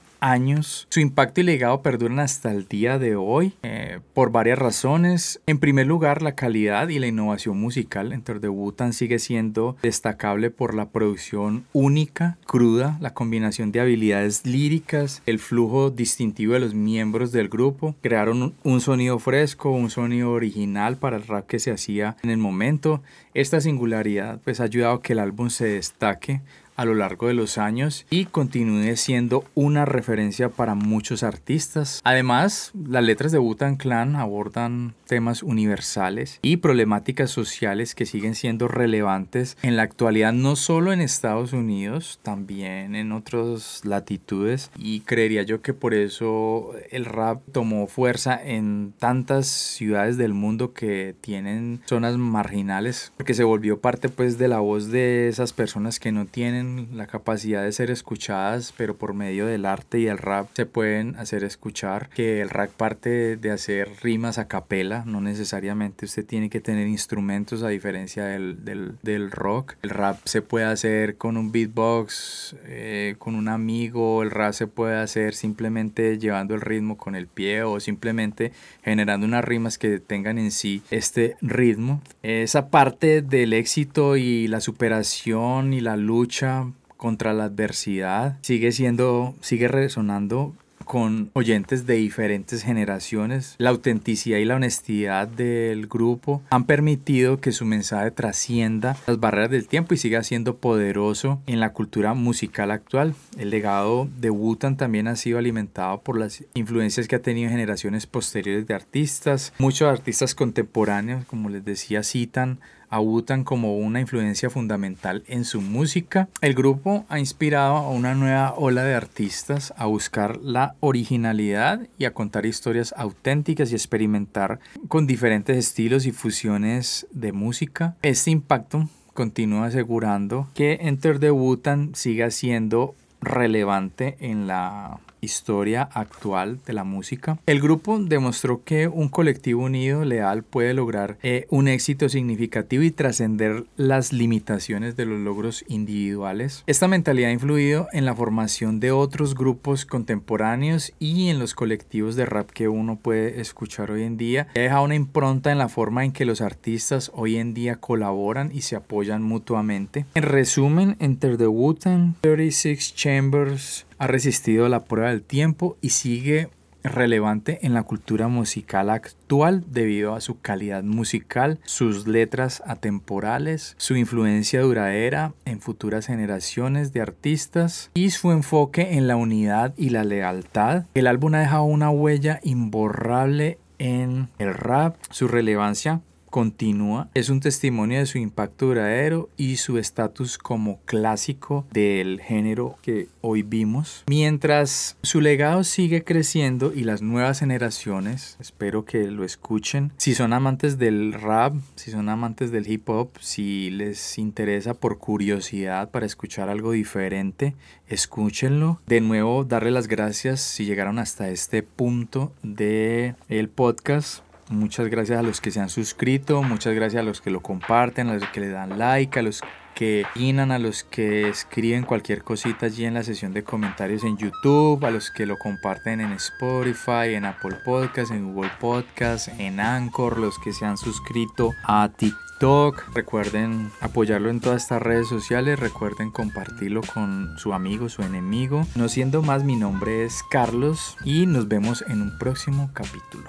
Su 0.88 0.98
impacto 0.98 1.40
y 1.40 1.44
legado 1.44 1.82
perduran 1.82 2.18
hasta 2.18 2.50
el 2.50 2.66
día 2.66 2.98
de 2.98 3.14
hoy 3.14 3.52
eh, 3.62 4.00
por 4.12 4.32
varias 4.32 4.58
razones. 4.58 5.40
En 5.46 5.60
primer 5.60 5.86
lugar, 5.86 6.20
la 6.20 6.34
calidad 6.34 6.88
y 6.88 6.98
la 6.98 7.06
innovación 7.06 7.60
musical 7.60 8.12
entre 8.12 8.40
The 8.40 8.48
sigue 8.90 9.20
siendo 9.20 9.76
destacable 9.82 10.50
por 10.50 10.74
la 10.74 10.88
producción 10.88 11.64
única, 11.72 12.38
cruda, 12.44 12.98
la 13.00 13.14
combinación 13.14 13.70
de 13.70 13.78
habilidades 13.78 14.44
líricas, 14.44 15.22
el 15.26 15.38
flujo 15.38 15.90
distintivo 15.90 16.54
de 16.54 16.60
los 16.60 16.74
miembros 16.74 17.30
del 17.30 17.48
grupo. 17.48 17.94
Crearon 18.02 18.52
un 18.64 18.80
sonido 18.80 19.20
fresco, 19.20 19.70
un 19.70 19.90
sonido 19.90 20.32
original 20.32 20.96
para 20.96 21.18
el 21.18 21.22
rap 21.24 21.46
que 21.46 21.60
se 21.60 21.70
hacía 21.70 22.16
en 22.24 22.30
el 22.30 22.38
momento. 22.38 23.00
Esta 23.32 23.60
singularidad 23.60 24.40
pues 24.42 24.58
ha 24.58 24.64
ayudado 24.64 24.94
a 24.94 25.02
que 25.02 25.12
el 25.12 25.20
álbum 25.20 25.50
se 25.50 25.66
destaque 25.66 26.40
a 26.76 26.84
lo 26.84 26.94
largo 26.94 27.28
de 27.28 27.34
los 27.34 27.58
años 27.58 28.06
y 28.10 28.26
continúe 28.26 28.96
siendo 28.96 29.44
una 29.54 29.84
referencia 29.84 30.48
para 30.50 30.74
muchos 30.74 31.22
artistas. 31.22 32.00
Además, 32.04 32.72
las 32.74 33.02
letras 33.02 33.32
de 33.32 33.38
Butan 33.38 33.76
Clan 33.76 34.16
abordan 34.16 34.94
temas 35.06 35.42
universales 35.42 36.38
y 36.42 36.58
problemáticas 36.58 37.30
sociales 37.30 37.94
que 37.94 38.06
siguen 38.06 38.34
siendo 38.34 38.68
relevantes 38.68 39.56
en 39.62 39.76
la 39.76 39.82
actualidad 39.82 40.32
no 40.32 40.56
solo 40.56 40.92
en 40.92 41.00
Estados 41.00 41.52
Unidos, 41.52 42.18
también 42.22 42.94
en 42.94 43.12
otras 43.12 43.84
latitudes 43.84 44.70
y 44.76 45.00
creería 45.00 45.42
yo 45.42 45.62
que 45.62 45.72
por 45.72 45.94
eso 45.94 46.72
el 46.90 47.04
rap 47.04 47.42
tomó 47.52 47.86
fuerza 47.86 48.40
en 48.42 48.92
tantas 48.98 49.46
ciudades 49.46 50.16
del 50.16 50.34
mundo 50.34 50.72
que 50.72 51.14
tienen 51.20 51.80
zonas 51.86 52.16
marginales 52.16 53.12
porque 53.16 53.34
se 53.34 53.44
volvió 53.44 53.80
parte 53.80 54.08
pues 54.08 54.38
de 54.38 54.48
la 54.48 54.58
voz 54.58 54.90
de 54.90 55.28
esas 55.28 55.52
personas 55.52 56.00
que 56.00 56.12
no 56.12 56.26
tienen 56.26 56.65
la 56.92 57.06
capacidad 57.06 57.62
de 57.62 57.72
ser 57.72 57.90
escuchadas, 57.90 58.74
pero 58.76 58.96
por 58.96 59.14
medio 59.14 59.46
del 59.46 59.66
arte 59.66 60.00
y 60.00 60.06
el 60.06 60.18
rap 60.18 60.48
se 60.54 60.66
pueden 60.66 61.16
hacer 61.16 61.44
escuchar. 61.44 62.08
Que 62.10 62.40
el 62.40 62.50
rap 62.50 62.70
parte 62.70 63.36
de 63.36 63.50
hacer 63.50 63.90
rimas 64.02 64.38
a 64.38 64.48
capela, 64.48 65.04
no 65.06 65.20
necesariamente 65.20 66.04
usted 66.04 66.24
tiene 66.24 66.50
que 66.50 66.60
tener 66.60 66.86
instrumentos 66.86 67.62
a 67.62 67.68
diferencia 67.68 68.24
del, 68.24 68.64
del, 69.02 69.30
rock. 69.30 69.74
El 69.82 69.90
rap 69.90 70.18
se 70.24 70.42
puede 70.42 70.66
hacer 70.66 71.16
con 71.16 71.36
un 71.36 71.52
beatbox, 71.52 72.56
eh, 72.64 73.16
con 73.18 73.34
un 73.34 73.48
amigo, 73.48 74.22
el 74.22 74.30
rap 74.30 74.52
se 74.52 74.66
puede 74.66 74.96
hacer 74.96 75.34
simplemente 75.34 76.18
llevando 76.18 76.54
el 76.54 76.60
ritmo 76.60 76.96
con 76.96 77.14
el 77.14 77.26
pie 77.26 77.62
o 77.62 77.80
simplemente 77.80 78.52
generando 78.82 79.26
unas 79.26 79.44
rimas 79.44 79.78
que 79.78 79.98
tengan 79.98 80.38
en 80.38 80.50
sí 80.50 80.82
este 80.90 81.36
ritmo. 81.40 82.00
Esa 82.22 82.68
parte 82.70 83.22
del 83.22 83.52
éxito 83.52 84.16
y 84.16 84.48
la 84.48 84.60
superación 84.60 85.72
y 85.72 85.80
la 85.80 85.96
lucha 85.96 86.55
contra 86.96 87.32
la 87.32 87.44
adversidad 87.44 88.38
sigue 88.42 88.72
siendo, 88.72 89.34
sigue 89.40 89.68
resonando 89.68 90.54
con 90.86 91.30
oyentes 91.34 91.84
de 91.84 91.94
diferentes 91.94 92.62
generaciones. 92.62 93.56
La 93.58 93.70
autenticidad 93.70 94.38
y 94.38 94.44
la 94.44 94.54
honestidad 94.54 95.26
del 95.26 95.88
grupo 95.88 96.42
han 96.48 96.64
permitido 96.64 97.40
que 97.40 97.52
su 97.52 97.66
mensaje 97.66 98.12
trascienda 98.12 98.96
las 99.06 99.18
barreras 99.18 99.50
del 99.50 99.66
tiempo 99.66 99.94
y 99.94 99.98
siga 99.98 100.22
siendo 100.22 100.56
poderoso 100.56 101.42
en 101.46 101.60
la 101.60 101.72
cultura 101.72 102.14
musical 102.14 102.70
actual. 102.70 103.14
El 103.36 103.50
legado 103.50 104.08
de 104.20 104.30
Wutan 104.30 104.76
también 104.76 105.08
ha 105.08 105.16
sido 105.16 105.38
alimentado 105.38 106.00
por 106.00 106.18
las 106.18 106.44
influencias 106.54 107.08
que 107.08 107.16
ha 107.16 107.22
tenido 107.22 107.50
generaciones 107.50 108.06
posteriores 108.06 108.66
de 108.66 108.74
artistas. 108.74 109.52
Muchos 109.58 109.88
artistas 109.88 110.36
contemporáneos, 110.36 111.24
como 111.26 111.48
les 111.48 111.64
decía, 111.64 112.04
citan 112.04 112.60
a 112.90 113.00
como 113.44 113.76
una 113.78 114.00
influencia 114.00 114.50
fundamental 114.50 115.22
en 115.26 115.44
su 115.44 115.60
música. 115.60 116.28
El 116.40 116.54
grupo 116.54 117.04
ha 117.08 117.18
inspirado 117.18 117.76
a 117.76 117.90
una 117.90 118.14
nueva 118.14 118.54
ola 118.56 118.84
de 118.84 118.94
artistas 118.94 119.72
a 119.76 119.86
buscar 119.86 120.38
la 120.42 120.74
originalidad 120.80 121.86
y 121.98 122.04
a 122.04 122.12
contar 122.12 122.46
historias 122.46 122.94
auténticas 122.96 123.72
y 123.72 123.74
experimentar 123.74 124.60
con 124.88 125.06
diferentes 125.06 125.56
estilos 125.56 126.06
y 126.06 126.12
fusiones 126.12 127.06
de 127.10 127.32
música. 127.32 127.96
Este 128.02 128.30
impacto 128.30 128.88
continúa 129.14 129.66
asegurando 129.66 130.48
que 130.54 130.78
Enter 130.82 131.18
the 131.18 131.30
Wutan 131.30 131.94
siga 131.94 132.30
siendo 132.30 132.94
relevante 133.20 134.16
en 134.20 134.46
la 134.46 135.00
historia 135.26 135.82
actual 135.92 136.58
de 136.64 136.72
la 136.72 136.84
música. 136.84 137.38
El 137.46 137.60
grupo 137.60 137.98
demostró 137.98 138.62
que 138.64 138.88
un 138.88 139.08
colectivo 139.08 139.64
unido, 139.64 140.04
leal, 140.04 140.42
puede 140.42 140.72
lograr 140.72 141.18
eh, 141.22 141.46
un 141.50 141.68
éxito 141.68 142.08
significativo 142.08 142.82
y 142.82 142.90
trascender 142.90 143.66
las 143.76 144.12
limitaciones 144.12 144.96
de 144.96 145.04
los 145.04 145.20
logros 145.20 145.64
individuales. 145.68 146.64
Esta 146.66 146.88
mentalidad 146.88 147.30
ha 147.30 147.34
influido 147.34 147.88
en 147.92 148.04
la 148.04 148.14
formación 148.14 148.80
de 148.80 148.92
otros 148.92 149.34
grupos 149.34 149.84
contemporáneos 149.84 150.92
y 150.98 151.28
en 151.28 151.38
los 151.38 151.54
colectivos 151.54 152.16
de 152.16 152.26
rap 152.26 152.50
que 152.50 152.68
uno 152.68 152.96
puede 152.96 153.40
escuchar 153.40 153.90
hoy 153.90 154.04
en 154.04 154.16
día. 154.16 154.48
Ha 154.54 154.60
dejado 154.60 154.84
una 154.84 154.94
impronta 154.94 155.52
en 155.52 155.58
la 155.58 155.68
forma 155.68 156.04
en 156.04 156.12
que 156.12 156.24
los 156.24 156.40
artistas 156.40 157.10
hoy 157.14 157.36
en 157.36 157.52
día 157.54 157.76
colaboran 157.76 158.50
y 158.52 158.62
se 158.62 158.76
apoyan 158.76 159.22
mutuamente. 159.22 160.06
En 160.14 160.22
resumen, 160.22 160.96
Enter 161.00 161.36
the 161.36 161.48
Wu-Tang, 161.48 162.14
36 162.20 162.94
Chambers, 162.94 163.85
ha 163.98 164.06
resistido 164.06 164.68
la 164.68 164.84
prueba 164.84 165.10
del 165.10 165.22
tiempo 165.22 165.76
y 165.80 165.90
sigue 165.90 166.50
relevante 166.82 167.58
en 167.62 167.74
la 167.74 167.82
cultura 167.82 168.28
musical 168.28 168.90
actual 168.90 169.64
debido 169.68 170.14
a 170.14 170.20
su 170.20 170.40
calidad 170.40 170.82
musical, 170.82 171.58
sus 171.64 172.06
letras 172.06 172.62
atemporales, 172.66 173.74
su 173.78 173.96
influencia 173.96 174.60
duradera 174.60 175.34
en 175.44 175.60
futuras 175.60 176.06
generaciones 176.06 176.92
de 176.92 177.00
artistas 177.00 177.90
y 177.94 178.10
su 178.10 178.30
enfoque 178.30 178.96
en 178.96 179.08
la 179.08 179.16
unidad 179.16 179.74
y 179.76 179.90
la 179.90 180.04
lealtad. 180.04 180.84
El 180.94 181.06
álbum 181.06 181.34
ha 181.34 181.40
dejado 181.40 181.64
una 181.64 181.90
huella 181.90 182.40
imborrable 182.42 183.58
en 183.78 184.28
el 184.38 184.54
rap, 184.54 184.96
su 185.10 185.28
relevancia 185.28 186.00
continúa 186.36 187.08
es 187.14 187.30
un 187.30 187.40
testimonio 187.40 187.98
de 187.98 188.04
su 188.04 188.18
impacto 188.18 188.66
duradero 188.66 189.30
y 189.38 189.56
su 189.56 189.78
estatus 189.78 190.36
como 190.36 190.80
clásico 190.84 191.66
del 191.72 192.20
género 192.20 192.76
que 192.82 193.08
hoy 193.22 193.40
vimos. 193.40 194.04
Mientras 194.06 194.98
su 195.02 195.22
legado 195.22 195.64
sigue 195.64 196.04
creciendo 196.04 196.74
y 196.74 196.84
las 196.84 197.00
nuevas 197.00 197.38
generaciones, 197.38 198.36
espero 198.38 198.84
que 198.84 199.10
lo 199.10 199.24
escuchen, 199.24 199.92
si 199.96 200.14
son 200.14 200.34
amantes 200.34 200.76
del 200.76 201.14
rap, 201.14 201.54
si 201.74 201.90
son 201.90 202.10
amantes 202.10 202.50
del 202.50 202.70
hip 202.70 202.86
hop, 202.90 203.08
si 203.18 203.70
les 203.70 204.18
interesa 204.18 204.74
por 204.74 204.98
curiosidad 204.98 205.90
para 205.90 206.04
escuchar 206.04 206.50
algo 206.50 206.72
diferente, 206.72 207.54
escúchenlo. 207.88 208.78
De 208.86 209.00
nuevo, 209.00 209.44
darle 209.44 209.70
las 209.70 209.88
gracias 209.88 210.42
si 210.42 210.66
llegaron 210.66 210.98
hasta 210.98 211.30
este 211.30 211.62
punto 211.62 212.34
de 212.42 213.14
el 213.30 213.48
podcast 213.48 214.25
Muchas 214.48 214.86
gracias 214.88 215.18
a 215.18 215.22
los 215.22 215.40
que 215.40 215.50
se 215.50 215.60
han 215.60 215.68
suscrito, 215.68 216.42
muchas 216.42 216.74
gracias 216.74 217.00
a 217.00 217.04
los 217.04 217.20
que 217.20 217.30
lo 217.30 217.40
comparten, 217.40 218.08
a 218.08 218.14
los 218.14 218.28
que 218.28 218.40
le 218.40 218.48
dan 218.48 218.78
like, 218.78 219.18
a 219.18 219.22
los 219.22 219.42
que 219.74 220.06
inan, 220.14 220.52
a 220.52 220.58
los 220.58 220.84
que 220.84 221.28
escriben 221.28 221.84
cualquier 221.84 222.22
cosita 222.22 222.66
allí 222.66 222.86
en 222.86 222.94
la 222.94 223.02
sesión 223.02 223.34
de 223.34 223.44
comentarios 223.44 224.04
en 224.04 224.16
YouTube, 224.16 224.82
a 224.84 224.90
los 224.90 225.10
que 225.10 225.26
lo 225.26 225.36
comparten 225.36 226.00
en 226.00 226.12
Spotify, 226.12 227.14
en 227.14 227.26
Apple 227.26 227.56
Podcasts, 227.64 228.10
en 228.10 228.32
Google 228.32 228.52
Podcasts, 228.58 229.28
en 229.36 229.60
Anchor, 229.60 230.18
los 230.18 230.38
que 230.38 230.52
se 230.52 230.64
han 230.64 230.78
suscrito 230.78 231.52
a 231.64 231.90
TikTok. 231.94 232.94
Recuerden 232.94 233.70
apoyarlo 233.80 234.30
en 234.30 234.40
todas 234.40 234.62
estas 234.62 234.80
redes 234.80 235.08
sociales, 235.08 235.58
recuerden 235.58 236.10
compartirlo 236.10 236.80
con 236.82 237.36
su 237.36 237.52
amigo, 237.52 237.88
su 237.88 238.02
enemigo. 238.02 238.64
No 238.76 238.88
siendo 238.88 239.22
más, 239.22 239.44
mi 239.44 239.56
nombre 239.56 240.04
es 240.04 240.22
Carlos 240.30 240.96
y 241.04 241.26
nos 241.26 241.48
vemos 241.48 241.84
en 241.88 242.00
un 242.00 242.16
próximo 242.16 242.70
capítulo. 242.72 243.26